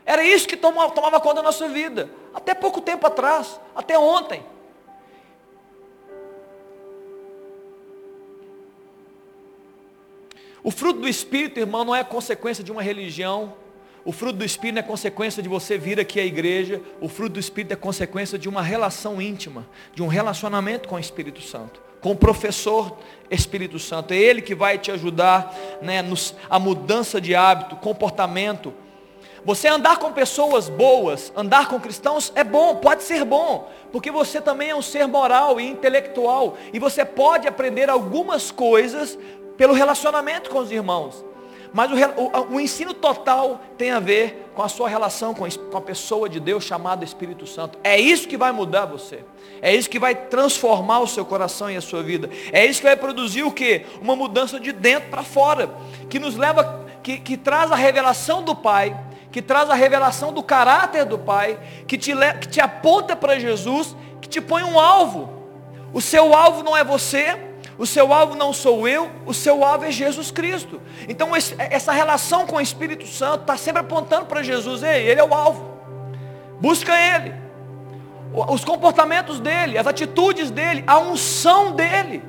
Era 0.07 0.25
isso 0.25 0.49
que 0.49 0.57
tomava, 0.57 0.93
tomava 0.93 1.21
conta 1.21 1.37
da 1.37 1.43
nossa 1.43 1.69
vida. 1.69 2.09
Até 2.33 2.55
pouco 2.55 2.81
tempo 2.81 3.07
atrás, 3.07 3.61
até 3.77 3.99
ontem. 3.99 4.43
O 10.65 10.71
fruto 10.71 11.01
do 11.01 11.09
Espírito, 11.09 11.61
irmão, 11.61 11.85
não 11.85 11.95
é 11.95 12.03
consequência 12.03 12.65
de 12.65 12.73
uma 12.73 12.81
religião. 12.81 13.53
O 14.03 14.11
fruto 14.11 14.39
do 14.39 14.45
Espírito 14.47 14.79
é 14.79 14.83
consequência 14.83 15.43
de 15.43 15.49
você 15.49 15.77
vir 15.77 16.01
aqui 16.01 16.19
à 16.19 16.25
igreja. 16.25 16.81
O 17.03 17.09
fruto 17.09 17.35
do 17.35 17.39
Espírito 17.39 17.73
é 17.73 17.77
consequência 17.77 18.39
de 18.39 18.49
uma 18.49 18.63
relação 18.63 19.21
íntima, 19.21 19.67
de 19.95 20.03
um 20.03 20.07
relacionamento 20.07 20.89
com 20.89 20.95
o 20.95 20.99
Espírito 20.99 21.43
Santo, 21.43 21.83
com 22.01 22.13
o 22.13 22.17
professor 22.17 22.97
Espírito 23.31 23.79
Santo. 23.79 24.15
É 24.15 24.17
Ele 24.17 24.41
que 24.41 24.55
vai 24.55 24.79
te 24.79 24.91
ajudar 24.91 25.55
né, 25.83 26.01
nos, 26.01 26.35
a 26.49 26.59
mudança 26.59 27.21
de 27.21 27.35
hábito, 27.35 27.77
comportamento. 27.77 28.73
Você 29.45 29.69
andar 29.69 29.99
com 29.99 30.15
pessoas 30.15 30.71
boas, 30.71 31.31
andar 31.37 31.69
com 31.69 31.79
cristãos 31.79 32.33
é 32.35 32.43
bom, 32.43 32.77
pode 32.77 33.03
ser 33.03 33.23
bom, 33.27 33.71
porque 33.93 34.11
você 34.11 34.41
também 34.41 34.71
é 34.71 34.75
um 34.75 34.81
ser 34.81 35.07
moral 35.07 35.61
e 35.61 35.69
intelectual, 35.69 36.57
e 36.73 36.79
você 36.79 37.05
pode 37.05 37.47
aprender 37.47 37.91
algumas 37.91 38.51
coisas 38.51 39.19
pelo 39.57 39.75
relacionamento 39.75 40.51
com 40.51 40.59
os 40.59 40.71
irmãos. 40.71 41.25
Mas 41.75 41.91
o, 41.91 42.21
o, 42.21 42.55
o, 42.55 42.61
ensino 42.61 42.95
total 42.95 43.61
tem 43.77 43.91
a 43.91 43.99
ver 43.99 44.49
com 44.55 44.63
a 44.63 44.69
sua 44.69 44.89
relação 44.89 45.35
com, 45.35 45.45
a 45.45 45.81
pessoa 45.81 46.29
de 46.29 46.39
Deus 46.39 46.63
chamada 46.63 47.05
Espírito 47.05 47.49
Santo. 47.49 47.77
É 47.83 47.99
isso 47.99 48.29
que 48.29 48.37
vai 48.37 48.53
mudar 48.53 48.85
você. 48.85 49.25
É 49.61 49.75
isso 49.75 49.91
que 49.91 49.99
vai 49.99 50.15
transformar 50.15 51.01
o 51.01 51.09
seu 51.09 51.25
coração 51.25 51.69
e 51.69 51.77
a 51.77 51.81
sua 51.81 52.01
vida. 52.01 52.31
É 52.53 52.65
isso 52.65 52.81
que 52.81 52.87
vai 52.87 52.95
produzir 52.95 53.43
o 53.43 53.51
que? 53.51 53.85
Uma 54.01 54.15
mudança 54.15 54.61
de 54.61 54.71
dentro 54.71 55.11
para 55.11 55.25
fora. 55.25 55.75
Que 56.09 56.21
nos 56.21 56.37
leva, 56.37 56.87
que, 57.03 57.19
que 57.19 57.37
traz 57.37 57.73
a 57.73 57.77
revelação 57.77 58.45
do 58.45 58.55
Pai, 58.55 58.97
que 59.33 59.43
traz 59.43 59.69
a 59.69 59.75
revelação 59.75 60.33
do 60.33 60.45
caráter 60.45 61.05
do 61.05 61.19
Pai, 61.19 61.59
que 61.89 61.99
te, 61.99 62.13
que 62.41 62.47
te 62.47 62.61
aponta 62.61 63.17
para 63.17 63.37
Jesus, 63.37 63.97
que 64.21 64.29
te 64.29 64.41
põe 64.41 64.63
um 64.63 64.79
alvo. 64.79 65.29
O 65.93 66.01
seu 66.01 66.33
alvo 66.37 66.63
não 66.63 66.77
é 66.77 66.85
você, 66.85 67.37
o 67.77 67.87
seu 67.87 68.13
alvo 68.13 68.35
não 68.35 68.53
sou 68.53 68.87
eu, 68.87 69.11
o 69.27 69.35
seu 69.35 69.65
alvo 69.65 69.85
é 69.85 69.91
Jesus 69.91 70.31
Cristo. 70.31 70.81
Então 71.09 71.31
essa 71.35 71.93
relação 71.93 72.47
com 72.47 72.57
o 72.57 72.61
Espírito 72.61 73.07
Santo 73.07 73.43
está 73.43 73.57
sempre 73.57 73.81
apontando 73.81 74.27
para 74.27 74.43
Jesus. 74.43 74.83
Ei, 74.83 75.09
ele 75.09 75.21
é 75.21 75.25
o 75.25 75.35
alvo. 75.35 75.75
Busca 76.61 76.93
ele. 76.97 77.35
Os 78.33 78.65
comportamentos 78.65 79.41
dele, 79.41 79.79
as 79.79 79.87
atitudes 79.87 80.51
dele, 80.51 80.83
a 80.87 80.99
unção 80.99 81.73
dele, 81.73 82.23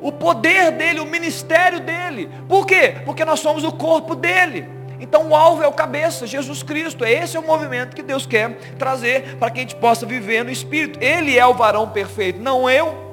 o 0.00 0.10
poder 0.10 0.72
dele, 0.72 1.00
o 1.00 1.06
ministério 1.06 1.80
dele. 1.80 2.30
Por 2.48 2.66
quê? 2.66 2.96
Porque 3.04 3.24
nós 3.24 3.40
somos 3.40 3.64
o 3.64 3.72
corpo 3.72 4.14
dele. 4.14 4.68
Então 5.00 5.28
o 5.28 5.34
alvo 5.34 5.64
é 5.64 5.66
o 5.66 5.72
cabeça, 5.72 6.28
Jesus 6.28 6.62
Cristo. 6.62 7.04
Esse 7.04 7.36
é 7.36 7.40
o 7.40 7.46
movimento 7.46 7.94
que 7.94 8.02
Deus 8.02 8.24
quer 8.24 8.56
trazer 8.78 9.36
para 9.36 9.50
que 9.50 9.58
a 9.58 9.62
gente 9.62 9.74
possa 9.74 10.06
viver 10.06 10.44
no 10.44 10.50
Espírito. 10.50 11.02
Ele 11.02 11.36
é 11.36 11.44
o 11.44 11.54
varão 11.54 11.88
perfeito, 11.88 12.40
não 12.40 12.70
eu. 12.70 13.11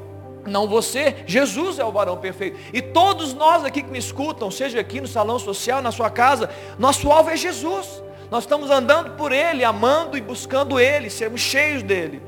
Não 0.49 0.67
você, 0.67 1.17
Jesus 1.25 1.79
é 1.79 1.85
o 1.85 1.91
varão 1.91 2.17
perfeito. 2.17 2.59
E 2.73 2.81
todos 2.81 3.33
nós 3.33 3.63
aqui 3.63 3.81
que 3.81 3.91
me 3.91 3.99
escutam, 3.99 4.49
seja 4.49 4.79
aqui 4.79 4.99
no 4.99 5.07
salão 5.07 5.39
social, 5.39 5.81
na 5.81 5.91
sua 5.91 6.09
casa, 6.09 6.49
nosso 6.77 7.11
alvo 7.11 7.29
é 7.29 7.37
Jesus. 7.37 8.03
Nós 8.29 8.43
estamos 8.43 8.69
andando 8.69 9.11
por 9.11 9.31
Ele, 9.31 9.63
amando 9.63 10.17
e 10.17 10.21
buscando 10.21 10.79
Ele, 10.79 11.09
sermos 11.09 11.41
cheios 11.41 11.81
dEle. 11.81 12.21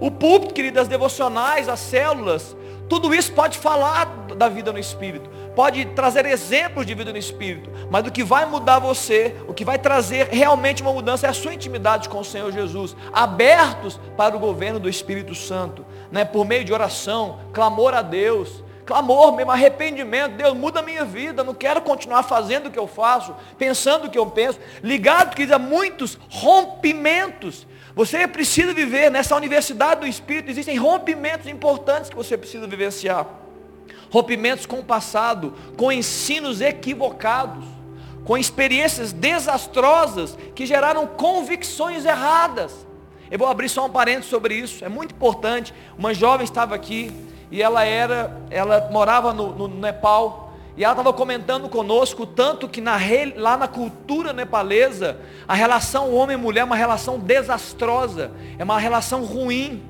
O 0.00 0.10
púlpito, 0.10 0.54
querido, 0.54 0.80
as 0.80 0.88
devocionais, 0.88 1.68
as 1.68 1.80
células, 1.80 2.56
tudo 2.88 3.14
isso 3.14 3.32
pode 3.32 3.58
falar 3.58 4.04
da 4.36 4.48
vida 4.48 4.72
no 4.72 4.78
Espírito, 4.78 5.30
pode 5.54 5.84
trazer 5.86 6.26
exemplos 6.26 6.86
de 6.86 6.94
vida 6.94 7.12
no 7.12 7.18
Espírito, 7.18 7.70
mas 7.90 8.06
o 8.06 8.10
que 8.10 8.24
vai 8.24 8.44
mudar 8.46 8.78
você, 8.78 9.34
o 9.46 9.54
que 9.54 9.64
vai 9.64 9.78
trazer 9.78 10.28
realmente 10.28 10.82
uma 10.82 10.92
mudança 10.92 11.26
é 11.26 11.30
a 11.30 11.34
sua 11.34 11.54
intimidade 11.54 12.08
com 12.08 12.20
o 12.20 12.24
Senhor 12.24 12.50
Jesus, 12.52 12.96
abertos 13.12 14.00
para 14.16 14.36
o 14.36 14.38
governo 14.38 14.80
do 14.80 14.88
Espírito 14.88 15.34
Santo 15.34 15.84
né, 16.10 16.24
por 16.24 16.44
meio 16.44 16.64
de 16.64 16.72
oração, 16.72 17.40
clamor 17.52 17.94
a 17.94 18.02
Deus, 18.02 18.62
clamor 18.84 19.34
mesmo, 19.34 19.50
arrependimento, 19.50 20.36
Deus 20.36 20.54
muda 20.54 20.80
a 20.80 20.82
minha 20.82 21.04
vida, 21.04 21.42
não 21.42 21.54
quero 21.54 21.82
continuar 21.82 22.22
fazendo 22.22 22.66
o 22.66 22.70
que 22.70 22.78
eu 22.78 22.86
faço, 22.86 23.34
pensando 23.58 24.06
o 24.06 24.10
que 24.10 24.18
eu 24.18 24.26
penso, 24.26 24.60
ligado 24.82 25.34
que 25.34 25.50
há 25.52 25.58
muitos 25.58 26.18
rompimentos, 26.28 27.66
você 27.94 28.26
precisa 28.26 28.72
viver 28.72 29.10
nessa 29.10 29.34
universidade 29.36 30.02
do 30.02 30.06
Espírito, 30.06 30.50
existem 30.50 30.76
rompimentos 30.76 31.46
importantes 31.46 32.10
que 32.10 32.16
você 32.16 32.36
precisa 32.36 32.66
vivenciar, 32.66 33.26
rompimentos 34.14 34.64
com 34.64 34.78
o 34.78 34.84
passado, 34.84 35.54
com 35.76 35.90
ensinos 35.90 36.60
equivocados, 36.60 37.64
com 38.24 38.38
experiências 38.38 39.12
desastrosas 39.12 40.38
que 40.54 40.64
geraram 40.64 41.04
convicções 41.04 42.04
erradas, 42.04 42.86
eu 43.28 43.38
vou 43.38 43.48
abrir 43.48 43.68
só 43.68 43.86
um 43.86 43.90
parênteses 43.90 44.30
sobre 44.30 44.54
isso, 44.54 44.84
é 44.84 44.88
muito 44.88 45.12
importante. 45.12 45.74
Uma 45.98 46.14
jovem 46.14 46.44
estava 46.44 46.76
aqui 46.76 47.10
e 47.50 47.60
ela 47.60 47.84
era, 47.84 48.40
ela 48.50 48.88
morava 48.92 49.32
no, 49.32 49.52
no 49.52 49.66
Nepal 49.66 50.52
e 50.76 50.84
ela 50.84 50.92
estava 50.92 51.12
comentando 51.12 51.68
conosco 51.68 52.24
tanto 52.24 52.68
que 52.68 52.80
na, 52.80 52.96
lá 53.34 53.56
na 53.56 53.66
cultura 53.66 54.32
nepalesa 54.32 55.18
a 55.48 55.54
relação 55.54 56.14
homem-mulher 56.14 56.60
é 56.60 56.64
uma 56.64 56.76
relação 56.76 57.18
desastrosa, 57.18 58.30
é 58.56 58.62
uma 58.62 58.78
relação 58.78 59.24
ruim. 59.24 59.82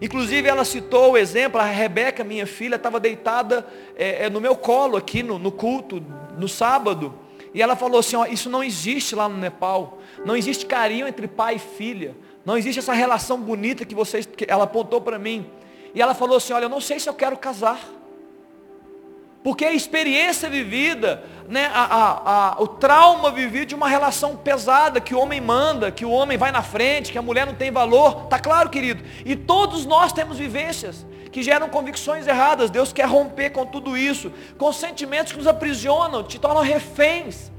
Inclusive 0.00 0.48
ela 0.48 0.64
citou 0.64 1.12
o 1.12 1.16
exemplo, 1.16 1.60
a 1.60 1.64
Rebeca, 1.64 2.24
minha 2.24 2.46
filha, 2.46 2.76
estava 2.76 2.98
deitada 2.98 3.66
é, 3.96 4.26
é, 4.26 4.30
no 4.30 4.40
meu 4.40 4.56
colo 4.56 4.96
aqui 4.96 5.22
no, 5.22 5.38
no 5.38 5.52
culto, 5.52 6.02
no 6.38 6.48
sábado. 6.48 7.14
E 7.52 7.60
ela 7.60 7.76
falou 7.76 8.00
assim, 8.00 8.16
ó, 8.16 8.24
isso 8.24 8.48
não 8.48 8.64
existe 8.64 9.14
lá 9.14 9.28
no 9.28 9.36
Nepal. 9.36 9.98
Não 10.24 10.36
existe 10.36 10.64
carinho 10.64 11.06
entre 11.06 11.28
pai 11.28 11.56
e 11.56 11.58
filha. 11.58 12.16
Não 12.44 12.56
existe 12.56 12.78
essa 12.78 12.92
relação 12.94 13.38
bonita 13.38 13.84
que 13.84 13.94
vocês, 13.94 14.24
que 14.24 14.46
ela 14.48 14.64
apontou 14.64 15.00
para 15.00 15.18
mim. 15.18 15.46
E 15.94 16.00
ela 16.00 16.14
falou 16.14 16.36
assim, 16.36 16.52
olha, 16.52 16.64
eu 16.64 16.70
não 16.70 16.80
sei 16.80 16.98
se 16.98 17.08
eu 17.08 17.14
quero 17.14 17.36
casar. 17.36 17.80
Porque 19.42 19.64
a 19.64 19.72
experiência 19.72 20.50
vivida, 20.50 21.24
né, 21.48 21.70
a, 21.72 21.82
a, 21.82 22.48
a, 22.48 22.62
o 22.62 22.66
trauma 22.66 23.30
vivido 23.30 23.66
de 23.66 23.74
uma 23.74 23.88
relação 23.88 24.36
pesada, 24.36 25.00
que 25.00 25.14
o 25.14 25.18
homem 25.18 25.40
manda, 25.40 25.90
que 25.90 26.04
o 26.04 26.10
homem 26.10 26.36
vai 26.36 26.52
na 26.52 26.62
frente, 26.62 27.10
que 27.10 27.16
a 27.16 27.22
mulher 27.22 27.46
não 27.46 27.54
tem 27.54 27.70
valor, 27.70 28.26
tá 28.26 28.38
claro, 28.38 28.68
querido? 28.68 29.02
E 29.24 29.34
todos 29.34 29.86
nós 29.86 30.12
temos 30.12 30.36
vivências 30.36 31.06
que 31.32 31.42
geram 31.42 31.68
convicções 31.70 32.26
erradas. 32.26 32.70
Deus 32.70 32.92
quer 32.92 33.06
romper 33.06 33.50
com 33.50 33.64
tudo 33.64 33.96
isso, 33.96 34.30
com 34.58 34.70
sentimentos 34.72 35.32
que 35.32 35.38
nos 35.38 35.46
aprisionam, 35.46 36.22
te 36.22 36.38
tornam 36.38 36.62
reféns 36.62 37.50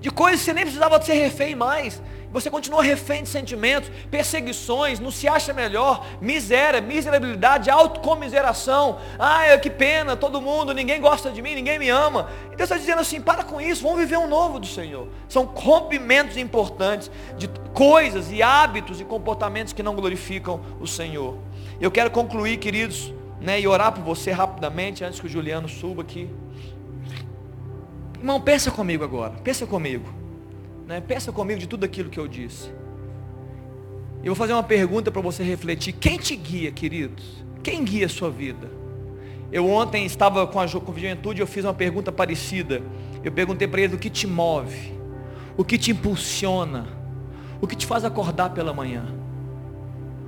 de 0.00 0.10
coisas 0.10 0.40
que 0.40 0.46
você 0.46 0.52
nem 0.52 0.64
precisava 0.64 1.00
ser 1.00 1.14
refém 1.14 1.54
mais. 1.54 2.02
Você 2.32 2.50
continua 2.50 2.82
refém 2.82 3.22
de 3.22 3.28
sentimentos, 3.28 3.90
perseguições, 4.10 4.98
não 4.98 5.10
se 5.10 5.28
acha 5.28 5.52
melhor, 5.52 6.06
miséria, 6.18 6.80
miserabilidade, 6.80 7.68
autocomiseração. 7.68 8.98
Ah, 9.18 9.58
que 9.58 9.68
pena, 9.68 10.16
todo 10.16 10.40
mundo, 10.40 10.72
ninguém 10.72 10.98
gosta 10.98 11.30
de 11.30 11.42
mim, 11.42 11.54
ninguém 11.54 11.78
me 11.78 11.90
ama. 11.90 12.30
E 12.50 12.56
Deus 12.56 12.70
está 12.70 12.78
dizendo 12.78 13.00
assim, 13.00 13.20
para 13.20 13.44
com 13.44 13.60
isso, 13.60 13.82
vamos 13.82 13.98
viver 13.98 14.16
um 14.16 14.26
novo 14.26 14.58
do 14.58 14.66
Senhor. 14.66 15.08
São 15.28 15.44
rompimentos 15.44 16.38
importantes 16.38 17.10
de 17.36 17.48
coisas 17.74 18.32
e 18.32 18.42
hábitos 18.42 18.98
e 18.98 19.04
comportamentos 19.04 19.74
que 19.74 19.82
não 19.82 19.94
glorificam 19.94 20.62
o 20.80 20.86
Senhor. 20.86 21.36
Eu 21.78 21.90
quero 21.90 22.10
concluir, 22.10 22.56
queridos, 22.56 23.12
né, 23.42 23.60
e 23.60 23.68
orar 23.68 23.92
por 23.92 24.02
você 24.02 24.30
rapidamente, 24.30 25.04
antes 25.04 25.20
que 25.20 25.26
o 25.26 25.28
Juliano 25.30 25.68
suba 25.68 26.00
aqui. 26.00 26.30
Irmão, 28.18 28.40
pensa 28.40 28.70
comigo 28.70 29.04
agora, 29.04 29.34
pensa 29.44 29.66
comigo. 29.66 30.21
Né? 30.92 31.00
Pensa 31.00 31.32
comigo 31.32 31.58
de 31.58 31.66
tudo 31.66 31.84
aquilo 31.84 32.10
que 32.10 32.20
eu 32.20 32.28
disse. 32.28 32.70
Eu 34.22 34.26
vou 34.26 34.34
fazer 34.34 34.52
uma 34.52 34.62
pergunta 34.62 35.10
para 35.10 35.22
você 35.22 35.42
refletir. 35.42 35.94
Quem 35.94 36.18
te 36.18 36.36
guia, 36.36 36.70
queridos? 36.70 37.24
Quem 37.62 37.82
guia 37.82 38.04
a 38.04 38.08
sua 38.10 38.30
vida? 38.30 38.70
Eu 39.50 39.70
ontem 39.70 40.04
estava 40.04 40.46
com 40.46 40.60
a, 40.60 40.68
com 40.68 40.92
a 40.92 40.94
juventude 40.94 41.40
eu 41.40 41.46
fiz 41.46 41.64
uma 41.64 41.72
pergunta 41.72 42.12
parecida. 42.12 42.82
Eu 43.24 43.32
perguntei 43.32 43.66
para 43.66 43.80
eles 43.80 43.96
o 43.96 43.98
que 43.98 44.10
te 44.10 44.26
move, 44.26 44.92
o 45.56 45.64
que 45.64 45.78
te 45.78 45.92
impulsiona, 45.92 46.86
o 47.58 47.66
que 47.66 47.74
te 47.74 47.86
faz 47.86 48.04
acordar 48.04 48.50
pela 48.50 48.74
manhã. 48.74 49.06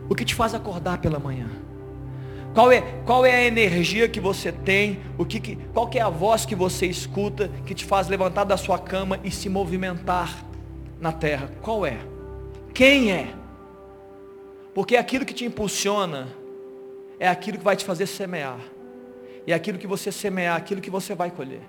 O 0.08 0.14
que 0.14 0.24
te 0.24 0.34
faz 0.34 0.54
acordar 0.54 0.96
pela 0.96 1.18
manhã? 1.18 1.50
Qual 2.54 2.72
é, 2.72 2.80
qual 3.04 3.26
é 3.26 3.34
a 3.34 3.44
energia 3.44 4.08
que 4.08 4.20
você 4.20 4.50
tem? 4.50 5.00
O 5.18 5.26
que, 5.26 5.56
qual 5.74 5.88
que 5.88 5.98
é 5.98 6.02
a 6.02 6.08
voz 6.08 6.46
que 6.46 6.54
você 6.54 6.86
escuta 6.86 7.50
que 7.66 7.74
te 7.74 7.84
faz 7.84 8.08
levantar 8.08 8.44
da 8.44 8.56
sua 8.56 8.78
cama 8.78 9.20
e 9.22 9.30
se 9.30 9.50
movimentar 9.50 10.53
na 11.04 11.12
terra? 11.12 11.50
Qual 11.60 11.84
é? 11.84 11.98
Quem 12.72 13.12
é? 13.12 13.28
Porque 14.74 14.96
aquilo 14.96 15.26
que 15.26 15.34
te 15.34 15.44
impulsiona 15.44 16.28
é 17.20 17.28
aquilo 17.28 17.58
que 17.58 17.64
vai 17.64 17.76
te 17.76 17.84
fazer 17.84 18.06
semear. 18.06 18.58
E 19.46 19.52
é 19.52 19.54
aquilo 19.54 19.78
que 19.78 19.86
você 19.86 20.10
semear, 20.10 20.56
aquilo 20.56 20.80
que 20.80 20.88
você 20.88 21.14
vai 21.14 21.30
colher. 21.30 21.60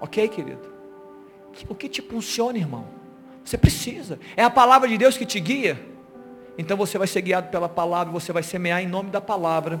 Ok, 0.00 0.26
querido? 0.28 0.72
O 1.68 1.74
que 1.74 1.90
te 1.90 2.00
impulsiona, 2.00 2.56
irmão? 2.56 2.88
Você 3.44 3.58
precisa. 3.58 4.18
É 4.34 4.42
a 4.42 4.48
palavra 4.48 4.88
de 4.88 4.96
Deus 4.96 5.18
que 5.18 5.26
te 5.26 5.38
guia. 5.38 5.78
Então 6.56 6.74
você 6.74 6.96
vai 6.96 7.06
ser 7.06 7.20
guiado 7.20 7.50
pela 7.50 7.68
palavra, 7.68 8.10
você 8.10 8.32
vai 8.32 8.42
semear 8.42 8.82
em 8.82 8.86
nome 8.86 9.10
da 9.10 9.20
palavra, 9.20 9.78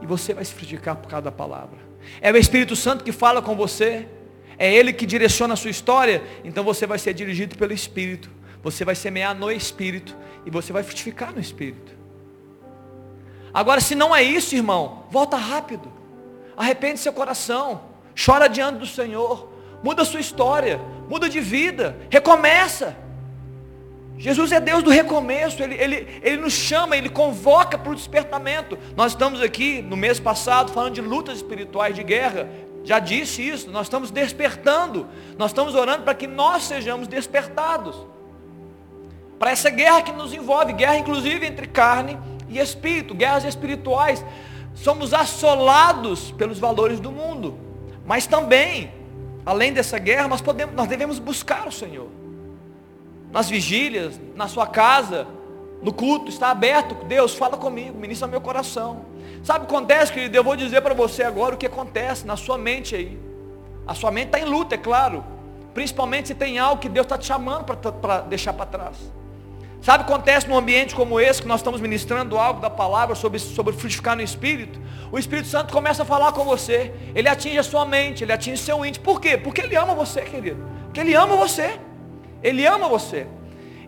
e 0.00 0.06
você 0.06 0.32
vai 0.32 0.44
se 0.44 0.54
frutificar 0.54 0.94
por 0.96 1.08
causa 1.08 1.24
da 1.24 1.32
palavra. 1.32 1.78
É 2.20 2.30
o 2.30 2.36
Espírito 2.36 2.76
Santo 2.76 3.02
que 3.02 3.10
fala 3.10 3.42
com 3.42 3.56
você, 3.56 4.08
é 4.58 4.72
Ele 4.72 4.92
que 4.92 5.06
direciona 5.06 5.54
a 5.54 5.56
sua 5.56 5.70
história, 5.70 6.22
então 6.44 6.64
você 6.64 6.86
vai 6.86 6.98
ser 6.98 7.14
dirigido 7.14 7.56
pelo 7.56 7.72
Espírito, 7.72 8.28
você 8.62 8.84
vai 8.84 8.94
semear 8.94 9.34
no 9.34 9.50
Espírito, 9.50 10.16
e 10.44 10.50
você 10.50 10.72
vai 10.72 10.82
frutificar 10.82 11.32
no 11.32 11.40
Espírito. 11.40 11.96
Agora, 13.52 13.80
se 13.80 13.94
não 13.94 14.14
é 14.14 14.22
isso, 14.22 14.54
irmão, 14.54 15.04
volta 15.10 15.36
rápido, 15.36 15.92
arrepende 16.56 17.00
seu 17.00 17.12
coração, 17.12 17.82
chora 18.14 18.48
diante 18.48 18.78
do 18.78 18.86
Senhor, 18.86 19.52
muda 19.82 20.04
sua 20.04 20.20
história, 20.20 20.80
muda 21.08 21.28
de 21.28 21.40
vida, 21.40 21.96
recomeça. 22.10 22.96
Jesus 24.18 24.50
é 24.50 24.58
Deus 24.58 24.82
do 24.82 24.90
recomeço, 24.90 25.62
ele, 25.62 25.76
ele, 25.76 26.20
ele 26.22 26.36
nos 26.38 26.52
chama, 26.52 26.96
Ele 26.96 27.08
convoca 27.08 27.78
para 27.78 27.92
o 27.92 27.94
despertamento. 27.94 28.76
Nós 28.96 29.12
estamos 29.12 29.40
aqui 29.40 29.80
no 29.80 29.96
mês 29.96 30.18
passado 30.18 30.72
falando 30.72 30.94
de 30.94 31.00
lutas 31.00 31.36
espirituais, 31.36 31.94
de 31.94 32.02
guerra. 32.02 32.48
Já 32.84 32.98
disse 32.98 33.46
isso, 33.46 33.70
nós 33.70 33.86
estamos 33.86 34.10
despertando. 34.10 35.06
Nós 35.36 35.50
estamos 35.50 35.74
orando 35.74 36.04
para 36.04 36.14
que 36.14 36.26
nós 36.26 36.64
sejamos 36.64 37.06
despertados. 37.06 37.96
Para 39.38 39.50
essa 39.50 39.70
guerra 39.70 40.02
que 40.02 40.12
nos 40.12 40.32
envolve, 40.32 40.72
guerra 40.72 40.98
inclusive 40.98 41.46
entre 41.46 41.66
carne 41.66 42.18
e 42.48 42.58
espírito, 42.58 43.14
guerras 43.14 43.44
espirituais. 43.44 44.24
Somos 44.74 45.12
assolados 45.12 46.32
pelos 46.32 46.58
valores 46.58 46.98
do 46.98 47.10
mundo. 47.10 47.58
Mas 48.06 48.26
também, 48.26 48.92
além 49.44 49.72
dessa 49.72 49.98
guerra, 49.98 50.28
nós, 50.28 50.40
podemos, 50.40 50.74
nós 50.74 50.88
devemos 50.88 51.18
buscar 51.18 51.68
o 51.68 51.72
Senhor 51.72 52.08
nas 53.30 53.48
vigílias, 53.48 54.18
na 54.34 54.48
sua 54.48 54.66
casa, 54.66 55.26
no 55.82 55.92
culto, 55.92 56.28
está 56.28 56.50
aberto. 56.50 56.94
Deus, 57.04 57.34
fala 57.34 57.56
comigo, 57.56 57.98
ministra 57.98 58.26
meu 58.26 58.40
coração. 58.40 59.04
Sabe 59.42 59.64
o 59.64 59.68
que 59.68 59.74
acontece, 59.74 60.12
querido? 60.12 60.36
Eu 60.36 60.44
vou 60.44 60.56
dizer 60.56 60.80
para 60.80 60.94
você 60.94 61.22
agora 61.22 61.54
o 61.54 61.58
que 61.58 61.66
acontece 61.66 62.26
na 62.26 62.36
sua 62.36 62.58
mente 62.58 62.94
aí. 62.94 63.18
A 63.86 63.94
sua 63.94 64.10
mente 64.10 64.26
está 64.26 64.40
em 64.40 64.44
luta, 64.44 64.74
é 64.74 64.78
claro. 64.78 65.24
Principalmente 65.72 66.28
se 66.28 66.34
tem 66.34 66.58
algo 66.58 66.80
que 66.80 66.88
Deus 66.88 67.04
está 67.04 67.16
te 67.16 67.26
chamando 67.26 67.64
para 67.64 68.20
deixar 68.22 68.52
para 68.52 68.66
trás. 68.66 68.96
Sabe 69.80 70.02
o 70.02 70.06
que 70.06 70.12
acontece 70.12 70.48
num 70.48 70.56
ambiente 70.56 70.94
como 70.94 71.20
esse, 71.20 71.40
que 71.40 71.48
nós 71.48 71.60
estamos 71.60 71.80
ministrando 71.80 72.36
algo 72.36 72.60
da 72.60 72.68
palavra 72.68 73.14
sobre, 73.14 73.38
sobre 73.38 73.72
frutificar 73.72 74.16
no 74.16 74.22
Espírito? 74.22 74.80
O 75.10 75.18
Espírito 75.18 75.48
Santo 75.48 75.72
começa 75.72 76.02
a 76.02 76.06
falar 76.06 76.32
com 76.32 76.44
você. 76.44 76.92
Ele 77.14 77.28
atinge 77.28 77.58
a 77.58 77.62
sua 77.62 77.86
mente, 77.86 78.24
ele 78.24 78.32
atinge 78.32 78.60
seu 78.60 78.84
íntimo. 78.84 79.04
Por 79.04 79.20
quê? 79.20 79.36
Porque 79.36 79.60
ele 79.60 79.76
ama 79.76 79.94
você, 79.94 80.22
querido. 80.22 80.62
Porque 80.84 81.00
ele 81.00 81.14
ama 81.14 81.36
você. 81.36 81.78
Ele 82.42 82.66
ama 82.66 82.88
você. 82.88 83.26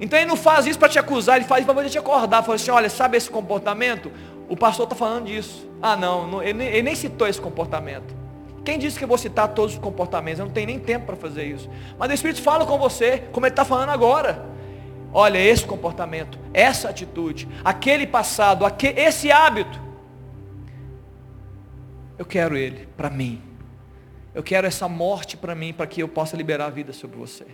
Então 0.01 0.19
ele 0.19 0.29
não 0.29 0.37
faz 0.37 0.67
isso 0.67 0.79
para 0.79 0.89
te 0.89 0.99
acusar, 0.99 1.37
ele 1.37 1.45
faz 1.45 1.61
isso 1.61 1.67
para 1.67 1.75
poder 1.75 1.91
te 1.91 1.99
acordar. 1.99 2.43
Fala 2.43 2.55
assim, 2.55 2.71
olha, 2.71 2.89
sabe 2.89 3.19
esse 3.19 3.29
comportamento? 3.29 4.11
O 4.51 4.57
pastor 4.57 4.83
está 4.83 4.97
falando 4.97 5.27
disso. 5.27 5.71
Ah 5.81 5.97
não, 5.97 6.27
não 6.27 6.43
ele, 6.43 6.65
ele, 6.65 6.83
nem 6.83 6.95
citou 6.97 7.29
esse 7.29 7.41
comportamento. 7.41 8.13
Quem 8.65 8.81
disse 8.81 8.99
que 8.99 9.05
eu 9.05 9.09
vou 9.09 9.17
citar 9.17 9.47
todos 9.55 9.75
os 9.75 9.79
comportamentos? 9.79 10.41
Eu 10.41 10.47
não 10.47 10.53
tenho 10.53 10.67
nem 10.67 10.79
tempo 10.79 11.07
para 11.07 11.15
fazer 11.15 11.45
isso. 11.45 11.71
Mas 11.97 12.11
o 12.11 12.15
Espírito 12.15 12.43
fala 12.43 12.67
com 12.67 12.77
você, 12.77 13.19
como 13.31 13.47
ele 13.47 13.53
está 13.53 13.65
falando 13.65 13.91
agora. 13.91 14.45
Olha, 15.13 15.39
esse 15.39 15.65
comportamento, 15.65 16.37
essa 16.53 16.89
atitude, 16.89 17.49
aquele 17.65 18.09
passado, 18.09 18.67
aquele, 18.67 19.01
esse 19.01 19.31
hábito. 19.31 19.81
Eu 22.19 22.27
quero 22.27 22.57
ele 22.57 22.89
para 22.97 23.09
mim. 23.09 23.41
Eu 24.35 24.43
quero 24.43 24.67
essa 24.67 24.89
morte 24.89 25.37
para 25.37 25.55
mim, 25.55 25.73
para 25.73 25.87
que 25.87 26.03
eu 26.03 26.09
possa 26.09 26.37
liberar 26.37 26.67
a 26.67 26.71
vida 26.71 26.93
sobre 26.93 27.17
você. 27.17 27.47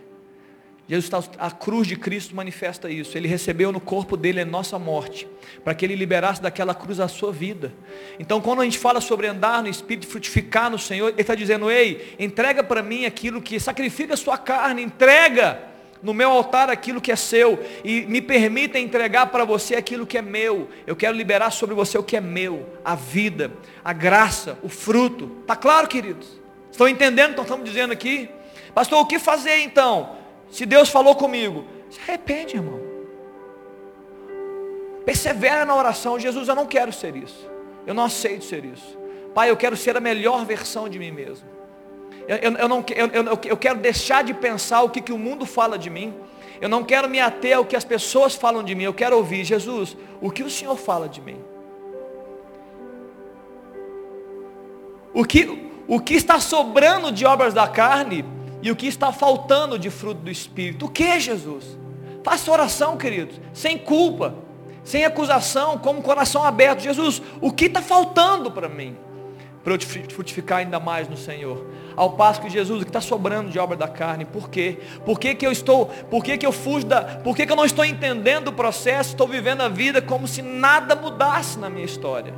Jesus 0.88 1.06
está, 1.06 1.22
a 1.38 1.50
cruz 1.50 1.88
de 1.88 1.96
Cristo 1.96 2.34
manifesta 2.36 2.88
isso. 2.88 3.18
Ele 3.18 3.26
recebeu 3.26 3.72
no 3.72 3.80
corpo 3.80 4.16
dele 4.16 4.40
a 4.40 4.44
nossa 4.44 4.78
morte, 4.78 5.26
para 5.64 5.74
que 5.74 5.84
ele 5.84 5.96
liberasse 5.96 6.40
daquela 6.40 6.74
cruz 6.74 7.00
a 7.00 7.08
sua 7.08 7.32
vida. 7.32 7.74
Então, 8.20 8.40
quando 8.40 8.60
a 8.60 8.64
gente 8.64 8.78
fala 8.78 9.00
sobre 9.00 9.26
andar 9.26 9.62
no 9.62 9.68
Espírito, 9.68 10.06
frutificar 10.06 10.70
no 10.70 10.78
Senhor, 10.78 11.08
ele 11.08 11.20
está 11.20 11.34
dizendo: 11.34 11.68
Ei, 11.70 12.14
entrega 12.18 12.62
para 12.62 12.82
mim 12.82 13.04
aquilo 13.04 13.42
que 13.42 13.58
sacrifica 13.58 14.14
a 14.14 14.16
sua 14.16 14.38
carne, 14.38 14.80
entrega 14.80 15.60
no 16.02 16.14
meu 16.14 16.30
altar 16.30 16.70
aquilo 16.70 17.00
que 17.00 17.10
é 17.10 17.16
seu 17.16 17.58
e 17.84 18.02
me 18.02 18.22
permita 18.22 18.78
entregar 18.78 19.26
para 19.26 19.44
você 19.44 19.74
aquilo 19.74 20.06
que 20.06 20.16
é 20.16 20.22
meu. 20.22 20.68
Eu 20.86 20.94
quero 20.94 21.16
liberar 21.16 21.50
sobre 21.50 21.74
você 21.74 21.98
o 21.98 22.02
que 22.02 22.16
é 22.16 22.20
meu, 22.20 22.64
a 22.84 22.94
vida, 22.94 23.50
a 23.84 23.92
graça, 23.92 24.56
o 24.62 24.68
fruto. 24.68 25.26
Tá 25.46 25.56
claro, 25.56 25.88
queridos? 25.88 26.38
Estão 26.70 26.88
entendendo 26.88 27.32
o 27.32 27.34
que 27.34 27.40
estamos 27.40 27.64
dizendo 27.64 27.92
aqui? 27.92 28.28
Pastor, 28.72 29.00
o 29.00 29.06
que 29.06 29.18
fazer 29.18 29.62
então? 29.62 30.25
Se 30.50 30.64
Deus 30.64 30.88
falou 30.88 31.14
comigo, 31.14 31.64
se 31.90 32.00
arrepende, 32.00 32.56
irmão. 32.56 32.80
Persevera 35.04 35.64
na 35.64 35.74
oração. 35.74 36.18
Jesus, 36.18 36.48
eu 36.48 36.54
não 36.54 36.66
quero 36.66 36.92
ser 36.92 37.16
isso. 37.16 37.48
Eu 37.86 37.94
não 37.94 38.04
aceito 38.04 38.44
ser 38.44 38.64
isso. 38.64 38.98
Pai, 39.34 39.50
eu 39.50 39.56
quero 39.56 39.76
ser 39.76 39.96
a 39.96 40.00
melhor 40.00 40.44
versão 40.44 40.88
de 40.88 40.98
mim 40.98 41.10
mesmo. 41.10 41.46
Eu, 42.26 42.36
eu, 42.38 42.52
eu 42.52 42.68
não, 42.68 42.84
eu, 42.94 43.06
eu, 43.06 43.40
eu 43.44 43.56
quero 43.56 43.78
deixar 43.78 44.24
de 44.24 44.34
pensar 44.34 44.82
o 44.82 44.90
que, 44.90 45.00
que 45.00 45.12
o 45.12 45.18
mundo 45.18 45.46
fala 45.46 45.78
de 45.78 45.88
mim. 45.88 46.12
Eu 46.60 46.68
não 46.68 46.82
quero 46.82 47.08
me 47.08 47.20
ater 47.20 47.56
ao 47.56 47.64
que 47.64 47.76
as 47.76 47.84
pessoas 47.84 48.34
falam 48.34 48.62
de 48.62 48.74
mim. 48.74 48.84
Eu 48.84 48.94
quero 48.94 49.16
ouvir, 49.16 49.44
Jesus, 49.44 49.96
o 50.20 50.30
que 50.30 50.42
o 50.42 50.50
Senhor 50.50 50.76
fala 50.76 51.08
de 51.08 51.20
mim. 51.20 51.38
O 55.14 55.24
que, 55.24 55.70
o 55.86 56.00
que 56.00 56.14
está 56.14 56.40
sobrando 56.40 57.12
de 57.12 57.24
obras 57.24 57.54
da 57.54 57.68
carne 57.68 58.24
e 58.66 58.70
o 58.72 58.74
que 58.74 58.88
está 58.88 59.12
faltando 59.12 59.78
de 59.78 59.90
fruto 59.90 60.22
do 60.22 60.30
Espírito. 60.30 60.86
O 60.86 60.88
que, 60.88 61.20
Jesus? 61.20 61.78
Faça 62.24 62.50
oração, 62.50 62.96
queridos, 62.96 63.40
sem 63.54 63.78
culpa, 63.78 64.34
sem 64.82 65.04
acusação, 65.04 65.78
com 65.78 65.92
o 65.92 66.02
coração 66.02 66.42
aberto. 66.42 66.80
Jesus, 66.80 67.22
o 67.40 67.52
que 67.52 67.66
está 67.66 67.80
faltando 67.80 68.50
para 68.50 68.68
mim? 68.68 68.96
Para 69.62 69.74
eu 69.74 69.78
te 69.78 69.86
frutificar 69.86 70.58
ainda 70.58 70.80
mais 70.80 71.08
no 71.08 71.16
Senhor. 71.16 71.64
Ao 71.94 72.14
passo 72.14 72.40
que 72.40 72.50
Jesus, 72.50 72.82
o 72.82 72.84
que 72.84 72.90
está 72.90 73.00
sobrando 73.00 73.50
de 73.50 73.58
obra 73.60 73.76
da 73.76 73.86
carne, 73.86 74.24
por 74.24 74.50
quê? 74.50 74.80
Por 75.04 75.20
que, 75.20 75.36
que 75.36 75.46
eu 75.46 75.52
estou, 75.52 75.86
por 76.10 76.24
que, 76.24 76.36
que 76.36 76.44
eu 76.44 76.50
fujo 76.50 76.86
da, 76.86 77.02
por 77.02 77.36
que, 77.36 77.46
que 77.46 77.52
eu 77.52 77.56
não 77.56 77.64
estou 77.64 77.84
entendendo 77.84 78.48
o 78.48 78.52
processo, 78.52 79.10
estou 79.10 79.28
vivendo 79.28 79.60
a 79.60 79.68
vida 79.68 80.02
como 80.02 80.26
se 80.26 80.42
nada 80.42 80.96
mudasse 80.96 81.56
na 81.56 81.70
minha 81.70 81.86
história? 81.86 82.34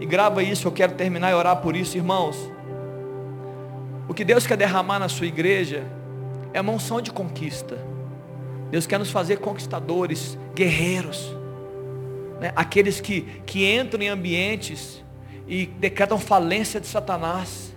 E 0.00 0.04
grava 0.04 0.42
isso, 0.42 0.66
eu 0.66 0.72
quero 0.72 0.94
terminar 0.94 1.30
e 1.30 1.34
orar 1.34 1.58
por 1.58 1.76
isso, 1.76 1.96
irmãos. 1.96 2.36
O 4.08 4.14
que 4.14 4.24
Deus 4.24 4.46
quer 4.46 4.56
derramar 4.56 4.98
na 4.98 5.08
sua 5.08 5.26
igreja 5.26 5.84
é 6.52 6.60
uma 6.60 6.72
unção 6.72 7.00
de 7.00 7.10
conquista. 7.10 7.78
Deus 8.70 8.86
quer 8.86 8.98
nos 8.98 9.10
fazer 9.10 9.38
conquistadores, 9.38 10.38
guerreiros. 10.54 11.34
Né? 12.40 12.52
Aqueles 12.54 13.00
que, 13.00 13.22
que 13.46 13.70
entram 13.72 14.02
em 14.02 14.08
ambientes 14.08 15.02
e 15.46 15.66
decretam 15.66 16.18
falência 16.18 16.80
de 16.80 16.86
Satanás. 16.86 17.73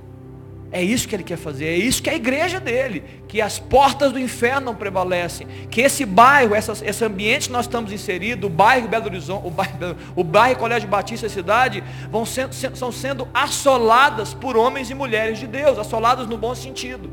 É 0.70 0.84
isso 0.84 1.08
que 1.08 1.16
ele 1.16 1.24
quer 1.24 1.38
fazer, 1.38 1.66
é 1.66 1.78
isso 1.78 2.04
que 2.04 2.10
a 2.10 2.16
igreja 2.16 2.60
dele, 2.60 3.02
que 3.26 3.42
as 3.42 3.58
portas 3.58 4.12
do 4.12 4.20
inferno 4.20 4.66
não 4.66 4.76
prevalecem, 4.76 5.48
que 5.72 5.80
esse 5.80 6.06
bairro, 6.06 6.54
essa, 6.54 6.74
esse 6.86 7.06
ambiente 7.06 7.48
que 7.48 7.54
nós 7.54 7.66
estamos 7.66 7.94
inseridos, 7.94 8.50
o 8.50 8.50
bairro 8.50 8.88
Belo 8.90 9.06
Horizonte, 9.06 9.48
o 9.48 9.50
bairro, 9.50 9.96
o 10.14 10.24
bairro 10.26 10.60
Colégio 10.60 10.90
Batista 10.90 11.30
cidade, 11.30 11.82
vão 12.12 12.26
sendo, 12.26 12.54
são 12.54 12.92
sendo 12.92 13.28
assoladas 13.34 14.34
por 14.34 14.58
homens 14.58 14.90
e 14.90 14.94
mulheres 14.94 15.40
de 15.40 15.48
Deus, 15.48 15.80
assoladas 15.80 16.28
no 16.28 16.38
bom 16.38 16.54
sentido. 16.54 17.10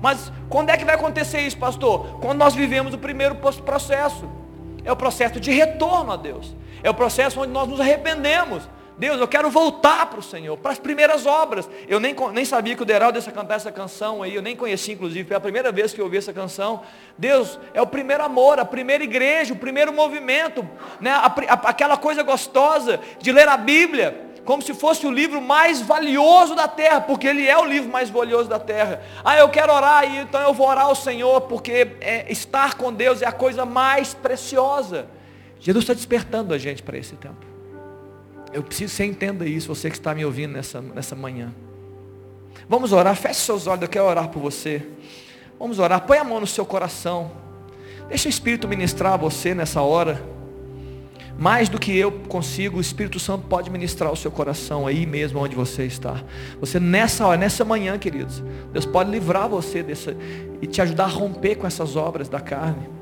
Mas 0.00 0.32
quando 0.48 0.70
é 0.70 0.76
que 0.76 0.84
vai 0.84 0.94
acontecer 0.94 1.40
isso, 1.40 1.56
pastor? 1.56 2.18
Quando 2.20 2.38
nós 2.38 2.54
vivemos 2.54 2.94
o 2.94 2.98
primeiro 2.98 3.36
processo. 3.36 4.28
É 4.84 4.92
o 4.92 4.96
processo 4.96 5.38
de 5.40 5.50
retorno 5.50 6.12
a 6.12 6.16
Deus. 6.16 6.54
É 6.82 6.88
o 6.88 6.94
processo 6.94 7.40
onde 7.40 7.52
nós 7.52 7.68
nos 7.68 7.80
arrependemos. 7.80 8.62
Deus, 8.98 9.20
eu 9.20 9.28
quero 9.28 9.48
voltar 9.48 10.06
para 10.06 10.18
o 10.18 10.22
Senhor, 10.22 10.56
para 10.56 10.72
as 10.72 10.78
primeiras 10.78 11.24
obras. 11.24 11.70
Eu 11.86 12.00
nem, 12.00 12.16
nem 12.32 12.44
sabia 12.44 12.74
que 12.74 12.82
o 12.82 12.84
Deraldo 12.84 13.16
ia 13.16 13.32
cantar 13.32 13.54
essa 13.54 13.70
canção 13.70 14.24
aí, 14.24 14.34
eu 14.34 14.42
nem 14.42 14.56
conheci, 14.56 14.92
inclusive, 14.92 15.28
foi 15.28 15.36
a 15.36 15.40
primeira 15.40 15.70
vez 15.70 15.92
que 15.92 16.00
eu 16.00 16.04
ouvi 16.04 16.16
essa 16.16 16.32
canção. 16.32 16.82
Deus, 17.16 17.60
é 17.72 17.80
o 17.80 17.86
primeiro 17.86 18.24
amor, 18.24 18.58
a 18.58 18.64
primeira 18.64 19.04
igreja, 19.04 19.54
o 19.54 19.56
primeiro 19.56 19.92
movimento, 19.92 20.68
né? 21.00 21.12
A, 21.12 21.26
a, 21.26 21.54
aquela 21.70 21.96
coisa 21.96 22.24
gostosa 22.24 22.98
de 23.20 23.30
ler 23.30 23.48
a 23.48 23.56
Bíblia, 23.56 24.26
como 24.44 24.62
se 24.62 24.74
fosse 24.74 25.06
o 25.06 25.10
livro 25.12 25.40
mais 25.40 25.80
valioso 25.80 26.56
da 26.56 26.66
terra, 26.66 27.00
porque 27.00 27.28
ele 27.28 27.46
é 27.46 27.56
o 27.56 27.64
livro 27.64 27.92
mais 27.92 28.10
valioso 28.10 28.48
da 28.48 28.58
terra. 28.58 29.00
Ah, 29.24 29.38
eu 29.38 29.48
quero 29.48 29.72
orar, 29.72 29.98
aí, 29.98 30.18
então 30.18 30.40
eu 30.40 30.52
vou 30.52 30.66
orar 30.66 30.86
ao 30.86 30.96
Senhor, 30.96 31.42
porque 31.42 31.92
é, 32.00 32.26
estar 32.32 32.74
com 32.74 32.92
Deus 32.92 33.22
é 33.22 33.26
a 33.26 33.32
coisa 33.32 33.64
mais 33.64 34.12
preciosa. 34.12 35.06
Jesus 35.60 35.84
está 35.84 35.94
despertando 35.94 36.52
a 36.52 36.58
gente 36.58 36.82
para 36.82 36.98
esse 36.98 37.14
tempo. 37.14 37.47
Eu 38.52 38.62
preciso 38.62 38.90
que 38.90 38.96
você 38.96 39.04
entenda 39.04 39.46
isso, 39.46 39.68
você 39.68 39.90
que 39.90 39.96
está 39.96 40.14
me 40.14 40.24
ouvindo 40.24 40.52
nessa, 40.52 40.80
nessa 40.80 41.14
manhã. 41.14 41.52
Vamos 42.68 42.92
orar, 42.92 43.14
feche 43.14 43.40
seus 43.40 43.66
olhos, 43.66 43.82
eu 43.82 43.88
quero 43.88 44.04
orar 44.04 44.28
por 44.28 44.40
você. 44.40 44.86
Vamos 45.58 45.78
orar, 45.78 46.06
põe 46.06 46.18
a 46.18 46.24
mão 46.24 46.40
no 46.40 46.46
seu 46.46 46.64
coração. 46.64 47.30
Deixa 48.08 48.28
o 48.28 48.30
Espírito 48.30 48.66
ministrar 48.68 49.14
a 49.14 49.16
você 49.16 49.54
nessa 49.54 49.82
hora. 49.82 50.22
Mais 51.38 51.68
do 51.68 51.78
que 51.78 51.96
eu 51.96 52.10
consigo, 52.10 52.78
o 52.78 52.80
Espírito 52.80 53.20
Santo 53.20 53.46
pode 53.46 53.70
ministrar 53.70 54.12
o 54.12 54.16
seu 54.16 54.30
coração 54.30 54.86
aí 54.86 55.06
mesmo 55.06 55.38
onde 55.38 55.54
você 55.54 55.84
está. 55.84 56.22
Você 56.58 56.80
nessa 56.80 57.26
hora, 57.26 57.38
nessa 57.38 57.64
manhã, 57.64 57.96
queridos, 57.96 58.42
Deus 58.72 58.84
pode 58.84 59.10
livrar 59.10 59.48
você 59.48 59.82
dessa 59.82 60.16
e 60.60 60.66
te 60.66 60.82
ajudar 60.82 61.04
a 61.04 61.08
romper 61.08 61.54
com 61.54 61.66
essas 61.66 61.96
obras 61.96 62.28
da 62.28 62.40
carne. 62.40 62.97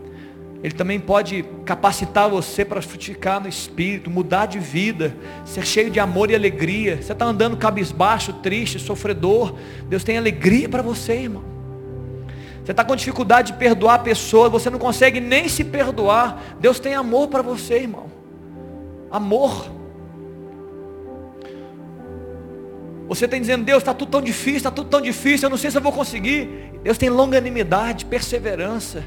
Ele 0.62 0.74
também 0.74 0.98
pode 0.98 1.44
capacitar 1.64 2.28
você 2.28 2.64
para 2.64 2.80
frutificar 2.80 3.40
no 3.40 3.48
espírito, 3.48 4.10
mudar 4.10 4.46
de 4.46 4.58
vida, 4.58 5.14
ser 5.44 5.66
cheio 5.66 5.90
de 5.90 6.00
amor 6.00 6.30
e 6.30 6.34
alegria. 6.34 7.00
Você 7.00 7.12
está 7.12 7.24
andando 7.24 7.56
cabisbaixo, 7.56 8.32
triste, 8.34 8.78
sofredor. 8.78 9.54
Deus 9.88 10.02
tem 10.02 10.16
alegria 10.16 10.68
para 10.68 10.82
você, 10.82 11.12
irmão. 11.12 11.44
Você 12.64 12.72
está 12.72 12.84
com 12.84 12.96
dificuldade 12.96 13.52
de 13.52 13.58
perdoar 13.58 13.94
a 13.94 13.98
pessoa, 14.00 14.48
você 14.48 14.68
não 14.68 14.78
consegue 14.78 15.20
nem 15.20 15.48
se 15.48 15.62
perdoar. 15.62 16.56
Deus 16.58 16.80
tem 16.80 16.94
amor 16.94 17.28
para 17.28 17.42
você, 17.42 17.74
irmão. 17.80 18.10
Amor. 19.10 19.70
Você 23.06 23.26
está 23.26 23.38
dizendo, 23.38 23.64
Deus, 23.64 23.78
está 23.78 23.94
tudo 23.94 24.10
tão 24.10 24.20
difícil, 24.20 24.56
está 24.56 24.70
tudo 24.70 24.88
tão 24.90 25.00
difícil, 25.00 25.46
eu 25.46 25.50
não 25.50 25.56
sei 25.56 25.70
se 25.70 25.78
eu 25.78 25.82
vou 25.82 25.92
conseguir. 25.92 26.72
Deus 26.82 26.98
tem 26.98 27.08
longanimidade, 27.08 28.04
perseverança. 28.04 29.04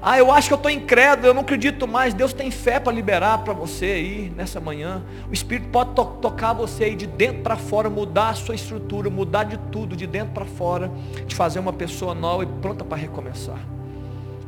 Ah, 0.00 0.18
eu 0.18 0.30
acho 0.30 0.48
que 0.48 0.54
eu 0.54 0.56
estou 0.56 0.70
incrédulo, 0.70 1.26
eu 1.26 1.34
não 1.34 1.42
acredito 1.42 1.86
mais. 1.88 2.14
Deus 2.14 2.32
tem 2.32 2.50
fé 2.50 2.78
para 2.78 2.92
liberar 2.92 3.38
para 3.38 3.52
você 3.52 3.86
aí 3.86 4.32
nessa 4.36 4.60
manhã. 4.60 5.02
O 5.28 5.32
Espírito 5.32 5.68
pode 5.70 5.90
to 5.94 6.04
tocar 6.22 6.52
você 6.52 6.84
aí 6.84 6.94
de 6.94 7.06
dentro 7.06 7.42
para 7.42 7.56
fora, 7.56 7.90
mudar 7.90 8.30
a 8.30 8.34
sua 8.34 8.54
estrutura, 8.54 9.10
mudar 9.10 9.44
de 9.44 9.58
tudo, 9.72 9.96
de 9.96 10.06
dentro 10.06 10.32
para 10.32 10.44
fora, 10.44 10.90
te 11.26 11.34
fazer 11.34 11.58
uma 11.58 11.72
pessoa 11.72 12.14
nova 12.14 12.44
e 12.44 12.46
pronta 12.46 12.84
para 12.84 12.96
recomeçar. 12.96 13.58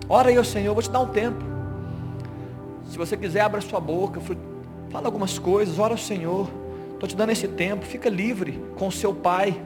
Ora 0.08 0.30
aí, 0.30 0.44
Senhor, 0.44 0.70
eu 0.70 0.74
vou 0.74 0.82
te 0.82 0.90
dar 0.90 1.00
um 1.00 1.08
tempo. 1.08 1.44
Se 2.88 2.96
você 2.98 3.16
quiser, 3.16 3.40
abra 3.40 3.60
sua 3.60 3.80
boca, 3.80 4.20
fala 4.90 5.06
algumas 5.06 5.38
coisas, 5.38 5.78
ora 5.78 5.94
ao 5.94 5.98
Senhor. 5.98 6.48
Estou 6.94 7.08
te 7.08 7.16
dando 7.16 7.30
esse 7.30 7.48
tempo, 7.48 7.84
fica 7.84 8.08
livre 8.08 8.62
com 8.76 8.88
o 8.88 8.92
seu 8.92 9.14
Pai. 9.14 9.60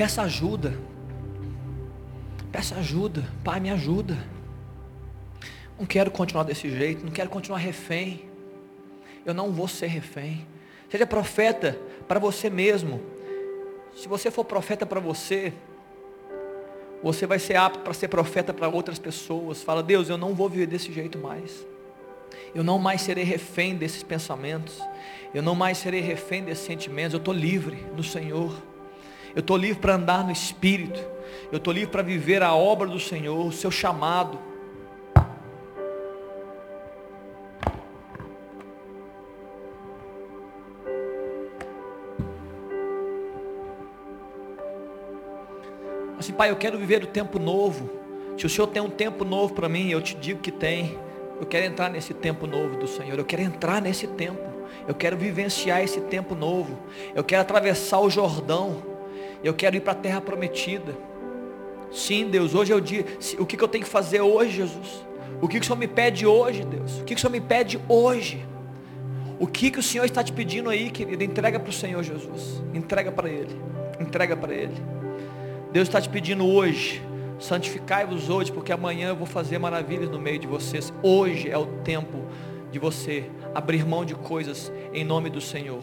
Peça 0.00 0.22
ajuda. 0.22 0.72
Peça 2.50 2.74
ajuda. 2.76 3.22
Pai, 3.44 3.60
me 3.60 3.68
ajuda. 3.68 4.16
Não 5.78 5.84
quero 5.84 6.10
continuar 6.10 6.44
desse 6.44 6.70
jeito. 6.70 7.04
Não 7.04 7.12
quero 7.12 7.28
continuar 7.28 7.58
refém. 7.58 8.22
Eu 9.26 9.34
não 9.34 9.52
vou 9.52 9.68
ser 9.68 9.88
refém. 9.88 10.46
Seja 10.88 11.06
profeta 11.06 11.78
para 12.08 12.18
você 12.18 12.48
mesmo. 12.48 12.98
Se 13.94 14.08
você 14.08 14.30
for 14.30 14.42
profeta 14.42 14.86
para 14.86 15.00
você, 15.00 15.52
você 17.02 17.26
vai 17.26 17.38
ser 17.38 17.56
apto 17.56 17.80
para 17.80 17.92
ser 17.92 18.08
profeta 18.08 18.54
para 18.54 18.68
outras 18.68 18.98
pessoas. 18.98 19.62
Fala, 19.62 19.82
Deus, 19.82 20.08
eu 20.08 20.16
não 20.16 20.34
vou 20.34 20.48
viver 20.48 20.66
desse 20.66 20.90
jeito 20.90 21.18
mais. 21.18 21.66
Eu 22.54 22.64
não 22.64 22.78
mais 22.78 23.02
serei 23.02 23.24
refém 23.24 23.76
desses 23.76 24.02
pensamentos. 24.02 24.80
Eu 25.34 25.42
não 25.42 25.54
mais 25.54 25.76
serei 25.76 26.00
refém 26.00 26.42
desses 26.42 26.64
sentimentos. 26.64 27.12
Eu 27.12 27.18
estou 27.18 27.34
livre 27.34 27.84
no 27.94 28.02
Senhor. 28.02 28.69
Eu 29.34 29.40
estou 29.40 29.56
livre 29.56 29.80
para 29.80 29.94
andar 29.94 30.24
no 30.24 30.32
Espírito. 30.32 31.00
Eu 31.52 31.58
estou 31.58 31.72
livre 31.72 31.90
para 31.90 32.02
viver 32.02 32.42
a 32.42 32.54
obra 32.54 32.88
do 32.88 32.98
Senhor, 32.98 33.46
o 33.46 33.52
seu 33.52 33.70
chamado. 33.70 34.38
Assim, 46.18 46.32
Pai, 46.32 46.50
eu 46.50 46.56
quero 46.56 46.76
viver 46.76 47.02
o 47.02 47.06
tempo 47.06 47.38
novo. 47.38 47.88
Se 48.36 48.44
o 48.44 48.48
Senhor 48.48 48.66
tem 48.66 48.82
um 48.82 48.90
tempo 48.90 49.24
novo 49.24 49.54
para 49.54 49.68
mim, 49.68 49.90
eu 49.90 50.02
te 50.02 50.14
digo 50.14 50.40
que 50.40 50.50
tem. 50.50 50.98
Eu 51.40 51.46
quero 51.46 51.64
entrar 51.64 51.88
nesse 51.88 52.12
tempo 52.12 52.46
novo 52.46 52.76
do 52.76 52.86
Senhor. 52.86 53.18
Eu 53.18 53.24
quero 53.24 53.42
entrar 53.42 53.80
nesse 53.80 54.06
tempo. 54.06 54.40
Eu 54.86 54.94
quero 54.94 55.16
vivenciar 55.16 55.82
esse 55.82 56.00
tempo 56.00 56.34
novo. 56.34 56.78
Eu 57.14 57.24
quero 57.24 57.40
atravessar 57.40 58.00
o 58.00 58.10
Jordão. 58.10 58.89
Eu 59.42 59.54
quero 59.54 59.76
ir 59.76 59.80
para 59.80 59.92
a 59.92 59.96
terra 59.96 60.20
prometida. 60.20 60.94
Sim, 61.90 62.28
Deus, 62.28 62.54
hoje 62.54 62.72
é 62.72 62.76
o 62.76 62.80
dia. 62.80 63.04
O 63.38 63.46
que, 63.46 63.56
que 63.56 63.64
eu 63.64 63.68
tenho 63.68 63.84
que 63.84 63.90
fazer 63.90 64.20
hoje, 64.20 64.56
Jesus? 64.56 65.04
O 65.40 65.48
que, 65.48 65.58
que 65.58 65.64
o 65.64 65.66
Senhor 65.66 65.78
me 65.78 65.88
pede 65.88 66.26
hoje, 66.26 66.64
Deus? 66.64 67.00
O 67.00 67.04
que, 67.04 67.14
que 67.14 67.18
o 67.18 67.20
Senhor 67.20 67.32
me 67.32 67.40
pede 67.40 67.80
hoje? 67.88 68.44
O 69.38 69.46
que, 69.46 69.70
que 69.70 69.78
o 69.78 69.82
Senhor 69.82 70.04
está 70.04 70.22
te 70.22 70.32
pedindo 70.32 70.68
aí, 70.68 70.90
querido? 70.90 71.24
Entrega 71.24 71.58
para 71.58 71.70
o 71.70 71.72
Senhor 71.72 72.02
Jesus. 72.02 72.62
Entrega 72.74 73.10
para 73.10 73.28
Ele. 73.28 73.56
Entrega 73.98 74.36
para 74.36 74.52
Ele. 74.52 74.74
Deus 75.72 75.88
está 75.88 76.00
te 76.00 76.08
pedindo 76.08 76.46
hoje. 76.46 77.02
Santificai-vos 77.38 78.28
hoje, 78.28 78.52
porque 78.52 78.70
amanhã 78.70 79.08
eu 79.08 79.16
vou 79.16 79.26
fazer 79.26 79.58
maravilhas 79.58 80.10
no 80.10 80.18
meio 80.18 80.38
de 80.38 80.46
vocês. 80.46 80.92
Hoje 81.02 81.48
é 81.48 81.56
o 81.56 81.64
tempo 81.66 82.26
de 82.70 82.78
você 82.78 83.30
abrir 83.54 83.86
mão 83.86 84.04
de 84.04 84.14
coisas 84.14 84.70
em 84.92 85.04
nome 85.04 85.30
do 85.30 85.40
Senhor 85.40 85.82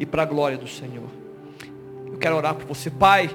e 0.00 0.04
para 0.04 0.22
a 0.22 0.26
glória 0.26 0.58
do 0.58 0.66
Senhor. 0.66 1.27
Quero 2.20 2.36
orar 2.36 2.54
por 2.54 2.66
você, 2.66 2.90
Pai. 2.90 3.30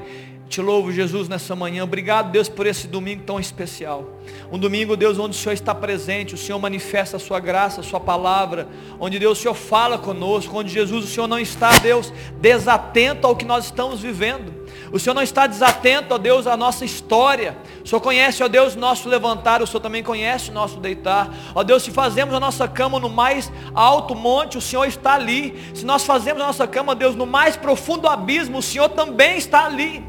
Te 0.50 0.62
louvo, 0.62 0.92
Jesus, 0.92 1.28
nessa 1.28 1.56
manhã. 1.56 1.84
Obrigado, 1.84 2.32
Deus, 2.32 2.48
por 2.48 2.68
esse 2.68 2.88
domingo 2.88 3.24
tão 3.24 3.40
especial. 3.40 4.20
Um 4.52 4.60
domingo, 4.60 4.96
Deus, 4.96 5.18
onde 5.18 5.36
o 5.36 5.40
Senhor 5.40 5.54
está 5.54 5.74
presente, 5.74 6.36
o 6.36 6.38
Senhor 6.38 6.60
manifesta 6.60 7.18
a 7.18 7.20
sua 7.20 7.40
graça, 7.40 7.82
a 7.82 7.84
sua 7.84 8.00
palavra, 8.00 8.68
onde 9.00 9.18
Deus, 9.18 9.40
o 9.40 9.42
Senhor 9.42 9.56
fala 9.56 9.98
conosco, 9.98 10.56
onde 10.56 10.72
Jesus, 10.72 11.06
o 11.06 11.08
Senhor 11.08 11.28
não 11.28 11.40
está, 11.40 11.80
Deus, 11.80 12.14
desatento 12.40 13.26
ao 13.26 13.36
que 13.36 13.46
nós 13.46 13.66
estamos 13.66 14.00
vivendo. 14.00 14.63
O 14.94 15.00
Senhor 15.00 15.16
não 15.16 15.24
está 15.24 15.48
desatento, 15.48 16.14
ó 16.14 16.20
Deus, 16.20 16.46
à 16.46 16.56
nossa 16.56 16.86
história. 16.86 17.58
O 17.84 17.88
Senhor 17.88 18.00
conhece, 18.00 18.44
ó 18.44 18.48
Deus, 18.48 18.76
nosso 18.76 19.10
levantar, 19.10 19.60
o 19.60 19.66
Senhor 19.66 19.80
também 19.80 20.04
conhece 20.04 20.52
o 20.52 20.54
nosso 20.54 20.80
deitar. 20.80 21.34
Ó 21.56 21.64
Deus, 21.64 21.82
se 21.82 21.90
fazemos 21.90 22.32
a 22.32 22.40
nossa 22.40 22.68
cama 22.68 23.00
no 23.00 23.10
mais 23.10 23.52
alto 23.74 24.14
monte, 24.14 24.56
o 24.56 24.62
Senhor 24.62 24.86
está 24.86 25.16
ali. 25.16 25.60
Se 25.74 25.84
nós 25.84 26.06
fazemos 26.06 26.44
a 26.44 26.46
nossa 26.46 26.68
cama, 26.68 26.94
Deus, 26.94 27.16
no 27.16 27.26
mais 27.26 27.58
profundo 27.58 28.08
abismo, 28.08 28.60
o 28.60 28.62
Senhor 28.62 28.88
também 28.90 29.36
está 29.36 29.66
ali. 29.66 30.06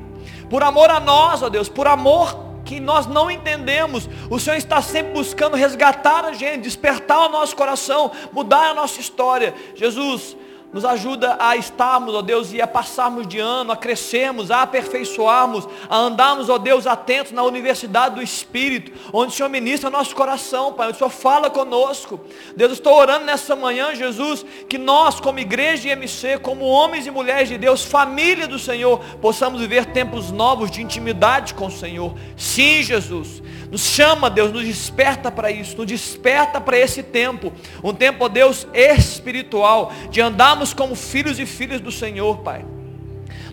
Por 0.51 0.63
amor 0.63 0.91
a 0.91 1.01
nós, 1.01 1.43
ó 1.43 1.49
Deus, 1.49 1.67
por 1.67 1.87
amor 1.87 2.45
que 2.63 2.79
nós 2.79 3.07
não 3.07 3.31
entendemos. 3.31 4.07
O 4.29 4.39
Senhor 4.39 4.57
está 4.57 4.83
sempre 4.83 5.15
buscando 5.15 5.57
resgatar 5.57 6.27
a 6.27 6.35
gente, 6.35 6.61
despertar 6.61 7.21
o 7.21 7.31
nosso 7.31 7.57
coração, 7.57 8.11
mudar 8.33 8.69
a 8.69 8.75
nossa 8.75 9.01
história. 9.01 9.55
Jesus, 9.75 10.37
nos 10.75 10.85
ajuda 10.85 11.37
a 11.39 11.55
estarmos, 11.55 12.13
ó 12.17 12.21
Deus, 12.21 12.53
e 12.53 12.61
a 12.61 12.67
passarmos 12.67 13.29
de 13.29 13.39
ano, 13.39 13.71
a 13.71 13.77
crescermos, 13.77 14.51
a 14.51 14.63
aperfeiçoarmos, 14.63 15.69
a 15.89 15.97
andarmos, 15.97 16.49
ó 16.49 16.59
Deus, 16.59 16.85
atentos 16.85 17.31
na 17.31 17.45
universidade 17.45 18.17
do 18.17 18.23
Espírito, 18.23 18.91
onde 19.13 19.33
o 19.33 19.37
Senhor 19.37 19.49
ministra 19.49 19.89
nosso 19.89 20.17
coração, 20.17 20.73
Pai, 20.73 20.89
onde 20.89 20.97
o 20.97 20.99
Senhor 20.99 21.11
fala 21.11 21.49
conosco. 21.49 22.19
Deus, 22.57 22.71
eu 22.71 22.75
estou 22.75 22.99
orando 22.99 23.25
nessa 23.25 23.55
manhã, 23.55 23.95
Jesus, 23.95 24.45
que 24.69 24.77
nós, 24.77 25.21
como 25.21 25.39
igreja 25.39 25.83
de 25.83 25.89
MC, 25.91 26.41
como 26.41 26.65
homens 26.65 27.07
e 27.07 27.11
mulheres 27.13 27.49
de 27.49 27.57
Deus, 27.57 27.85
família 27.85 28.49
do 28.49 28.59
Senhor, 28.59 28.99
possamos 29.23 29.61
viver 29.61 29.87
tempos 29.87 30.33
novos 30.33 30.73
de 30.73 30.83
intimidade 30.83 31.55
com 31.55 31.67
o 31.67 31.71
Senhor. 31.71 32.17
Sim, 32.37 32.83
Jesus. 32.83 33.41
Nos 33.71 33.83
chama, 33.83 34.29
Deus, 34.29 34.53
nos 34.53 34.65
desperta 34.65 35.31
para 35.31 35.51
isso, 35.51 35.77
nos 35.77 35.87
desperta 35.87 36.61
para 36.61 36.79
esse 36.79 37.03
tempo, 37.03 37.53
um 37.83 37.93
tempo, 37.93 38.25
ó 38.25 38.29
Deus, 38.29 38.67
espiritual, 38.73 39.93
de 40.11 40.21
andarmos 40.21 40.64
como 40.73 40.95
filhos 40.95 41.39
e 41.39 41.47
filhas 41.47 41.81
do 41.81 41.93
Senhor, 41.93 42.39
Pai. 42.39 42.65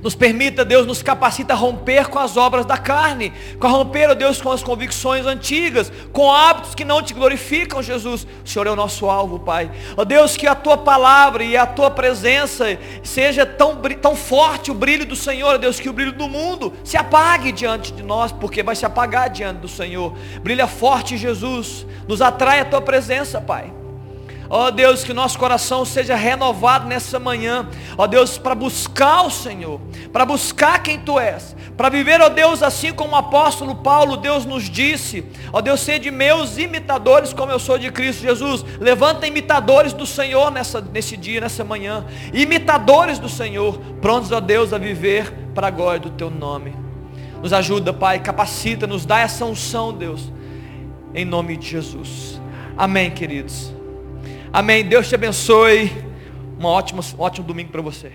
Nos 0.01 0.15
permita, 0.15 0.65
Deus, 0.65 0.87
nos 0.87 1.03
capacita 1.03 1.53
a 1.53 1.55
romper 1.55 2.07
com 2.07 2.17
as 2.17 2.35
obras 2.35 2.65
da 2.65 2.77
carne, 2.77 3.31
a 3.59 3.67
romper, 3.67 4.09
ó 4.09 4.15
Deus, 4.15 4.41
com 4.41 4.51
as 4.51 4.63
convicções 4.63 5.27
antigas, 5.27 5.91
com 6.11 6.31
hábitos 6.31 6.73
que 6.73 6.83
não 6.83 7.03
te 7.03 7.13
glorificam, 7.13 7.83
Jesus. 7.83 8.25
O 8.43 8.49
Senhor 8.49 8.65
é 8.65 8.71
o 8.71 8.75
nosso 8.75 9.07
alvo, 9.07 9.37
Pai. 9.37 9.69
Ó 9.95 10.03
Deus, 10.03 10.35
que 10.35 10.47
a 10.47 10.55
tua 10.55 10.75
palavra 10.75 11.43
e 11.43 11.55
a 11.55 11.67
tua 11.67 11.91
presença 11.91 12.79
seja 13.03 13.45
tão, 13.45 13.79
tão 14.01 14.15
forte 14.15 14.71
o 14.71 14.73
brilho 14.73 15.05
do 15.05 15.15
Senhor, 15.15 15.53
ó 15.53 15.57
Deus, 15.57 15.79
que 15.79 15.89
o 15.89 15.93
brilho 15.93 16.13
do 16.13 16.27
mundo 16.27 16.73
se 16.83 16.97
apague 16.97 17.51
diante 17.51 17.93
de 17.93 18.01
nós, 18.01 18.31
porque 18.31 18.63
vai 18.63 18.75
se 18.75 18.85
apagar 18.85 19.29
diante 19.29 19.59
do 19.59 19.67
Senhor. 19.67 20.15
Brilha 20.41 20.65
forte, 20.65 21.15
Jesus. 21.15 21.85
Nos 22.07 22.23
atrai 22.23 22.59
a 22.59 22.65
tua 22.65 22.81
presença, 22.81 23.39
Pai. 23.39 23.80
Ó 24.53 24.67
oh, 24.67 24.71
Deus, 24.71 25.01
que 25.05 25.13
nosso 25.13 25.39
coração 25.39 25.85
seja 25.85 26.13
renovado 26.13 26.85
nessa 26.85 27.17
manhã. 27.17 27.69
Ó 27.97 28.03
oh, 28.03 28.07
Deus, 28.07 28.37
para 28.37 28.53
buscar 28.53 29.25
o 29.25 29.31
Senhor, 29.31 29.79
para 30.11 30.25
buscar 30.25 30.83
quem 30.83 30.99
Tu 30.99 31.17
és, 31.17 31.55
para 31.77 31.87
viver, 31.87 32.19
ó 32.19 32.25
oh, 32.25 32.29
Deus, 32.29 32.61
assim 32.61 32.91
como 32.91 33.13
o 33.13 33.15
apóstolo 33.15 33.75
Paulo, 33.75 34.17
Deus 34.17 34.43
nos 34.43 34.69
disse, 34.69 35.23
ó 35.53 35.61
Deus, 35.61 35.79
sede 35.79 36.11
meus 36.11 36.57
imitadores 36.57 37.31
como 37.31 37.49
eu 37.49 37.59
sou 37.59 37.77
de 37.77 37.89
Cristo 37.93 38.23
Jesus. 38.23 38.65
Levanta 38.77 39.25
imitadores 39.25 39.93
do 39.93 40.05
Senhor 40.05 40.51
nessa, 40.51 40.81
nesse 40.81 41.15
dia, 41.15 41.39
nessa 41.39 41.63
manhã. 41.63 42.05
Imitadores 42.33 43.19
do 43.19 43.29
Senhor, 43.29 43.79
prontos, 44.01 44.33
ó 44.33 44.41
Deus, 44.41 44.73
a 44.73 44.77
viver 44.77 45.31
para 45.55 45.67
a 45.67 45.71
glória 45.71 46.01
do 46.01 46.09
Teu 46.09 46.29
nome. 46.29 46.75
Nos 47.41 47.53
ajuda, 47.53 47.93
Pai, 47.93 48.19
capacita, 48.19 48.85
nos 48.85 49.05
dá 49.05 49.19
essa 49.19 49.45
unção, 49.45 49.93
Deus, 49.93 50.29
em 51.15 51.23
nome 51.23 51.55
de 51.55 51.69
Jesus. 51.69 52.41
Amém, 52.77 53.09
queridos. 53.11 53.79
Amém. 54.53 54.83
Deus 54.83 55.07
te 55.07 55.15
abençoe. 55.15 55.89
Um 56.59 56.65
ótimo, 56.65 57.01
um 57.17 57.21
ótimo 57.21 57.47
domingo 57.47 57.71
para 57.71 57.81
você. 57.81 58.11